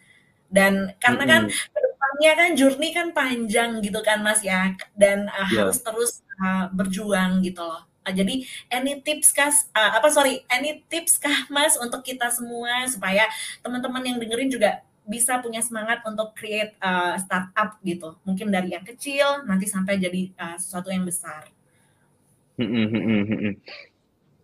[0.47, 1.71] Dan karena kan mm-hmm.
[1.75, 5.67] ke depannya kan journey kan panjang gitu kan Mas ya, dan uh, yeah.
[5.67, 7.83] harus terus uh, berjuang gitu loh.
[8.07, 12.87] Uh, jadi any tips kah uh, apa sorry any tips kah Mas untuk kita semua
[12.87, 13.27] supaya
[13.59, 18.15] teman-teman yang dengerin juga bisa punya semangat untuk create uh, startup gitu.
[18.27, 21.47] Mungkin dari yang kecil nanti sampai jadi uh, sesuatu yang besar.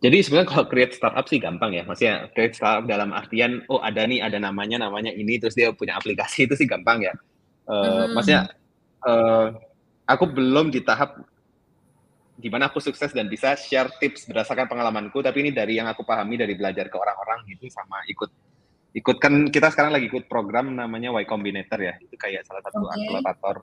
[0.03, 4.03] Jadi sebenarnya kalau create startup sih gampang ya, maksudnya create startup dalam artian oh ada
[4.03, 7.15] nih ada namanya namanya ini terus dia punya aplikasi itu sih gampang ya.
[7.63, 8.19] Uh, hmm.
[8.19, 8.51] Maksudnya
[9.07, 9.55] uh,
[10.03, 11.23] aku belum di tahap
[12.35, 16.35] gimana aku sukses dan bisa share tips berdasarkan pengalamanku, tapi ini dari yang aku pahami
[16.35, 18.27] dari belajar ke orang-orang gitu sama ikut
[18.93, 22.83] ikut kan kita sekarang lagi ikut program namanya Y Combinator ya, itu kayak salah satu
[22.83, 23.07] okay.
[23.07, 23.55] akselerator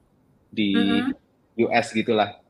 [0.48, 1.12] di hmm.
[1.68, 2.40] US gitulah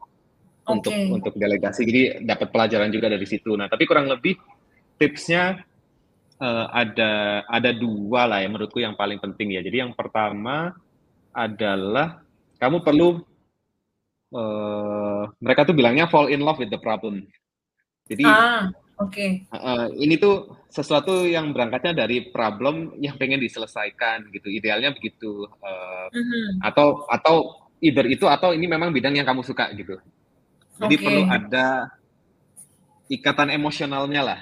[0.68, 1.82] untuk untuk delegasi.
[1.88, 3.56] Jadi dapat pelajaran juga dari situ.
[3.56, 4.36] Nah, tapi kurang lebih
[5.00, 5.64] tipsnya
[6.40, 9.60] uh, ada ada dua lah ya menurutku yang paling penting ya.
[9.64, 10.74] Jadi yang pertama
[11.30, 12.20] adalah
[12.58, 13.22] kamu perlu
[14.34, 17.24] uh, mereka tuh bilangnya fall in love with the problem.
[18.10, 18.66] Jadi ah,
[18.98, 19.14] oke.
[19.14, 19.30] Okay.
[19.54, 24.50] Uh, ini tuh sesuatu yang berangkatnya dari problem yang pengen diselesaikan gitu.
[24.50, 25.46] Idealnya begitu.
[25.62, 26.46] Uh, mm -hmm.
[26.66, 27.36] Atau atau
[27.80, 29.96] either itu atau ini memang bidang yang kamu suka gitu.
[30.80, 31.04] Jadi okay.
[31.04, 31.66] perlu ada
[33.10, 34.40] ikatan emosionalnya lah.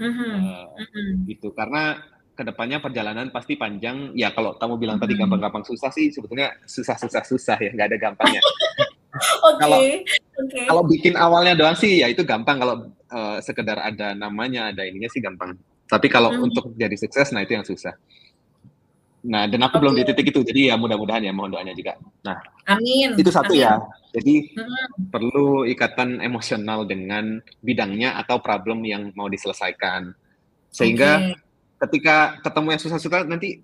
[0.00, 0.32] Mm-hmm.
[0.32, 1.08] Uh, mm-hmm.
[1.28, 2.00] Gitu karena
[2.32, 4.16] ke depannya perjalanan pasti panjang.
[4.16, 5.12] Ya kalau kamu bilang mm-hmm.
[5.12, 8.40] tadi gampang-gampang susah sih sebetulnya susah-susah susah ya nggak ada gampangnya.
[9.44, 9.58] okay.
[9.60, 9.78] Kalau
[10.48, 10.64] okay.
[10.64, 15.12] kalau bikin awalnya doang sih ya itu gampang kalau uh, sekedar ada namanya ada ininya
[15.12, 15.58] sih gampang.
[15.90, 16.46] Tapi kalau mm-hmm.
[16.48, 17.92] untuk jadi sukses nah itu yang susah.
[19.20, 19.82] Nah, dan aku okay.
[19.84, 22.00] belum di titik itu, jadi ya mudah-mudahan ya mohon doanya juga.
[22.24, 23.12] Nah, Amin.
[23.20, 23.76] Itu satu ya.
[23.76, 23.84] Amin.
[23.84, 24.16] ya.
[24.16, 25.12] Jadi hmm.
[25.12, 30.16] perlu ikatan emosional dengan bidangnya atau problem yang mau diselesaikan.
[30.72, 31.34] Sehingga okay.
[31.86, 33.60] ketika ketemu yang susah-susah nanti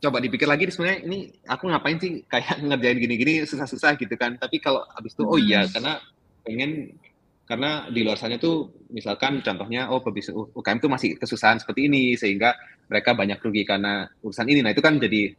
[0.00, 4.40] coba dipikir lagi sebenarnya ini aku ngapain sih kayak ngerjain gini-gini susah-susah gitu kan.
[4.40, 6.00] Tapi kalau habis itu oh iya karena
[6.40, 6.96] pengen
[7.44, 12.16] karena di luar sana tuh misalkan contohnya oh pebisnis UKM tuh masih kesusahan seperti ini
[12.16, 12.56] sehingga
[12.88, 15.36] mereka banyak rugi karena urusan ini nah itu kan jadi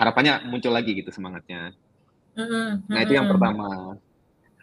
[0.00, 1.76] harapannya muncul lagi gitu semangatnya
[2.40, 2.88] mm-hmm.
[2.88, 4.00] nah itu yang pertama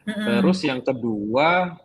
[0.09, 0.25] mm-hmm.
[0.41, 1.77] terus yang kedua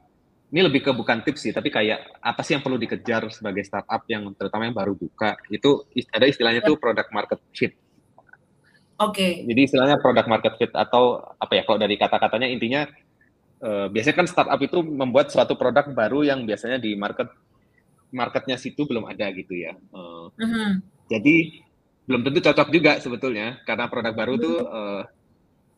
[0.53, 4.09] ini lebih ke bukan tips sih tapi kayak apa sih yang perlu dikejar sebagai startup
[4.09, 7.77] yang terutama yang baru buka itu ada istilahnya tuh product market fit
[9.03, 9.19] Oke.
[9.19, 9.33] Okay.
[9.51, 12.87] Jadi istilahnya product market fit atau apa ya kalau dari kata-katanya intinya
[13.63, 17.31] uh, biasanya kan startup itu membuat suatu produk baru yang biasanya di market
[18.13, 19.73] marketnya situ belum ada gitu ya.
[19.95, 20.71] Uh, uh -huh.
[21.09, 21.65] Jadi
[22.05, 25.03] belum tentu cocok juga sebetulnya karena produk baru tuh uh,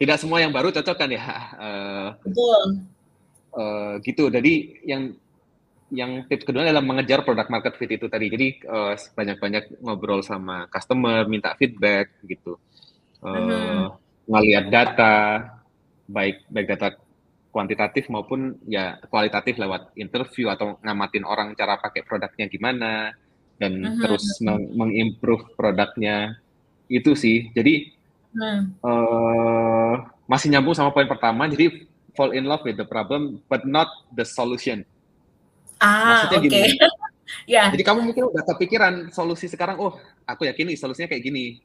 [0.01, 1.23] tidak semua yang baru cocok kan ya.
[1.55, 2.63] Uh, Betul.
[3.55, 4.27] Uh, gitu.
[4.33, 5.15] Jadi yang
[5.95, 8.27] yang tips kedua adalah mengejar produk market fit itu tadi.
[8.27, 12.59] Jadi uh, banyak-banyak ngobrol sama customer, minta feedback gitu.
[13.23, 13.87] Uh, uh -huh.
[14.27, 15.15] Ngelihat data,
[16.11, 17.04] baik baik data
[17.55, 23.15] kuantitatif maupun ya kualitatif lewat interview atau ngamatin orang cara pakai produknya gimana
[23.63, 24.03] dan uh -huh.
[24.03, 24.27] terus
[24.75, 26.35] mengimprove produknya
[26.91, 27.95] itu sih jadi
[28.35, 28.61] uh.
[28.83, 29.95] uh,
[30.27, 31.87] masih nyambung sama poin pertama jadi
[32.19, 34.83] fall in love with the problem but not the solution
[35.79, 36.75] ah oke okay.
[37.55, 39.95] ya jadi kamu mungkin udah kepikiran solusi sekarang oh
[40.27, 41.63] aku yakin nih solusinya kayak gini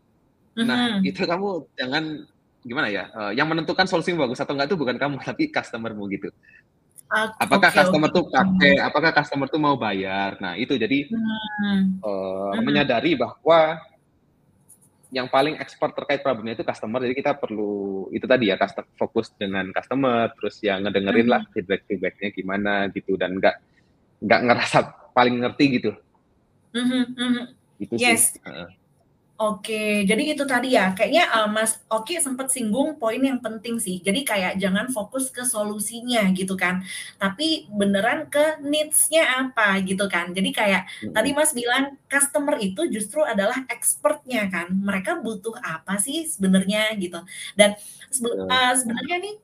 [0.54, 1.10] nah uh -huh.
[1.10, 2.30] itu kamu jangan
[2.64, 3.08] gimana ya?
[3.16, 6.30] Uh, yang menentukan solusi yang bagus atau enggak itu bukan kamu tapi customermu gitu.
[7.10, 8.18] Uh, apakah okay, customer okay.
[8.22, 10.38] tuh pakai, apakah customer tuh mau bayar?
[10.38, 12.06] Nah itu jadi hmm.
[12.06, 12.62] Uh, hmm.
[12.62, 13.82] menyadari bahwa
[15.10, 17.02] yang paling expert terkait problemnya itu customer.
[17.02, 21.34] Jadi kita perlu itu tadi ya, customer fokus dengan customer, terus ya ngedengerin hmm.
[21.34, 23.58] lah feedback feedbacknya gimana gitu dan nggak
[24.22, 24.80] nggak ngerasa
[25.18, 25.92] paling ngerti gitu.
[26.70, 27.44] Mm -hmm.
[27.82, 28.38] Itu yes.
[28.38, 28.46] sih.
[28.46, 28.70] Uh.
[29.40, 34.04] Oke, jadi itu tadi ya, kayaknya uh, Mas Oki sempat singgung poin yang penting sih.
[34.04, 36.84] Jadi kayak jangan fokus ke solusinya gitu kan,
[37.16, 40.36] tapi beneran ke needs-nya apa gitu kan.
[40.36, 41.16] Jadi kayak hmm.
[41.16, 44.76] tadi Mas bilang customer itu justru adalah expertnya kan.
[44.76, 47.24] Mereka butuh apa sih sebenarnya gitu.
[47.56, 47.80] Dan
[48.44, 49.36] uh, sebenarnya nih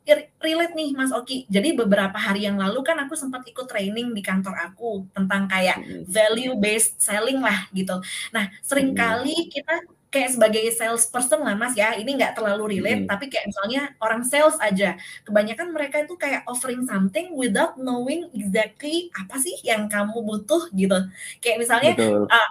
[0.46, 1.50] relate nih Mas Oki.
[1.50, 5.82] Jadi beberapa hari yang lalu kan aku sempat ikut training di kantor aku tentang kayak
[6.06, 7.98] value based selling lah gitu.
[8.30, 9.82] Nah, sering kali kita
[10.16, 13.12] kayak sebagai salesperson lah mas ya ini nggak terlalu relate hmm.
[13.12, 14.96] tapi kayak misalnya orang sales aja
[15.28, 20.96] kebanyakan mereka itu kayak offering something without knowing exactly apa sih yang kamu butuh gitu
[21.44, 21.92] kayak misalnya
[22.32, 22.50] uh,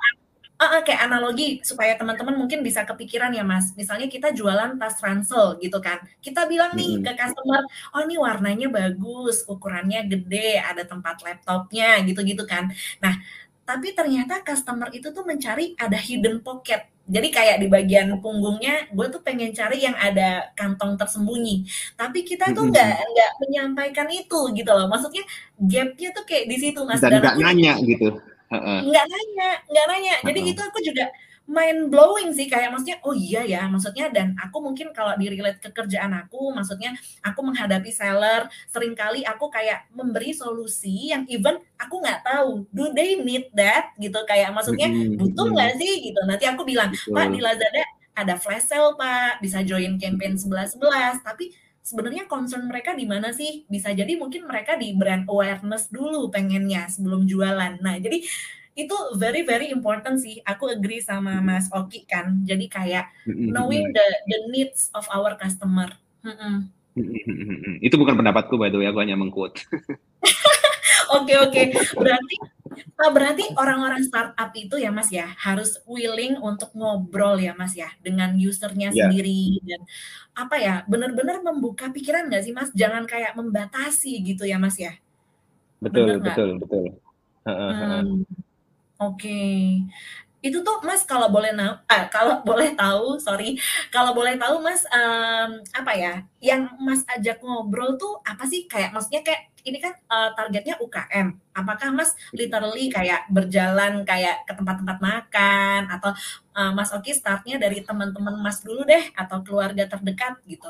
[0.71, 3.73] uh, kayak analogi supaya teman-teman mungkin bisa kepikiran ya mas.
[3.77, 6.01] Misalnya kita jualan tas ransel gitu kan.
[6.25, 7.05] Kita bilang nih hmm.
[7.05, 7.63] ke customer
[7.93, 12.73] oh ini warnanya bagus ukurannya gede ada tempat laptopnya gitu-gitu kan.
[13.05, 13.21] Nah
[13.65, 16.89] tapi ternyata customer itu tuh mencari ada hidden pocket.
[17.05, 21.69] Jadi kayak di bagian punggungnya gue tuh pengen cari yang ada kantong tersembunyi.
[21.97, 23.13] Tapi kita tuh nggak mm -hmm.
[23.13, 24.89] nggak menyampaikan itu gitu loh.
[24.89, 25.25] Maksudnya
[25.61, 27.01] gapnya tuh kayak di situ mas.
[27.01, 30.15] Dan nggak nanya gitu nggak nanya nggak nanya.
[30.23, 31.11] Jadi itu aku juga
[31.45, 35.61] mind blowing sih kayak maksudnya oh iya ya maksudnya dan aku mungkin kalau di relate
[35.61, 41.61] ke kerjaan aku maksudnya aku menghadapi seller sering kali aku kayak memberi solusi yang even
[41.77, 43.93] aku nggak tahu do they need that?
[44.01, 44.89] gitu kayak maksudnya
[45.21, 45.93] butuh nggak sih?
[46.09, 46.21] gitu.
[46.25, 47.85] Nanti aku bilang pak di Lazada
[48.17, 51.53] ada flash sale pak bisa join campaign sebelas sebelas tapi
[51.85, 56.89] sebenarnya concern mereka di mana sih bisa jadi mungkin mereka di brand awareness dulu pengennya
[56.89, 58.25] sebelum jualan nah jadi
[58.75, 60.43] itu very very important sih.
[60.43, 62.43] Aku agree sama Mas Oki kan.
[62.43, 65.95] Jadi kayak knowing the the needs of our customer.
[67.79, 69.63] Itu bukan pendapatku by the way, aku hanya mengquote.
[71.15, 71.63] Oke oke.
[71.95, 72.35] Berarti
[72.99, 77.91] ah, berarti orang-orang startup itu ya Mas ya harus willing untuk ngobrol ya Mas ya
[78.03, 79.07] dengan usernya yeah.
[79.07, 79.81] sendiri dan
[80.35, 82.71] apa ya benar-benar membuka pikiran nggak sih Mas?
[82.75, 84.95] Jangan kayak membatasi gitu ya Mas ya.
[85.79, 86.85] Betul betul betul.
[87.45, 88.25] Hmm.
[88.99, 89.41] Oke.
[90.45, 93.57] Itu tuh Mas kalau boleh na ah, kalau boleh tahu, sorry,
[93.89, 98.69] kalau boleh tahu Mas, um, apa ya, yang Mas ajak ngobrol tuh apa sih?
[98.69, 101.41] Kayak maksudnya kayak ini kan, uh, targetnya UKM.
[101.57, 106.13] Apakah Mas literally kayak berjalan kayak ke tempat-tempat makan atau,
[106.53, 110.69] uh, Mas Oki startnya dari teman-teman Mas dulu deh atau keluarga terdekat gitu?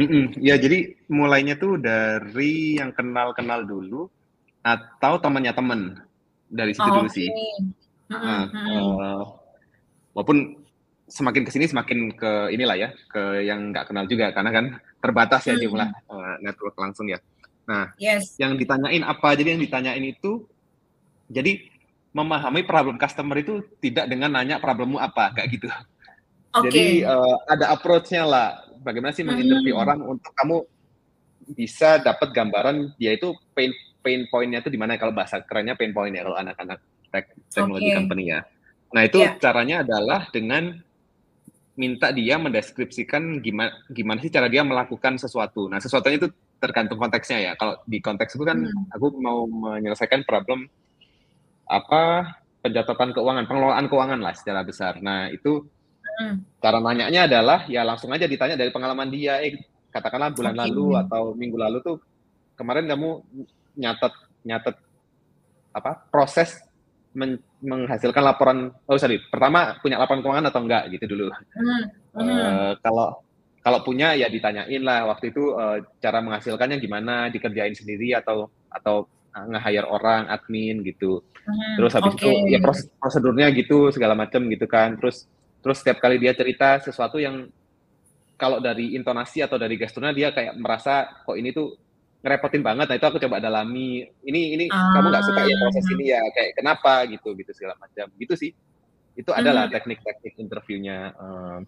[0.00, 4.08] Mm ya jadi mulainya tuh dari yang kenal-kenal dulu
[4.64, 6.00] atau temannya temen
[6.48, 7.28] dari situ oh, dulu sih.
[8.08, 9.22] Nah, uh,
[10.16, 10.56] walaupun
[11.10, 14.64] semakin ke sini semakin ke inilah ya ke yang nggak kenal juga karena kan
[15.02, 15.62] terbatas ya hmm.
[15.62, 17.18] jumlah uh, network langsung ya.
[17.70, 18.34] Nah, yes.
[18.42, 19.38] yang ditanyain apa?
[19.38, 20.42] Jadi yang ditanyain itu
[21.30, 21.62] jadi
[22.10, 25.70] memahami problem customer itu tidak dengan nanya problemmu apa kayak gitu.
[26.50, 26.66] Okay.
[26.66, 28.48] Jadi uh, ada approach-nya lah.
[28.82, 29.82] Bagaimana sih menginterview hmm.
[29.86, 30.66] orang untuk kamu
[31.54, 33.70] bisa dapat gambaran dia itu pain
[34.00, 36.80] pain point-nya itu di mana kalau bahasa kerennya pain point ya kalau anak-anak
[37.12, 37.96] tech teknologi okay.
[38.00, 38.40] company ya.
[38.90, 39.38] Nah, itu yeah.
[39.38, 40.74] caranya adalah dengan
[41.78, 45.70] minta dia mendeskripsikan gimana gimana sih cara dia melakukan sesuatu.
[45.70, 46.28] Nah, sesuatunya itu
[46.60, 47.52] tergantung konteksnya ya.
[47.56, 48.94] Kalau di konteks itu kan hmm.
[48.94, 50.68] aku mau menyelesaikan problem
[51.66, 55.00] apa pencatatan keuangan, pengelolaan keuangan lah secara besar.
[55.00, 55.64] Nah, itu
[56.20, 56.60] hmm.
[56.60, 59.40] cara nanyanya adalah ya langsung aja ditanya dari pengalaman dia.
[59.40, 59.56] Eh,
[59.90, 60.62] katakanlah bulan okay.
[60.68, 61.96] lalu atau minggu lalu tuh
[62.54, 63.24] kemarin kamu
[63.74, 64.14] nyatet
[64.46, 64.76] nyatet
[65.70, 66.62] apa proses
[67.14, 71.84] men, menghasilkan laporan oh sorry pertama punya laporan keuangan atau enggak gitu dulu hmm.
[72.10, 73.22] Uh, kalau
[73.60, 79.04] kalau punya ya ditanyain lah waktu itu uh, cara menghasilkannya gimana dikerjain sendiri atau atau
[79.30, 81.76] nge-hire orang admin gitu hmm.
[81.78, 82.26] terus habis okay.
[82.26, 85.28] itu ya proses prosedurnya gitu segala macam gitu kan terus
[85.60, 87.46] terus setiap kali dia cerita sesuatu yang
[88.40, 91.76] kalau dari intonasi atau dari gesturnya dia kayak merasa kok ini tuh
[92.20, 92.86] ngerepotin banget.
[92.88, 94.04] Nah itu aku coba dalami.
[94.24, 94.96] Ini ini Ah.
[94.96, 98.06] kamu nggak suka ya proses ini ya kayak kenapa gitu gitu segala macam.
[98.16, 98.50] Gitu sih.
[99.16, 99.72] Itu adalah Mhm.
[99.76, 101.12] teknik-teknik interviewnya.
[101.16, 101.60] em,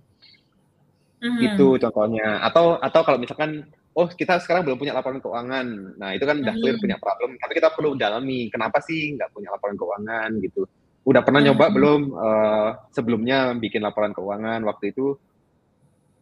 [1.23, 1.39] Mhm.
[1.39, 2.43] Gitu contohnya.
[2.43, 3.63] Atau atau kalau misalkan
[3.95, 5.67] oh kita sekarang belum punya laporan keuangan.
[6.01, 6.83] Nah itu kan udah clear Mhm.
[6.83, 7.31] punya problem.
[7.39, 10.67] Tapi kita perlu dalami kenapa sih nggak punya laporan keuangan gitu.
[11.07, 11.75] Udah pernah nyoba Mhm.
[11.79, 15.15] belum eh, sebelumnya bikin laporan keuangan waktu itu?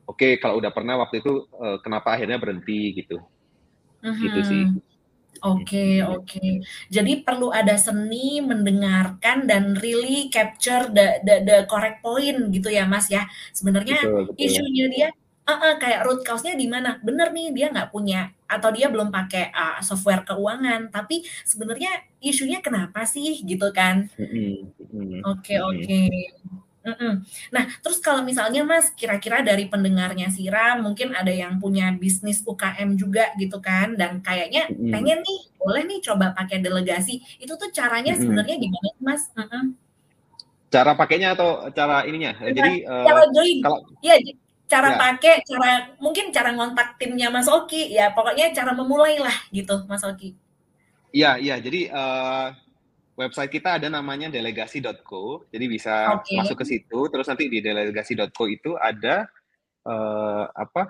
[0.09, 3.17] Oke kalau udah pernah waktu itu eh, kenapa akhirnya berhenti gitu.
[4.21, 4.63] Gitu sih.
[5.39, 5.63] Mhm.
[5.63, 6.41] Oke oke.
[6.93, 12.85] Jadi perlu ada seni mendengarkan dan really capture the the the correct point gitu ya
[12.85, 13.25] Mas ya.
[13.57, 14.37] Sebenarnya Betul betul.
[14.37, 15.09] isunya dia
[15.49, 17.01] heeh, kayak root cause-nya di mana.
[17.03, 21.91] Bener nih dia nggak punya atau dia belum pakai, eee, software keuangan, tapi sebenarnya
[22.23, 24.11] isunya kenapa sih gitu kan.
[24.19, 25.85] Mhm mhm Oke mhm.
[25.85, 26.01] oke.
[26.81, 27.13] Mhm.
[27.53, 32.97] Nah terus kalau misalnya Mas kira-kira dari pendengarnya Sira mungkin ada yang punya bisnis UKM
[32.97, 34.89] juga gitu kan dan kayaknya Mhm.
[34.89, 37.21] pengen nih, boleh nih coba pakai delegasi.
[37.37, 38.21] Itu tuh caranya Mhm.
[38.25, 39.29] sebenarnya gimana Mas?
[39.37, 39.77] Mhm.
[40.71, 42.33] Cara pakainya atau cara ininya?
[42.41, 43.59] Eh, Cara jadi eh, cara join.
[43.61, 44.33] kalau Iya ji
[44.71, 44.99] cara ya.
[45.03, 50.01] pakai, cara mungkin cara ngontak timnya Mas Oki, ya pokoknya cara memulai lah gitu Mas
[50.07, 50.33] Oki.
[51.13, 51.59] Iya iya.
[51.59, 52.47] Jadi eh,
[53.21, 55.45] website kita ada namanya delegasi.co.
[55.53, 56.41] Jadi bisa Oke.
[56.41, 56.99] masuk ke situ.
[57.13, 59.29] Terus nanti di delegasi.co itu ada
[59.85, 60.83] eh, apa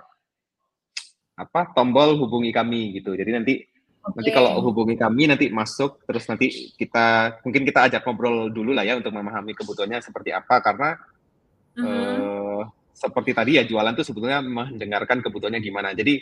[1.41, 3.19] apa tombol hubungi kami gitu.
[3.19, 3.55] Jadi nanti
[4.01, 4.37] nanti Oke.
[4.37, 8.97] kalau hubungi kami nanti masuk terus nanti kita mungkin kita ajak ngobrol dulu lah ya
[8.97, 10.97] untuk memahami kebutuhannya seperti apa karena
[11.71, 11.87] Mhm.
[11.87, 12.63] eh,
[12.93, 15.97] seperti tadi ya jualan tuh sebetulnya mendengarkan kebutuhannya gimana.
[15.97, 16.21] Jadi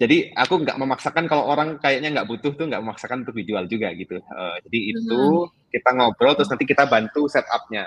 [0.00, 3.90] jadi aku nggak memaksakan kalau orang kayaknya nggak butuh tuh nggak memaksakan untuk dijual juga
[3.98, 4.16] gitu.
[4.18, 5.50] Eh, jadi itu Mhm.
[5.74, 7.84] kita ngobrol terus nanti kita bantu setup-nya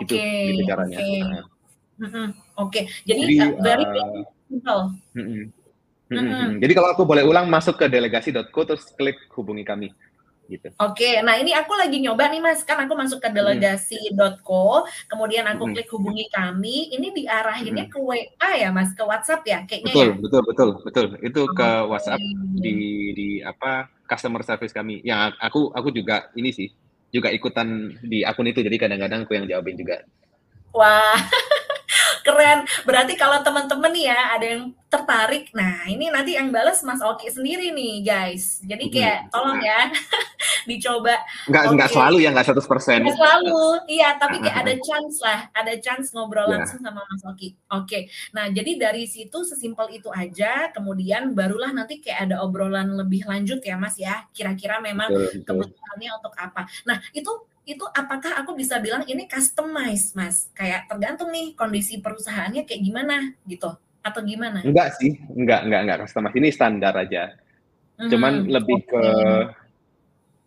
[0.00, 0.98] gitu Oke gitu caranya.
[1.00, 1.10] oke.
[1.12, 1.44] Heeh.
[2.00, 2.26] Mhm.
[2.58, 2.80] Oke.
[3.06, 3.84] Jadi, Jadi eee, very
[4.50, 4.82] simple.
[5.16, 5.42] mhm.
[6.12, 6.32] Mhm Mhm.
[6.32, 6.52] mhm.
[6.62, 9.88] Jadi kalau aku boleh ulang masuk ke delegasi.co terus klik hubungi kami
[10.50, 10.68] gitu.
[10.82, 11.22] Oke.
[11.22, 13.36] Nah ini aku lagi nyoba nih Mas, kan aku masuk ke Mhm.
[13.36, 15.72] delegasi.co, kemudian aku Mhm.
[15.78, 17.92] klik hubungi kami, ini diarahinnya Mhm.
[17.94, 20.14] ke WA ya Mas, ke WhatsApp ya kayaknya Betul ya?
[20.18, 21.06] betul betul betul.
[21.22, 22.20] Itu ke WhatsApp
[22.58, 22.74] di
[23.14, 25.00] di apa customer service kami.
[25.06, 26.68] Yang aku aku juga ini sih
[27.14, 30.02] juga ikutan di akun itu jadi kadang-kadang aku yang jawabin juga.
[30.74, 31.14] Wah,
[32.24, 32.58] keren.
[32.82, 37.26] Berarti kalau teman-teman nih ya ada yang tertarik, nah ini nanti yang bales Mas Oki
[37.28, 38.62] sendiri nih guys.
[38.62, 39.30] Jadi kayak Mhm.
[39.30, 39.80] tolong ya
[40.64, 41.18] dicoba.
[41.50, 41.94] Nggak nggak Oke.
[41.98, 43.02] selalu ya nggak 100%.
[43.02, 46.62] Nggak selalu, iya tapi kayak ada chance lah, ada chance ngobrol Iya.
[46.62, 47.48] langsung sama Mas Oki.
[47.74, 48.06] Oke.
[48.32, 53.60] Nah jadi dari situ sesimpel itu aja, kemudian barulah nanti kayak ada obrolan lebih lanjut
[53.60, 55.42] ya Mas ya, kira-kira memang Betul betul.
[55.68, 56.60] kebutuhannya untuk apa.
[56.86, 57.30] Nah itu
[57.64, 60.52] itu apakah aku bisa bilang ini customize Mas?
[60.52, 63.16] Kayak tergantung nih kondisi perusahaannya kayak gimana
[63.48, 63.72] gitu,
[64.04, 64.60] atau gimana?
[64.64, 67.32] Enggak sih, enggak enggak enggak customize, ini standar aja.
[68.10, 69.14] Cuman Mhm, lebih ke oke.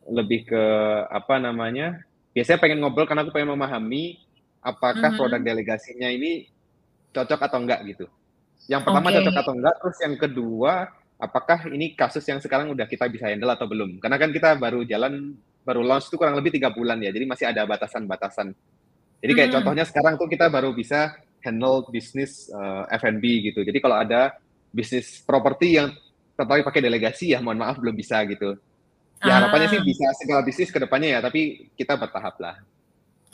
[0.08, 0.64] lebih ke
[1.12, 2.00] apa namanya,
[2.32, 4.16] biasanya pengen ngobrol karena aku pengen memahami
[4.64, 5.48] apakah produk Mhm.
[5.48, 6.48] delegasinya ini
[7.16, 8.06] cocok atau enggak gitu.
[8.70, 9.42] Yang pertama cocok Oke.
[9.44, 10.74] atau enggak, terus yang kedua
[11.18, 13.98] apakah ini kasus yang sekarang udah kita bisa handle atau belum.
[14.04, 15.34] Karena kan kita baru jalan
[15.68, 18.56] baru launch itu kurang lebih tiga bulan ya, jadi masih ada batasan-batasan.
[19.20, 19.56] Jadi kayak Mhm.
[19.60, 21.12] contohnya sekarang tuh kita baru bisa
[21.44, 23.68] handle bisnis eh, F&B gitu.
[23.68, 24.32] Jadi kalau ada
[24.72, 25.92] bisnis properti yang
[26.38, 28.56] tertarik pakai delegasi ya mohon maaf belum bisa gitu.
[29.20, 29.86] Ya harapannya sih Ah.
[29.86, 32.62] bisa segala bisnis ke depannya ya, tapi kita bertahap lah.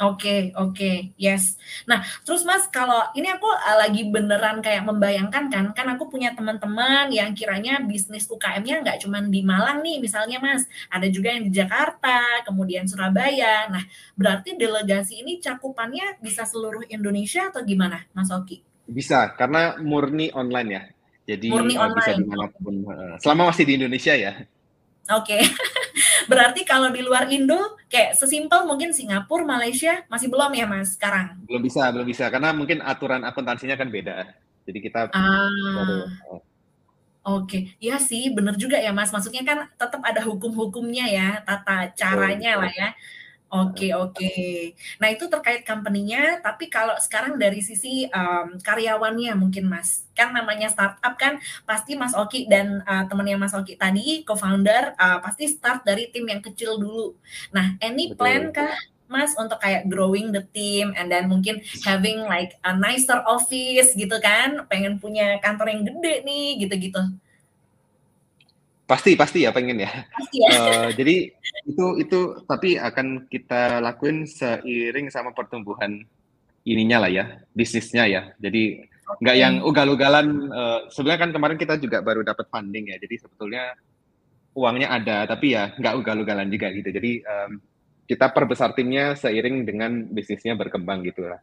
[0.01, 1.53] Oke oke, yes.
[1.85, 6.33] Nah terus Mas kalau ini aku, eee, lagi beneran kayak membayangkan kan, kan aku punya
[6.33, 11.45] teman-teman yang kiranya bisnis UKM-nya nggak cuman di Malang nih misalnya Mas, ada juga yang
[11.45, 13.69] di Jakarta, kemudian Surabaya.
[13.69, 13.85] Nah
[14.17, 18.65] berarti delegasi ini cakupannya bisa seluruh Indonesia atau gimana Mas Oki?
[18.89, 20.83] Bisa, karena murni online ya.
[21.23, 22.31] Jadi Murni eh, bisa online, di oke.
[22.33, 23.13] mana pun, heeh.
[23.21, 24.33] Selama masih di Indonesia ya.
[25.13, 25.37] Oke.
[26.27, 31.39] Berarti kalau di luar Indo kayak sesimpel mungkin Singapura, Malaysia masih belum ya Mas sekarang?
[31.45, 34.27] Belum bisa belum bisa, karena mungkin aturan akuntansinya kan beda.
[34.63, 35.49] Jadi kita baru Ah.
[35.83, 36.41] heeh.
[37.23, 42.59] Oke, iya sih bener juga ya Mas, maksudnya kan tetap ada hukum-hukumnya ya, tata caranya
[42.59, 42.83] lah betul.
[42.83, 42.89] ya.
[43.53, 44.33] Oke oke.
[44.97, 50.73] Nah itu terkait company-nya, tapi kalau sekarang dari sisi, mmm, karyawannya mungkin Mas, kan namanya
[50.73, 51.37] startup kan
[51.69, 56.25] pasti Mas Oki dan, eee, temennya Mas Oki tadi co-founder, eee, pasti start dari tim
[56.25, 57.13] yang kecil dulu.
[57.53, 58.57] Nah any plan Betul.
[58.57, 58.73] kah
[59.05, 64.17] Mas untuk kayak growing the team and then mungkin having like a nicer office gitu
[64.17, 67.01] kan, pengen punya kantor yang gede nih gitu-gitu?
[68.83, 69.91] Pasti pasti ya pengen ya.
[70.11, 70.49] Pasti ya?
[70.51, 71.15] Eee, jadi
[71.63, 76.03] itu itu tapi akan kita lakuin seiring sama pertumbuhan
[76.67, 78.21] ininya lah ya, bisnisnya ya.
[78.43, 78.83] Jadi
[79.23, 80.27] nggak yang ugal-ugalan.
[80.51, 83.71] Uh, sebenarnya kan kemarin kita juga baru dapat funding ya, jadi sebetulnya
[84.53, 86.89] uangnya ada, tapi ya nggak ugal-ugalan juga gitu.
[86.91, 87.51] Jadi um,
[88.03, 91.39] kita perbesar timnya seiring dengan bisnisnya berkembang gitu lah.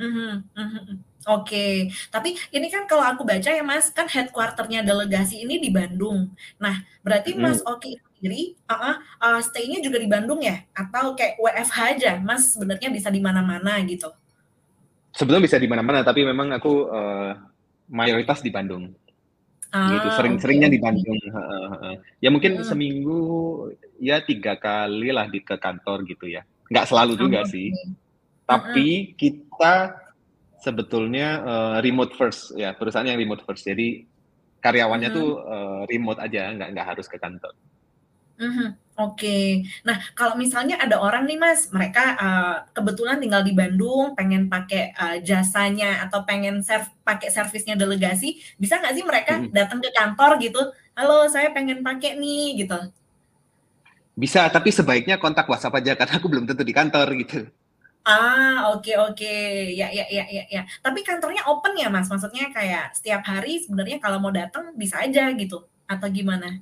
[0.00, 0.32] Mm-hmm.
[1.28, 1.74] Oke, okay.
[2.08, 6.32] tapi ini kan kalau aku baca ya Mas, kan headquarternya delegasi ini di Bandung.
[6.56, 7.36] Nah, berarti.
[7.36, 10.64] Mas Oki sendiri uh, uh, stay-nya juga di Bandung ya?
[10.72, 14.08] Atau kayak WFH aja, Mas sebenarnya bisa di mana-mana gitu?
[15.12, 17.36] Sebetulnya bisa di mana-mana, tapi memang aku uh,
[17.92, 18.88] mayoritas di Bandung.
[19.70, 20.76] Ah, gitu, sering-seringnya okay.
[20.76, 21.18] di Bandung.
[22.18, 22.66] Ya mungkin hmm.
[22.66, 23.20] seminggu
[24.00, 26.48] ya tiga kali lah di ke kantor gitu ya.
[26.72, 27.52] Nggak selalu juga okay.
[27.52, 27.68] sih.
[28.50, 29.94] Tapi kita
[30.60, 33.64] sebetulnya uh, remote first ya perusahaan yang remote first.
[33.64, 34.04] Jadi
[34.60, 35.16] karyawannya hmm.
[35.16, 37.54] tuh uh, remote aja, nggak nggak harus ke kantor.
[38.40, 39.20] Hmm, Oke.
[39.20, 39.46] Okay.
[39.84, 44.96] Nah, kalau misalnya ada orang nih Mas, mereka uh, kebetulan tinggal di Bandung, pengen pakai
[44.96, 49.52] uh, jasanya atau pengen serv pakai servisnya delegasi, bisa nggak sih mereka hmm.
[49.52, 50.60] datang ke kantor gitu?
[50.96, 52.80] Halo, saya pengen pakai nih gitu.
[54.16, 57.44] Bisa, tapi sebaiknya kontak WhatsApp aja karena aku belum tentu di kantor gitu.
[58.04, 59.34] Ah, oke oke.
[59.76, 60.62] Ya ya ya ya ya.
[60.80, 62.08] Tapi kantornya open ya, Mas?
[62.08, 66.60] Maksudnya kayak setiap hari sebenarnya kalau mau datang bisa aja gitu atau gimana?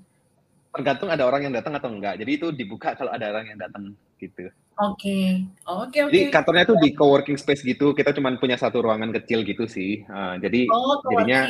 [0.75, 2.19] Tergantung ada orang yang datang atau enggak.
[2.19, 4.51] Jadi itu dibuka kalau ada orang yang datang gitu.
[4.79, 5.47] Oke.
[5.67, 6.13] Oke oke.
[6.15, 7.95] Jadi kantornya tuh di co-working space gitu.
[7.95, 10.03] Kita cuma punya satu ruangan kecil gitu sih.
[10.07, 11.41] Uh, jadi oh, jadinya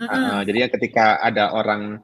[0.00, 2.00] uh, jadinya ketika ada orang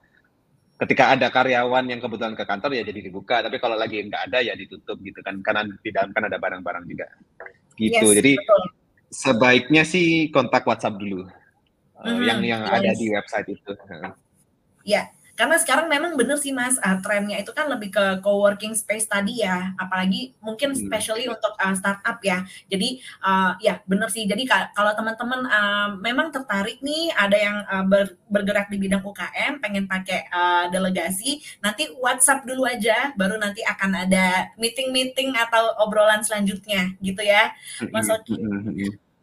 [0.80, 3.44] ketika ada karyawan yang kebetulan ke kantor ya jadi dibuka.
[3.44, 5.38] Tapi kalau lagi nggak ada ya ditutup gitu kan.
[5.44, 7.06] Karena di dalam kan ada barang-barang juga.
[7.76, 7.96] Gitu.
[7.96, 8.62] Yes, jadi betul.
[9.12, 11.28] sebaiknya sih kontak WhatsApp dulu.
[12.00, 12.74] Mm-hmm, yang yang yes.
[12.80, 13.72] ada di website itu.
[14.88, 19.06] Ya karena sekarang memang bener sih Mas, uh, trennya itu kan lebih ke co-working space
[19.08, 20.78] tadi ya, apalagi mungkin hmm.
[20.80, 21.34] especially hmm.
[21.36, 22.44] untuk uh, startup ya.
[22.68, 24.24] Jadi uh, ya bener sih.
[24.26, 29.58] Jadi kalau teman-teman uh, memang tertarik nih, ada yang uh, ber, bergerak di bidang UKM,
[29.58, 36.22] pengen pakai uh, delegasi, nanti WhatsApp dulu aja, baru nanti akan ada meeting-meeting atau obrolan
[36.22, 37.50] selanjutnya, gitu ya,
[37.90, 38.36] Mas Oki.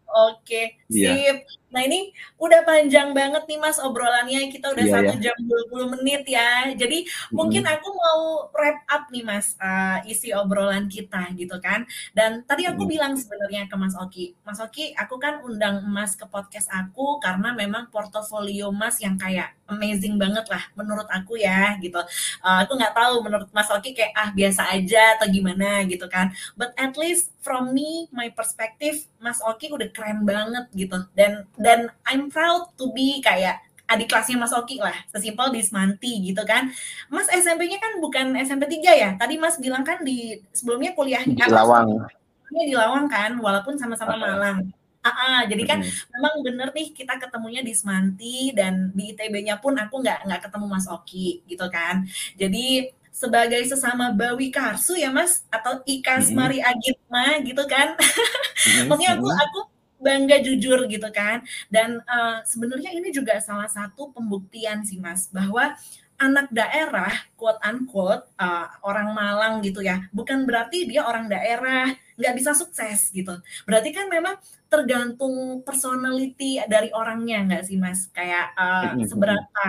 [0.07, 1.11] Oke, iya.
[1.13, 1.37] sip.
[1.43, 1.66] Yeah.
[1.77, 2.09] Nah ini
[2.41, 5.37] udah panjang banget nih mas obrolannya, kita udah iya, satu yeah, jam
[5.77, 6.73] 20 menit ya.
[6.73, 7.37] Jadi mm-hmm.
[7.37, 11.85] mungkin aku mau wrap up nih mas uh, isi obrolan kita gitu kan.
[12.17, 12.89] Dan tadi aku mm-hmm.
[12.89, 17.53] bilang sebenarnya ke Mas Oki, Mas Oki aku kan undang Mas ke podcast aku karena
[17.53, 21.99] memang portofolio Mas yang kayak amazing banget lah menurut aku ya gitu.
[22.41, 26.33] Uh, aku nggak tahu menurut Mas Oki kayak ah biasa aja atau gimana gitu kan.
[26.55, 30.97] But at least from me, my perspective, Mas Oki udah keren banget gitu.
[31.15, 36.31] Dan dan I'm proud to be kayak adik kelasnya Mas Oki lah, sesimpel di Semanti
[36.31, 36.71] gitu kan.
[37.07, 39.09] Mas SMP-nya kan bukan SMP 3 ya?
[39.15, 42.07] Tadi Mas bilang kan di sebelumnya kuliah di Lawang.
[42.51, 44.67] Ini di Lawang kan, walaupun sama-sama Malang.
[45.07, 46.11] Ah, ah, jadi kan hmm.
[46.19, 50.65] memang bener nih kita ketemunya di Semanti dan di ITB-nya pun aku nggak nggak ketemu
[50.67, 52.03] Mas Oki gitu kan.
[52.35, 57.95] Jadi sebagai sesama Bawi Karsu ya Mas atau Ikas Mari Agitma gitu kan.
[58.91, 59.59] Maksudnya aku aku
[59.97, 61.43] bangga jujur gitu kan.
[61.69, 65.75] Dan uh, sebenarnya ini juga salah satu pembuktian sih mas bahwa
[66.17, 72.33] anak daerah quote unquote uh, orang Malang gitu ya bukan berarti dia orang daerah nggak
[72.33, 73.37] bisa sukses gitu.
[73.69, 78.09] Berarti kan memang tergantung personality dari orangnya nggak sih mas?
[78.09, 79.65] Kayak uh, seberapa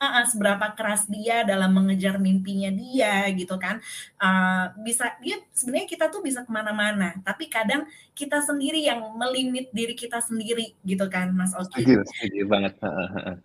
[0.00, 3.78] uh, seberapa keras dia dalam mengejar mimpinya dia gitu kan.
[4.18, 9.70] Uh, bisa dia sebenarnya kita tuh bisa ke mana-mana tapi kadang kita sendiri yang melimit
[9.70, 11.86] diri kita sendiri gitu kan Mas Oki.
[11.86, 13.36] Setuju, setuju banget uh,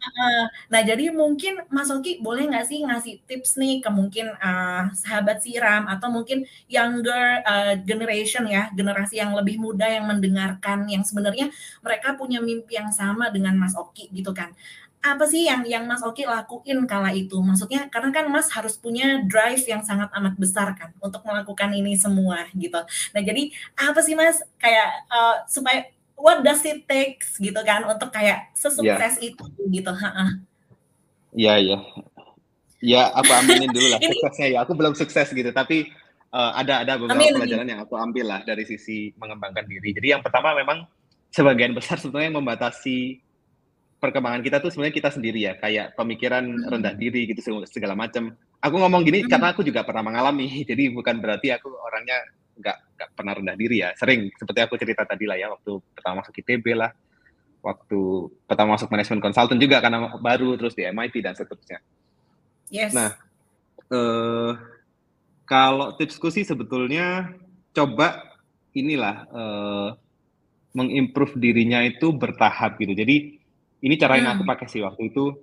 [0.69, 5.45] nah jadi mungkin Mas Oki boleh nggak sih ngasih tips nih ke mungkin uh, sahabat
[5.45, 11.53] siram atau mungkin younger uh, generation ya generasi yang lebih muda yang mendengarkan yang sebenarnya
[11.85, 14.53] mereka punya mimpi yang sama dengan Mas Oki gitu kan
[15.03, 17.35] apa sih yang yang Mas Oki lakuin kala itu?
[17.43, 21.99] Maksudnya karena kan Mas harus punya drive yang sangat amat besar kan untuk melakukan ini
[21.99, 22.79] semua gitu.
[23.11, 28.15] Nah jadi apa sih Mas kayak uh, supaya what does it takes gitu kan untuk
[28.15, 29.27] kayak sesukses yeah.
[29.27, 29.91] itu gitu?
[31.35, 31.77] Iya iya.
[32.79, 34.57] Ya aku ambilin dulu lah suksesnya ya.
[34.63, 35.91] Aku belum sukses gitu tapi
[36.31, 39.91] uh, ada ada beberapa amin, pelajaran yang aku ambil lah dari sisi mengembangkan diri.
[39.91, 40.87] Jadi yang pertama memang
[41.33, 43.19] sebagian besar sebetulnya membatasi
[44.03, 46.67] perkembangan kita tuh sebenarnya kita sendiri ya, kayak pemikiran hmm.
[46.67, 48.35] rendah diri gitu segala macam.
[48.59, 49.31] Aku ngomong gini hmm.
[49.31, 52.19] karena aku juga pernah mengalami, jadi bukan berarti aku orangnya
[52.59, 53.95] nggak nggak pernah rendah diri ya.
[53.95, 56.91] Sering seperti aku cerita tadi lah ya, waktu pertama masuk ITB lah,
[57.63, 57.99] waktu
[58.43, 61.79] pertama masuk manajemen konsultan juga karena baru terus di MIT dan seterusnya.
[62.67, 62.91] Yes.
[62.91, 63.15] Nah,
[63.87, 64.51] eh,
[65.47, 67.31] kalau tipsku sih sebetulnya
[67.71, 68.35] coba
[68.75, 69.89] inilah eh,
[70.75, 72.91] mengimprove dirinya itu bertahap gitu.
[72.97, 73.42] Jadi
[73.83, 74.51] ini cara yang aku Hmm.
[74.55, 75.35] pakai sih waktu itu.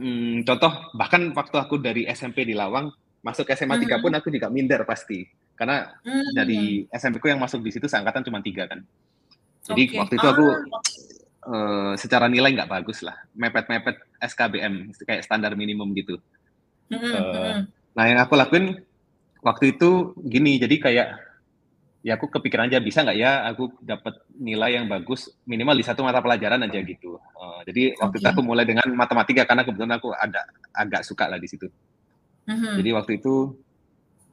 [0.00, 2.88] Hmm, contoh bahkan waktu aku dari SMP di Lawang
[3.22, 4.18] masuk SMA 3 pun Mhm.
[4.18, 5.22] aku juga minder pasti.
[5.54, 6.32] Karena Mmm.
[6.32, 8.80] dari SMP ku yang masuk di situ seangkatan cuma tiga kan.
[9.62, 9.96] Jadi Oke.
[10.00, 10.46] waktu itu aku
[11.42, 16.18] Ah, eh, secara nilai nggak bagus lah, mepet-mepet SKBM kayak standar minimum gitu.
[16.90, 17.66] Mhm.
[17.92, 18.80] nah yang aku lakuin
[19.44, 21.08] waktu itu gini, jadi kayak
[22.02, 26.02] ya aku kepikiran aja bisa nggak ya aku dapat nilai yang bagus minimal di satu
[26.02, 27.14] mata pelajaran aja gitu.
[27.16, 30.42] Eh, jadi waktu itu aku mulai dengan matematika karena kebetulan aku ada
[30.74, 31.70] agak suka lah di situ.
[32.50, 32.74] Mhm.
[32.82, 33.54] Jadi waktu itu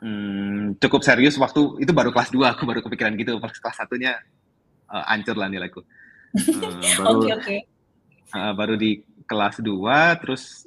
[0.02, 3.38] hmm, cukup serius waktu itu baru kelas 2 aku baru kepikiran gitu.
[3.38, 4.18] Pas kelas satunya
[4.90, 5.86] eh, hancur lah nilaiku.
[6.30, 7.58] Eh, baru Oke oke.
[8.38, 10.66] eh, baru di kelas 2 terus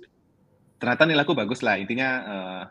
[0.78, 1.78] ternyata nilaiku bagus lah.
[1.82, 2.62] Intinya eh,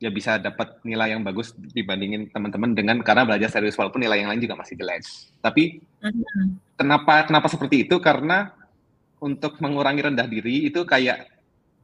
[0.00, 4.32] ya bisa dapat nilai yang bagus dibandingin teman-teman dengan karena belajar serius walaupun nilai yang
[4.32, 5.04] lain juga masih jelek.
[5.44, 6.56] Tapi Mhm.
[6.80, 8.00] kenapa kenapa seperti itu?
[8.00, 8.48] Karena
[9.20, 11.28] untuk mengurangi rendah diri itu kayak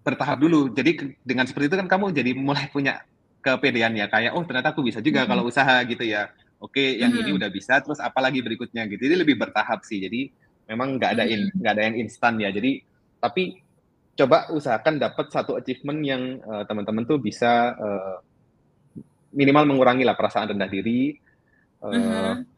[0.00, 0.72] bertahap dulu.
[0.72, 3.04] Jadi dengan seperti itu kan kamu jadi mulai punya
[3.44, 5.28] kepedean ya kayak oh ternyata aku bisa juga Mhm.
[5.28, 6.32] kalau usaha gitu ya.
[6.56, 7.36] Oke, yang ini Mhm.
[7.36, 9.04] udah bisa, terus apalagi berikutnya gitu.
[9.04, 10.00] Jadi lebih bertahap sih.
[10.00, 10.32] Jadi
[10.64, 12.48] memang nggak ada nggak ada yang instan ya.
[12.48, 12.80] Jadi
[13.20, 13.60] tapi
[14.16, 18.16] coba usahakan dapat satu achievement yang eh, teman-teman tuh bisa eh,
[19.36, 21.20] minimal mengurangi lah perasaan rendah diri.
[21.84, 22.48] Eh, Mhm.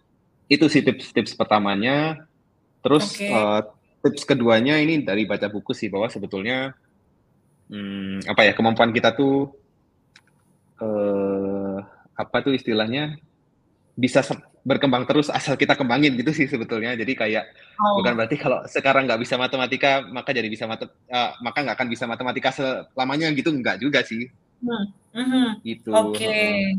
[0.49, 2.25] itu sih tips-tips pertamanya.
[2.81, 3.27] Terus Oke.
[3.27, 3.61] eh,
[4.07, 6.73] tips keduanya ini dari baca buku sih bahwa sebetulnya
[7.69, 9.51] hmm, apa ya kemampuan kita tuh
[10.79, 11.77] eh,
[12.15, 13.19] apa tuh istilahnya
[13.99, 14.23] bisa
[14.69, 16.93] berkembang terus asal kita kembangin gitu sih sebetulnya.
[16.93, 17.45] Jadi kayak
[17.97, 18.17] bukan Oh.
[18.21, 22.05] berarti kalau sekarang nggak bisa matematika maka jadi bisa mate, eh, maka nggak akan bisa
[22.05, 24.29] matematika selamanya gitu nggak juga sih
[24.61, 24.85] Hmm.
[25.17, 25.47] Mhm.
[25.65, 25.91] gitu.
[25.95, 26.29] Oke.
[26.29, 26.77] heeh.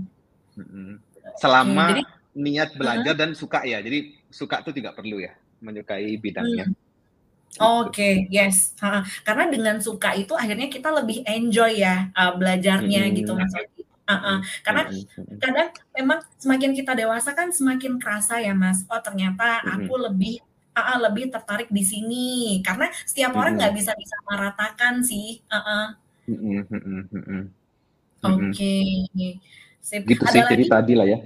[0.60, 0.91] Mm-mm.
[0.99, 1.40] Oke.
[1.41, 2.03] Selama Jadi
[2.38, 3.82] niat belajar dan suka ya.
[3.82, 6.70] Jadi suka tuh tidak perlu ya menyukai bidangnya.
[6.70, 6.76] Hmm.
[7.49, 7.60] Gitu.
[7.60, 8.78] Oke, yes.
[8.78, 9.02] Heeh.
[9.26, 13.41] Karena dengan suka itu akhirnya kita lebih enjoy ya uh, belajarnya gitu Mm-mm.
[13.41, 13.78] Mas Oki.
[14.10, 14.38] Heeh.
[14.65, 15.06] Karena Mm-mm.
[15.06, 15.38] Mm-mm.
[15.38, 18.81] kadang memang semakin kita dewasa kan semakin kerasa ya Mas.
[18.90, 20.41] Oh ternyata aku lebih
[20.73, 22.60] uh, lebih tertarik di sini.
[22.65, 25.38] Karena setiap orang nggak bisa bisa meratakan sih.
[26.26, 27.41] Mm-mm.
[28.26, 28.76] Oke.
[29.80, 30.03] Sip.
[30.03, 30.41] Gitu Ada sih.
[30.44, 30.73] Jadi lagi?
[30.73, 31.19] tadi lah ya.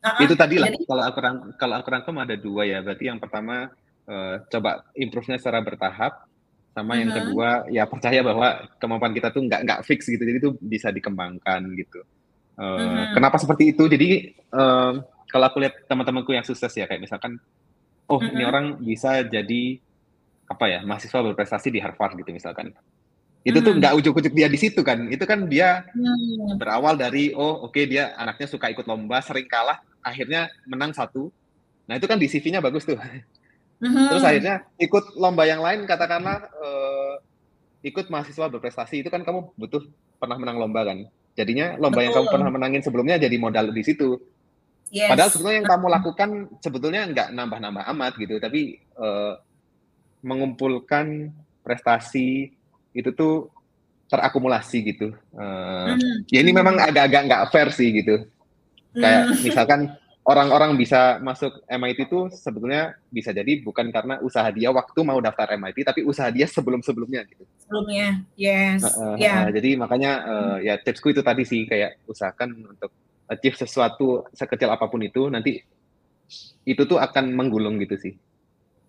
[0.00, 0.24] Heeh.
[0.24, 0.68] Itu tadi lah.
[0.68, 2.84] Jadi Kalau aku rang, kalau aku rangkum ada dua ya.
[2.84, 3.72] Berarti yang pertama
[4.08, 6.29] eh, coba improve-nya secara bertahap.
[6.70, 7.16] Sama yang Mhm.
[7.18, 10.22] kedua ya percaya bahwa kemampuan kita tuh nggak nggak fix gitu.
[10.22, 12.00] Jadi itu bisa dikembangkan gitu.
[12.60, 13.14] Eh, Mhm.
[13.16, 13.84] kenapa seperti itu?
[13.90, 14.92] Jadi eh,
[15.30, 17.38] kalau aku lihat teman-temanku yang sukses ya kayak misalkan,
[18.10, 18.50] oh ini Mhm.
[18.50, 19.62] orang bisa jadi
[20.50, 22.74] apa ya mahasiswa berprestasi di Harvard gitu misalkan.
[23.40, 25.06] Itu tuh nggak ujuk-ujuk dia di situ kan.
[25.10, 25.86] Itu kan dia
[26.58, 31.30] berawal dari oh oke dia anaknya suka ikut lomba sering kalah akhirnya menang satu
[31.86, 32.94] nah itu kan di CV-nya bagus tuh
[33.80, 34.28] terus Mhm.
[34.28, 37.14] akhirnya ikut lomba yang lain katakanlah eh,
[37.80, 39.80] ikut mahasiswa berprestasi itu kan kamu butuh
[40.20, 42.34] pernah menang lomba kan jadinya lomba yang kamu Betul.
[42.36, 44.20] pernah menangin sebelumnya jadi modal di situ
[44.92, 45.32] padahal Yes.
[45.32, 46.30] sebetulnya yang kamu lakukan
[46.60, 49.34] sebetulnya nggak nambah-nambah amat gitu tapi eh,
[50.20, 51.32] mengumpulkan
[51.64, 52.52] prestasi
[52.92, 53.48] itu tuh
[54.10, 56.28] terakumulasi gitu Eh, Mhm.
[56.28, 58.28] ya ini memang agak-agak nggak fair sih gitu
[58.92, 59.40] kayak Hmm.
[59.40, 59.80] misalkan
[60.24, 65.56] orang-orang bisa masuk MIT itu sebetulnya bisa jadi bukan karena usaha dia waktu mau daftar
[65.56, 67.44] MIT tapi usaha dia sebelum-sebelumnya gitu.
[67.64, 68.20] Sebelumnya.
[68.36, 68.84] Yes.
[68.84, 69.48] Uh, uh, Ya.
[69.48, 72.92] uh, jadi makanya uh, ya tipsku itu tadi sih kayak usahakan untuk
[73.30, 75.62] achieve sesuatu sekecil apa pun itu nanti
[76.66, 78.14] itu tuh akan menggulung gitu sih.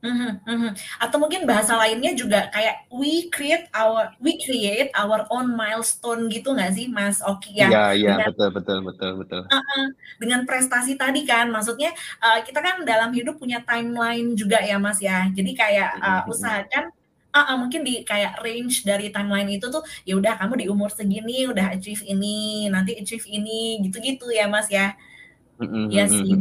[0.02, 0.70] Mhm, mhm.
[0.98, 6.58] Atau mungkin bahasa lainnya juga kayak we create our we create our own milestone gitu
[6.58, 7.70] nggak sih Mas Oki ya?
[7.70, 9.42] Iya iya betul betul betul betul.
[9.52, 9.86] Heeh,
[10.22, 11.92] dengan prestasi tadi kan, maksudnya
[12.24, 15.28] uh, kita kan dalam hidup punya timeline juga ya Mas ya.
[15.38, 16.88] Jadi kayak uh, usahakan
[17.36, 20.90] uh, uh, mungkin di kayak range dari timeline itu tuh ya udah kamu di umur
[20.96, 24.96] segini udah achieve ini, nanti achieve ini, gitu-gitu ya Mas ya.
[25.92, 26.32] Iya mm-mm, sih.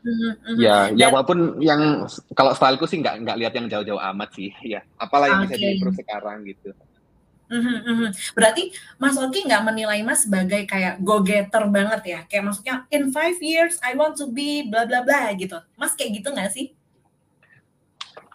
[0.00, 0.32] Mm-mm.
[0.40, 0.60] Mhm, mhm.
[0.60, 4.50] Ya, ya walaupun yang kalau styleku sih nggak nggak lihat yang jauh-jauh amat sih.
[4.64, 5.62] Ya, apalah yang bisa Oke.
[5.62, 6.70] diimprove sekarang gitu.
[7.50, 8.08] Mhm, mhm.
[8.38, 12.20] Berarti Mas Oki nggak menilai Mas sebagai kayak go-getter banget ya?
[12.30, 15.58] Kayak maksudnya in five years I want to be bla bla bla gitu.
[15.74, 16.70] Mas kayak gitu nggak sih?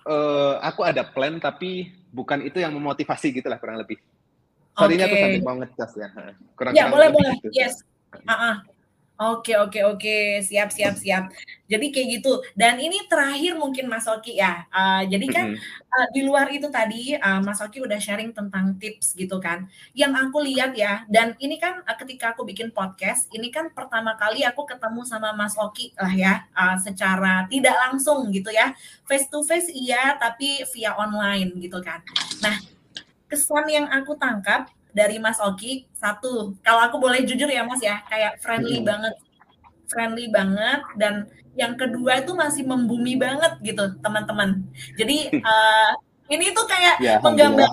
[0.06, 3.98] Eh, aku ada plan tapi bukan itu yang memotivasi gitu lah kurang lebih.
[4.76, 6.08] Sorry ini aku sambil mau ngecas ya.
[6.12, 7.34] Ya Kurang-kurang boleh boleh.
[7.40, 7.50] gitu.
[7.56, 7.80] Yes.
[8.28, 8.60] Ah.
[9.20, 11.32] Oke oke oke, siap siap siap.
[11.72, 15.64] Jadi kayak gitu, dan ini terakhir mungkin Mas Oki ya, eee, jadi kan, Mhm.
[15.88, 20.12] eee, di luar itu tadi, eee, Mas Oki udah sharing tentang tips gitu kan, yang
[20.20, 24.44] aku lihat ya, dan ini kan, eee, ketika aku bikin podcast, ini kan pertama kali
[24.44, 28.76] aku ketemu sama Mas Oki lah ya, eee, secara tidak langsung gitu ya,
[29.08, 32.04] face to face iya, tapi via online gitu kan.
[32.44, 32.60] Nah,
[33.32, 38.00] kesan yang aku tangkap dari Mas Oki, satu, kalau aku boleh jujur ya Mas ya,
[38.08, 38.88] kayak friendly Mhm.
[38.88, 39.16] banget
[39.86, 44.66] friendly banget, dan yang kedua itu masih membumi banget gitu, teman-teman.
[44.98, 45.92] Jadi, eee,
[46.34, 47.70] ini tuh kayak Ya, menggambar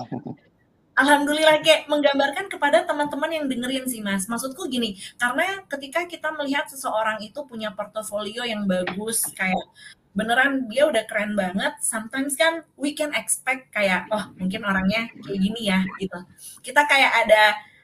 [0.93, 4.29] alhamdulillah, kayak menggambarkan kepada teman-teman yang dengerin sih Mas.
[4.29, 9.57] Maksudku gini, karena ketika kita melihat seseorang itu punya portofolio yang bagus, kayak
[10.17, 15.39] beneran dia udah keren banget, sometimes kan we can expect kayak, "Oh mungkin orangnya kayak
[15.41, 16.19] gini ya," gitu.
[16.65, 17.43] Kita kayak ada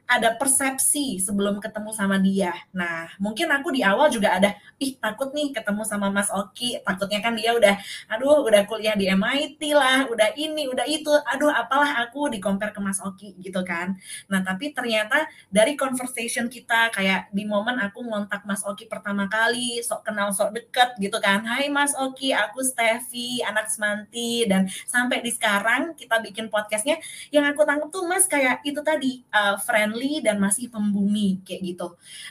[0.10, 2.50] ada persepsi sebelum ketemu sama dia.
[2.74, 7.22] Nah, mungkin aku di awal juga ada, "Ih takut nih ketemu sama Mas Oki," takutnya
[7.22, 7.78] kan dia udah,
[8.10, 12.82] aduh udah kuliah di MIT lah, udah ini, udah itu, aduh apalah aku di-compare ke
[12.82, 13.94] Mas Oki gitu kan.
[14.34, 19.78] Nah, tapi ternyata dari conversation kita, kayak di momen aku ngontak Mas Oki pertama kali,
[19.86, 25.22] sok kenal sok deket gitu kan, "Hai Mas Oki, aku Stefy, anak Semanti," dan sampai
[25.22, 26.98] di sekarang kita bikin podcast-nya,
[27.30, 31.88] yang aku tangkap tuh Mas kayak itu tadi, eee, friendly dan masih membumi, kayak gitu.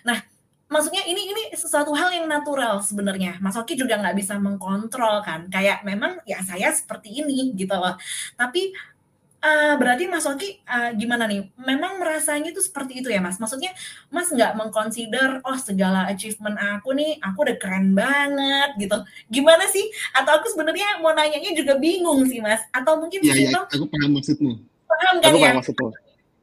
[0.08, 0.18] Nah,
[0.68, 5.48] maksudnya ini ini sesuatu hal yang natural sebenarnya, Mas Oki juga nggak bisa mengkontrol kan,
[5.52, 7.96] kayak memang ya saya seperti ini gitu loh.
[8.36, 8.72] Tapi,
[9.40, 13.38] eee, berarti Mas Oki, eee, gimana nih, memang merasanya itu seperti itu ya Mas?
[13.40, 13.72] Maksudnya
[14.12, 18.96] Mas nggak meng-consider, "Oh segala achievement aku nih, aku udah keren banget," gitu.
[19.32, 19.84] Gimana sih?
[20.16, 23.86] Atau aku sebenarnya mau nanyanya juga bingung sih Mas, atau mungkin Iya iya, sesimpel aku
[23.92, 24.52] paham maksudmu.
[24.88, 25.44] paham kan Aku ya?
[25.48, 25.88] paham maksudmu.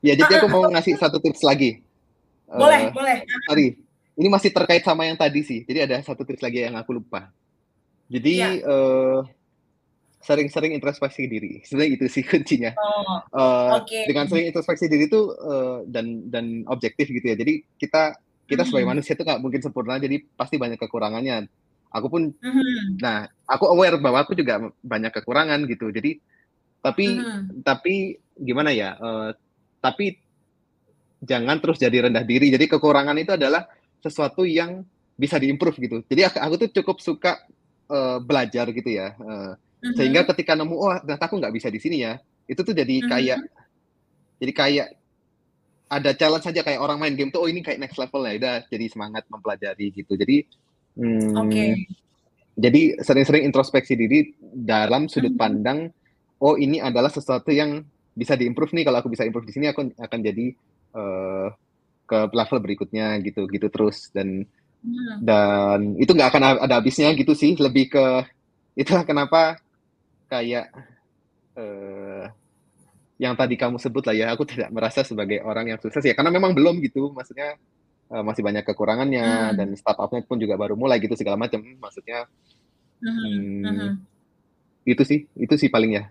[0.05, 1.81] Ya, jadi aku mau ngasih satu tips lagi.
[2.53, 3.17] Boleh Eee, boleh,
[3.49, 3.67] sorry,
[4.21, 7.33] ini masih terkait sama yang tadi sih, jadi ada satu tips lagi yang aku lupa.
[8.11, 9.19] Jadi, eee,
[10.25, 12.73] sering-sering introspeksi diri, sebenarnya itu sih kuncinya.
[12.77, 13.99] Oh, Eee, oke.
[14.09, 18.15] dengan sering introspeksi diri itu, eee, dan dan objektif gitu ya, jadi kita
[18.49, 18.93] kita sebagai Mhm.
[18.97, 21.49] manusia itu nggak mungkin sempurna, jadi pasti banyak kekurangannya.
[21.95, 22.99] Aku pun Mhm.
[23.01, 26.17] nah, aku aware bahwa aku juga banyak kekurangan gitu, jadi
[26.85, 27.63] tapi Mhm.
[27.65, 27.95] tapi
[28.39, 29.29] gimana ya, eee,
[29.85, 30.17] tapi
[31.23, 32.51] jangan terus jadi rendah diri.
[32.51, 33.63] Jadi kekurangan itu adalah
[34.03, 34.83] sesuatu yang
[35.15, 35.97] bisa di-improve gitu.
[36.11, 37.39] Jadi ak aku tuh cukup suka,
[37.87, 39.51] eee, belajar gitu ya, eee,
[39.95, 40.29] sehingga Mhm.
[40.35, 42.19] ketika nemu, "Oh ternyata aku nggak bisa di sini ya,"
[42.51, 43.47] itu tuh jadi kayak Mhm.
[44.41, 44.87] jadi kayak
[45.91, 48.55] ada challenge aja kayak orang main game tuh, "Oh ini kayak next level ya," udah
[48.71, 50.13] jadi semangat mempelajari gitu.
[50.19, 50.45] Jadi,
[50.99, 51.75] mmm, Oke.
[52.59, 55.39] jadi sering-sering introspeksi diri dalam sudut Mhm.
[55.39, 55.89] pandang,
[56.43, 57.83] "Oh ini adalah sesuatu yang
[58.17, 60.45] bisa di-improve nih, kalau aku bisa improve di sini aku akan jadi,
[60.97, 61.47] eee,
[62.09, 64.09] ke level berikutnya," gitu gitu terus.
[64.15, 64.45] Dan
[64.85, 65.17] Mmm.
[65.23, 68.05] dan itu nggak akan ada habisnya gitu sih, lebih ke
[68.81, 69.57] itulah kenapa
[70.31, 70.69] kayak,
[71.59, 72.25] eee,
[73.21, 76.31] yang tadi kamu sebut lah ya, aku tidak merasa sebagai orang yang sukses ya, karena
[76.33, 77.55] memang belum gitu, maksudnya,
[78.13, 79.79] eee, masih banyak kekurangannya dan Mmm.
[79.81, 82.25] startup-nya pun juga baru mulai gitu segala macam, maksudnya
[83.03, 83.89] Mhm mmm, mhm.
[84.89, 86.03] itu sih itu sih paling ya.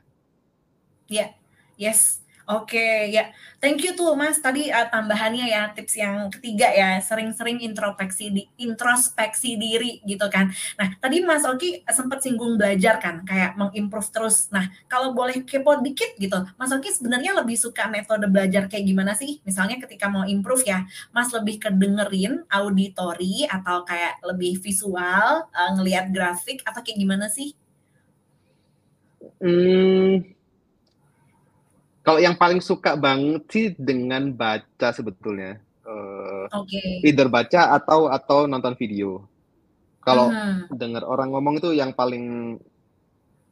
[1.08, 1.34] Iya,
[1.80, 2.76] yes, oke,
[3.10, 3.32] ya.
[3.62, 8.42] Thank you tuh Mas tadi, eee, tambahannya ya, tips yang ketiga ya, sering-sering intropeksi di
[8.60, 10.52] introspeksi diri gitu kan.
[10.76, 14.52] Nah, tadi Mas Oki sempet singgung belajar kan, kayak meng-improve terus.
[14.52, 19.12] Nah, kalau boleh kepo dikit gitu, Mas Oki sebenarnya lebih suka metode belajar kayak gimana
[19.16, 19.40] sih?
[19.48, 20.84] Misalnya ketika mau improve ya,
[21.16, 27.26] Mas lebih ke dengerin, auditory, atau kayak lebih visual, eee, ngelihat grafik, atau kayak gimana
[27.32, 27.56] sih?
[29.40, 30.33] Mmm.
[32.04, 35.56] Kalau yang paling suka banget sih dengan baca sebetulnya,
[35.88, 36.80] eee, Oke.
[37.00, 39.24] either baca atau atau nonton video.
[40.04, 40.68] Kalau Mhm.
[40.68, 42.56] denger orang ngomong itu yang paling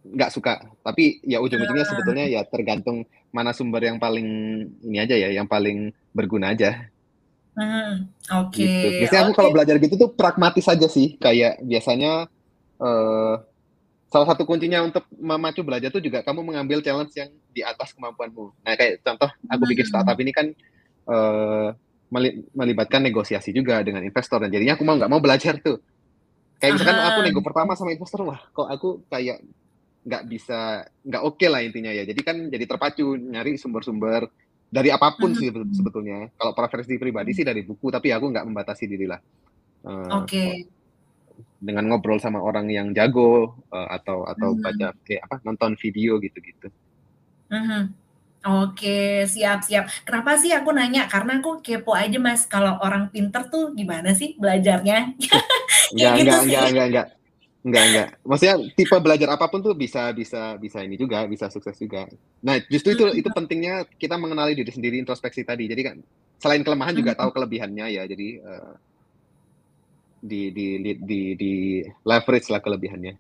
[0.04, 0.54] nggak suka,
[0.86, 2.34] tapi ya ujung-ujungnya sebetulnya Ah.
[2.40, 3.04] ya tergantung
[3.34, 4.26] mana sumber yang paling
[4.84, 6.92] ini aja ya, yang paling berguna aja.
[7.56, 8.92] Mhm, oke Gitu.
[9.00, 9.38] Biasanya aku oke.
[9.38, 12.28] kalau belajar gitu tuh pragmatis aja sih, kayak biasanya,
[12.82, 13.34] eee,
[14.12, 18.60] salah satu kuncinya untuk memacu belajar tuh juga kamu mengambil challenge yang di atas kemampuanmu.
[18.60, 20.24] Nah, kayak contoh aku bikin startup Mmm.
[20.28, 20.46] ini kan,
[22.12, 25.80] meli melibatkan negosiasi juga dengan investor dan jadinya aku mau nggak mau belajar tuh.
[26.60, 27.26] Kayak misalkan aku Aha.
[27.26, 29.40] nego pertama sama investor, wah kok aku kayak
[30.04, 32.04] nggak bisa nggak oke lah intinya ya.
[32.04, 34.28] Jadi kan jadi terpacu nyari sumber-sumber
[34.68, 35.72] dari apa pun sih sebe Mhm.
[35.72, 36.18] sebetulnya.
[36.36, 39.20] Kalau preferensi pribadi sih dari buku, tapi aku nggak membatasi dirilah,
[39.88, 40.44] eee, Oke.
[41.60, 44.62] Dengan ngobrol sama orang yang jago, eee, atau atau Mmm.
[44.64, 46.68] baca kayak apa, nonton video gitu-gitu.
[47.50, 47.82] Mhm.
[48.42, 49.86] Oke, siap siap.
[50.02, 51.06] Kenapa sih aku nanya?
[51.06, 55.14] Karena aku kepo aja Mas, kalau orang pinter tuh gimana sih belajarnya?
[55.94, 56.50] Enggak gitu enggak sih.
[56.50, 57.06] enggak enggak enggak.
[57.62, 58.08] Enggak enggak.
[58.26, 62.06] Maksudnya tipe belajar apa pun tuh bisa bisa bisa ini juga, bisa sukses juga.
[62.42, 63.36] Nah, justru itu itu Mhm.
[63.38, 65.70] pentingnya kita mengenali diri sendiri, introspeksi tadi.
[65.70, 65.96] Jadi kan
[66.42, 67.36] selain kelemahan juga tahu Mhm.
[67.38, 68.02] kelebihannya ya.
[68.10, 68.72] Jadi, eee
[70.30, 71.50] di di di di di
[72.06, 73.14] leverage-lah kelebihannya.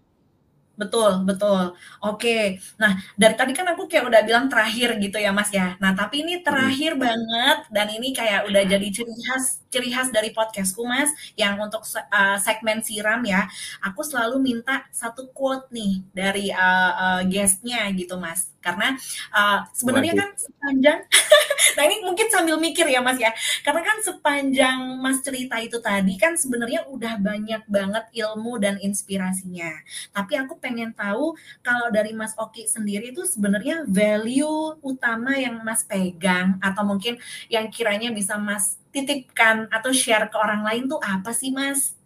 [0.80, 1.76] Betul betul.
[2.00, 2.56] Oke.
[2.80, 5.76] Nah, dari tadi kan aku kayak udah bilang terakhir gitu ya, Mas, ya.
[5.76, 10.32] Nah, tapi ini terakhir banget dan ini kayak udah jadi ciri khas ciri khas dari
[10.32, 13.44] podcast-ku, Mas, yang untuk eee, segmen siram ya,
[13.84, 18.48] aku selalu minta 1 quote nih dari, eee eee, guest-nya gitu, Mas.
[18.64, 18.96] Karena,
[19.36, 20.24] eee, sebenarnya Waduh.
[20.24, 20.98] kan sepanjang
[21.76, 23.32] nah ini mungkin sambil mikir ya, Mas, ya.
[23.64, 29.70] Karena kan sepanjang Mas cerita itu tadi kan sebenarnya udah banyak banget ilmu dan inspirasinya.
[30.12, 31.34] Tapi aku pengen tahu
[31.64, 37.16] kalau dari Mas Oki sendiri tuh sebenarnya value utama yang Mas pegang atau mungkin
[37.48, 41.96] yang kiranya bisa Mas titipkan atau share ke orang lain tuh apa sih, Mas?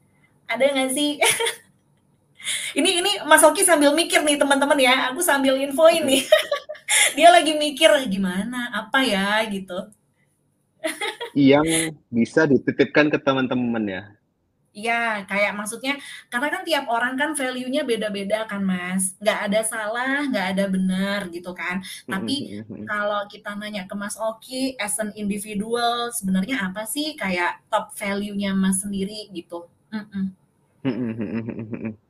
[0.46, 1.18] Ada nggak sih?
[2.74, 6.08] Ini ini Mas Oki sambil mikir nih teman-teman ya, aku sambil infoin Mhm.
[6.10, 6.22] nih.
[7.16, 8.70] Dia lagi mikir, "Gimana?
[8.72, 9.78] Apa ya?" Gitu.
[11.36, 14.02] Yang bisa dititipkan ke teman-teman ya?
[14.76, 15.96] Iya, kayak maksudnya
[16.28, 19.16] karena kan tiap orang kan value-nya beda-beda kan, Mas.
[19.16, 21.80] Nggak ada salah, nggak ada benar gitu kan.
[22.04, 22.36] Tapi
[22.84, 28.52] kalau kita nanya ke Mas Oki as an individual, sebenarnya apa sih kayak top value-nya
[28.52, 29.64] Mas sendiri gitu?
[29.88, 30.28] Mhm
[30.84, 32.05] mhm.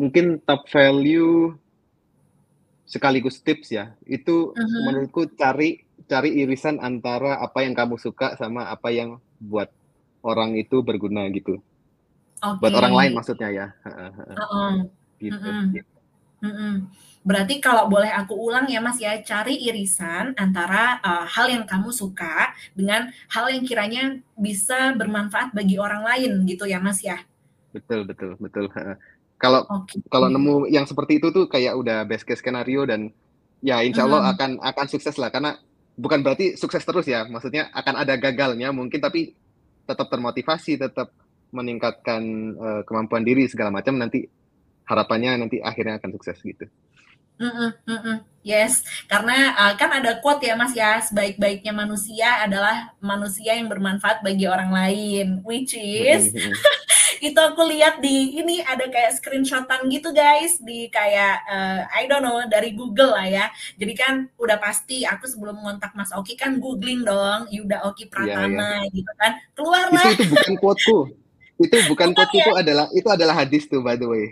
[0.00, 1.52] Mungkin top value
[2.88, 4.80] sekaligus tips ya, itu Mhm.
[4.88, 9.68] menurutku cari cari irisan antara apa yang kamu suka sama apa yang buat
[10.24, 11.60] orang itu berguna gitu.
[12.40, 14.36] Buat orang lain maksudnya ya, heeh heeh.
[14.40, 14.72] Heeh.
[15.20, 15.50] Gitu.
[16.40, 16.74] Mhm.
[17.20, 21.92] Berarti kalau boleh aku ulang ya, Mas, ya, cari irisan antara, eee, hal yang kamu
[21.92, 27.20] suka dengan hal yang kiranya bisa bermanfaat bagi orang lain gitu ya, Mas, ya?
[27.76, 28.72] Betul betul betul.
[29.40, 30.04] Kalau Oke.
[30.12, 33.08] kalau nemu yang seperti itu tuh kayak udah best case skenario dan
[33.64, 34.30] ya insya Allah Mhm.
[34.36, 35.56] akan akan sukses lah, karena
[35.96, 39.32] bukan berarti sukses terus ya, maksudnya akan ada gagalnya mungkin, tapi
[39.88, 41.08] tetap termotivasi, tetap
[41.56, 42.22] meningkatkan,
[42.54, 44.28] eee, kemampuan diri segala macam, nanti
[44.88, 46.68] harapannya nanti akhirnya akan sukses gitu.
[47.40, 48.16] Mhm mhm.
[48.40, 54.24] Yes, karena, eee, kan ada quote ya, Mas, ya, "Sebaik-baiknya manusia adalah manusia yang bermanfaat
[54.24, 56.56] bagi orang lain." Which is mhm.
[57.20, 62.24] Itu aku lihat di ini ada kayak screenshot-an gitu, guys, di kayak, eee, I don't
[62.24, 63.46] know dari Google lah ya.
[63.80, 68.34] Jadi kan udah pasti aku sebelum ngontak Mas Oki kan googling dong, Yuda Oki Iya
[68.42, 68.60] iya.
[68.60, 69.32] Pratama gitu kan,
[69.94, 70.98] Itu keluarlah itu bukan quote-ku,
[71.58, 72.46] itu bukan ya?
[72.46, 74.24] itu adalah itu adalah hadis tuh by the way,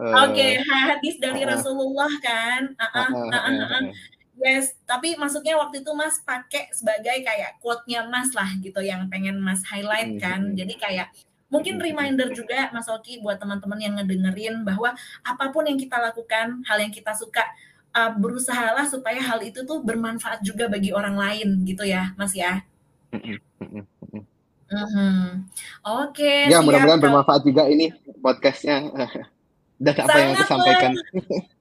[0.00, 1.48] eee, Oke, hadis dari heeh.
[1.48, 2.60] Rasulullah kan?
[2.78, 3.82] Heeh Heeh heeh heeh heeh.
[3.82, 3.94] heeh.
[4.36, 9.40] Yes, tapi maksudnya waktu itu Mas pakai sebagai kayak quote-nya Mas lah gitu yang pengen
[9.40, 10.52] Mas highlight Mhm kan.
[10.52, 10.56] mhm.
[10.60, 11.08] Jadi kayak
[11.46, 14.92] mungkin reminder juga Mas Oki buat teman-teman yang ngedengerin bahwa
[15.22, 17.46] apa pun yang kita lakukan, hal yang kita suka,
[17.94, 22.62] eee, berusahalah supaya hal itu tuh bermanfaat juga bagi orang lain gitu ya, Mas, ya?
[23.14, 24.22] Mhm mhm mhm.
[24.66, 25.46] Mhm.
[25.86, 28.76] Oke, Ya siap mudah-mudahan bermanfaat juga ini podcast-nya,
[29.84, 30.92] dan apa yang aku sampaikan.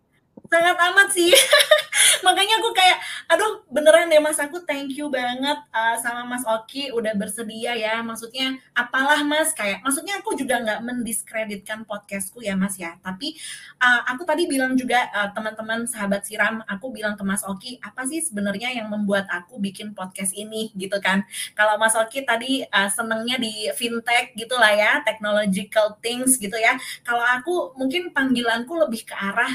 [0.45, 1.33] Sangat amat sih.
[2.25, 2.97] Makanya aku kayak,
[3.31, 8.01] aduh beneran deh Mas, aku thank you banget, eee, sama Mas Oki udah bersedia ya,
[8.05, 12.97] maksudnya apalah Mas, kayak maksudnya aku juga nggak mendiskreditkan podcast-ku ya, Mas, ya.
[13.01, 13.33] Tapi,
[13.81, 18.05] eee, aku tadi bilang juga, eee, teman-teman sahabat siram, aku bilang ke Mas Oki, "Apa
[18.09, 21.23] sih sebenarnya yang membuat aku bikin podcast ini?" Gitu kan.
[21.57, 26.77] Kalau Mas Oki tadi, eee, senengnya di fintech gitulah ya, technological things gitu ya.
[27.07, 29.51] Kalau aku mungkin panggilanku lebih ke arah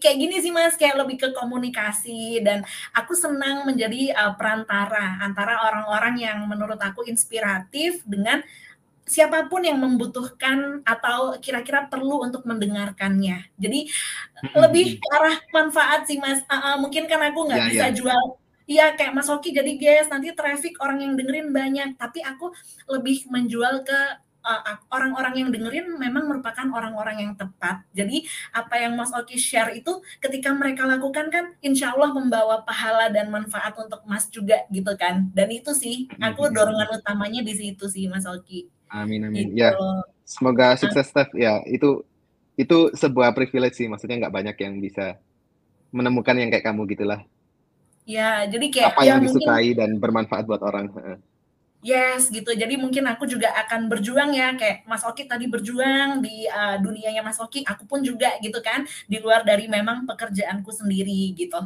[0.00, 2.64] kayak gini sih Mas, kayak lebih ke komunikasi dan
[2.96, 8.40] aku senang menjadi, eee, perantara antara orang-orang yang menurut aku inspiratif dengan
[9.08, 13.48] siapa pun yang membutuhkan atau kira-kira perlu untuk mendengarkannya.
[13.60, 13.88] Jadi
[14.56, 17.96] lebih ke arah manfaat sih Mas, heeh, mungkin kan aku nggak Iya bisa iya.
[17.98, 18.24] jual.
[18.70, 22.48] Iya kayak Mas Oki jadi guest, nanti traffic orang yang dengerin banyak, tapi aku
[22.88, 23.98] lebih menjual ke,
[24.92, 27.82] orang-orang yang dengerin memang merupakan orang-orang yang tepat.
[27.96, 33.08] Jadi apa yang Mas Oki share itu ketika mereka lakukan kan insya Allah membawa pahala
[33.08, 35.32] dan manfaat untuk Mas juga gitu kan.
[35.32, 38.68] Dan itu sih, aku dorongan utamanya di situ sih Mas Oki.
[38.92, 39.50] Amin amin.
[39.50, 39.58] Gitu.
[39.58, 39.74] Ya,
[40.22, 42.04] semoga sukses Steph, ya itu
[42.54, 45.18] itu sebuah privilege sih, maksudnya nggak banyak yang bisa
[45.90, 47.20] menemukan yang kayak kamu gitulah.
[48.04, 50.92] Ya, jadi kayak Apa ya yang mungkin disukai dan bermanfaat buat orang.
[51.84, 52.48] Yes, gitu.
[52.56, 57.20] Jadi mungkin aku juga akan berjuang ya, kayak Mas Oki tadi berjuang di, eee, dunianya
[57.20, 61.60] Mas Oki, aku pun juga gitu kan, di luar dari memang pekerjaanku sendiri gitu.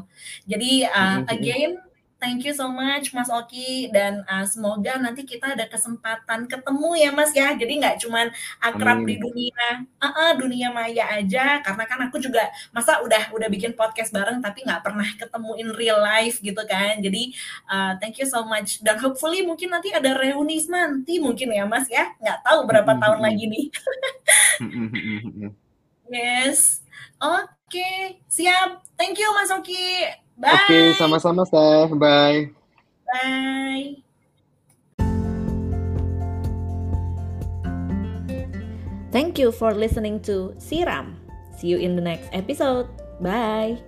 [0.51, 1.23] Jadi, mhm.
[1.31, 1.73] again
[2.19, 7.15] Thank you so much Mas Oki dan uh, semoga nanti kita ada kesempatan ketemu ya
[7.15, 7.55] Mas ya.
[7.55, 8.27] Jadi nggak cuman
[8.59, 9.07] akrab Amin.
[9.07, 13.79] di dunia uh -uh, dunia maya aja karena kan aku juga masa udah udah bikin
[13.79, 16.99] podcast bareng tapi nggak pernah ketemu in real life gitu kan.
[16.99, 17.39] Jadi
[17.71, 21.87] uh, thank you so much dan hopefully mungkin nanti ada reuni nanti mungkin ya Mas
[21.87, 22.19] ya.
[22.19, 23.67] Nggak tahu berapa tahun lagi nih.
[26.19, 26.83] yes.
[27.23, 27.99] Oke, okay.
[28.27, 28.83] siap.
[28.99, 30.27] Thank you Mas Oki.
[30.39, 30.55] Bye.
[30.55, 31.91] Oke, okay, sama-sama, Steph.
[31.99, 32.55] Bye.
[33.11, 33.99] Bye.
[39.11, 41.17] Thank you for listening to Siram.
[41.59, 42.87] See you in the next episode.
[43.19, 43.83] Bye.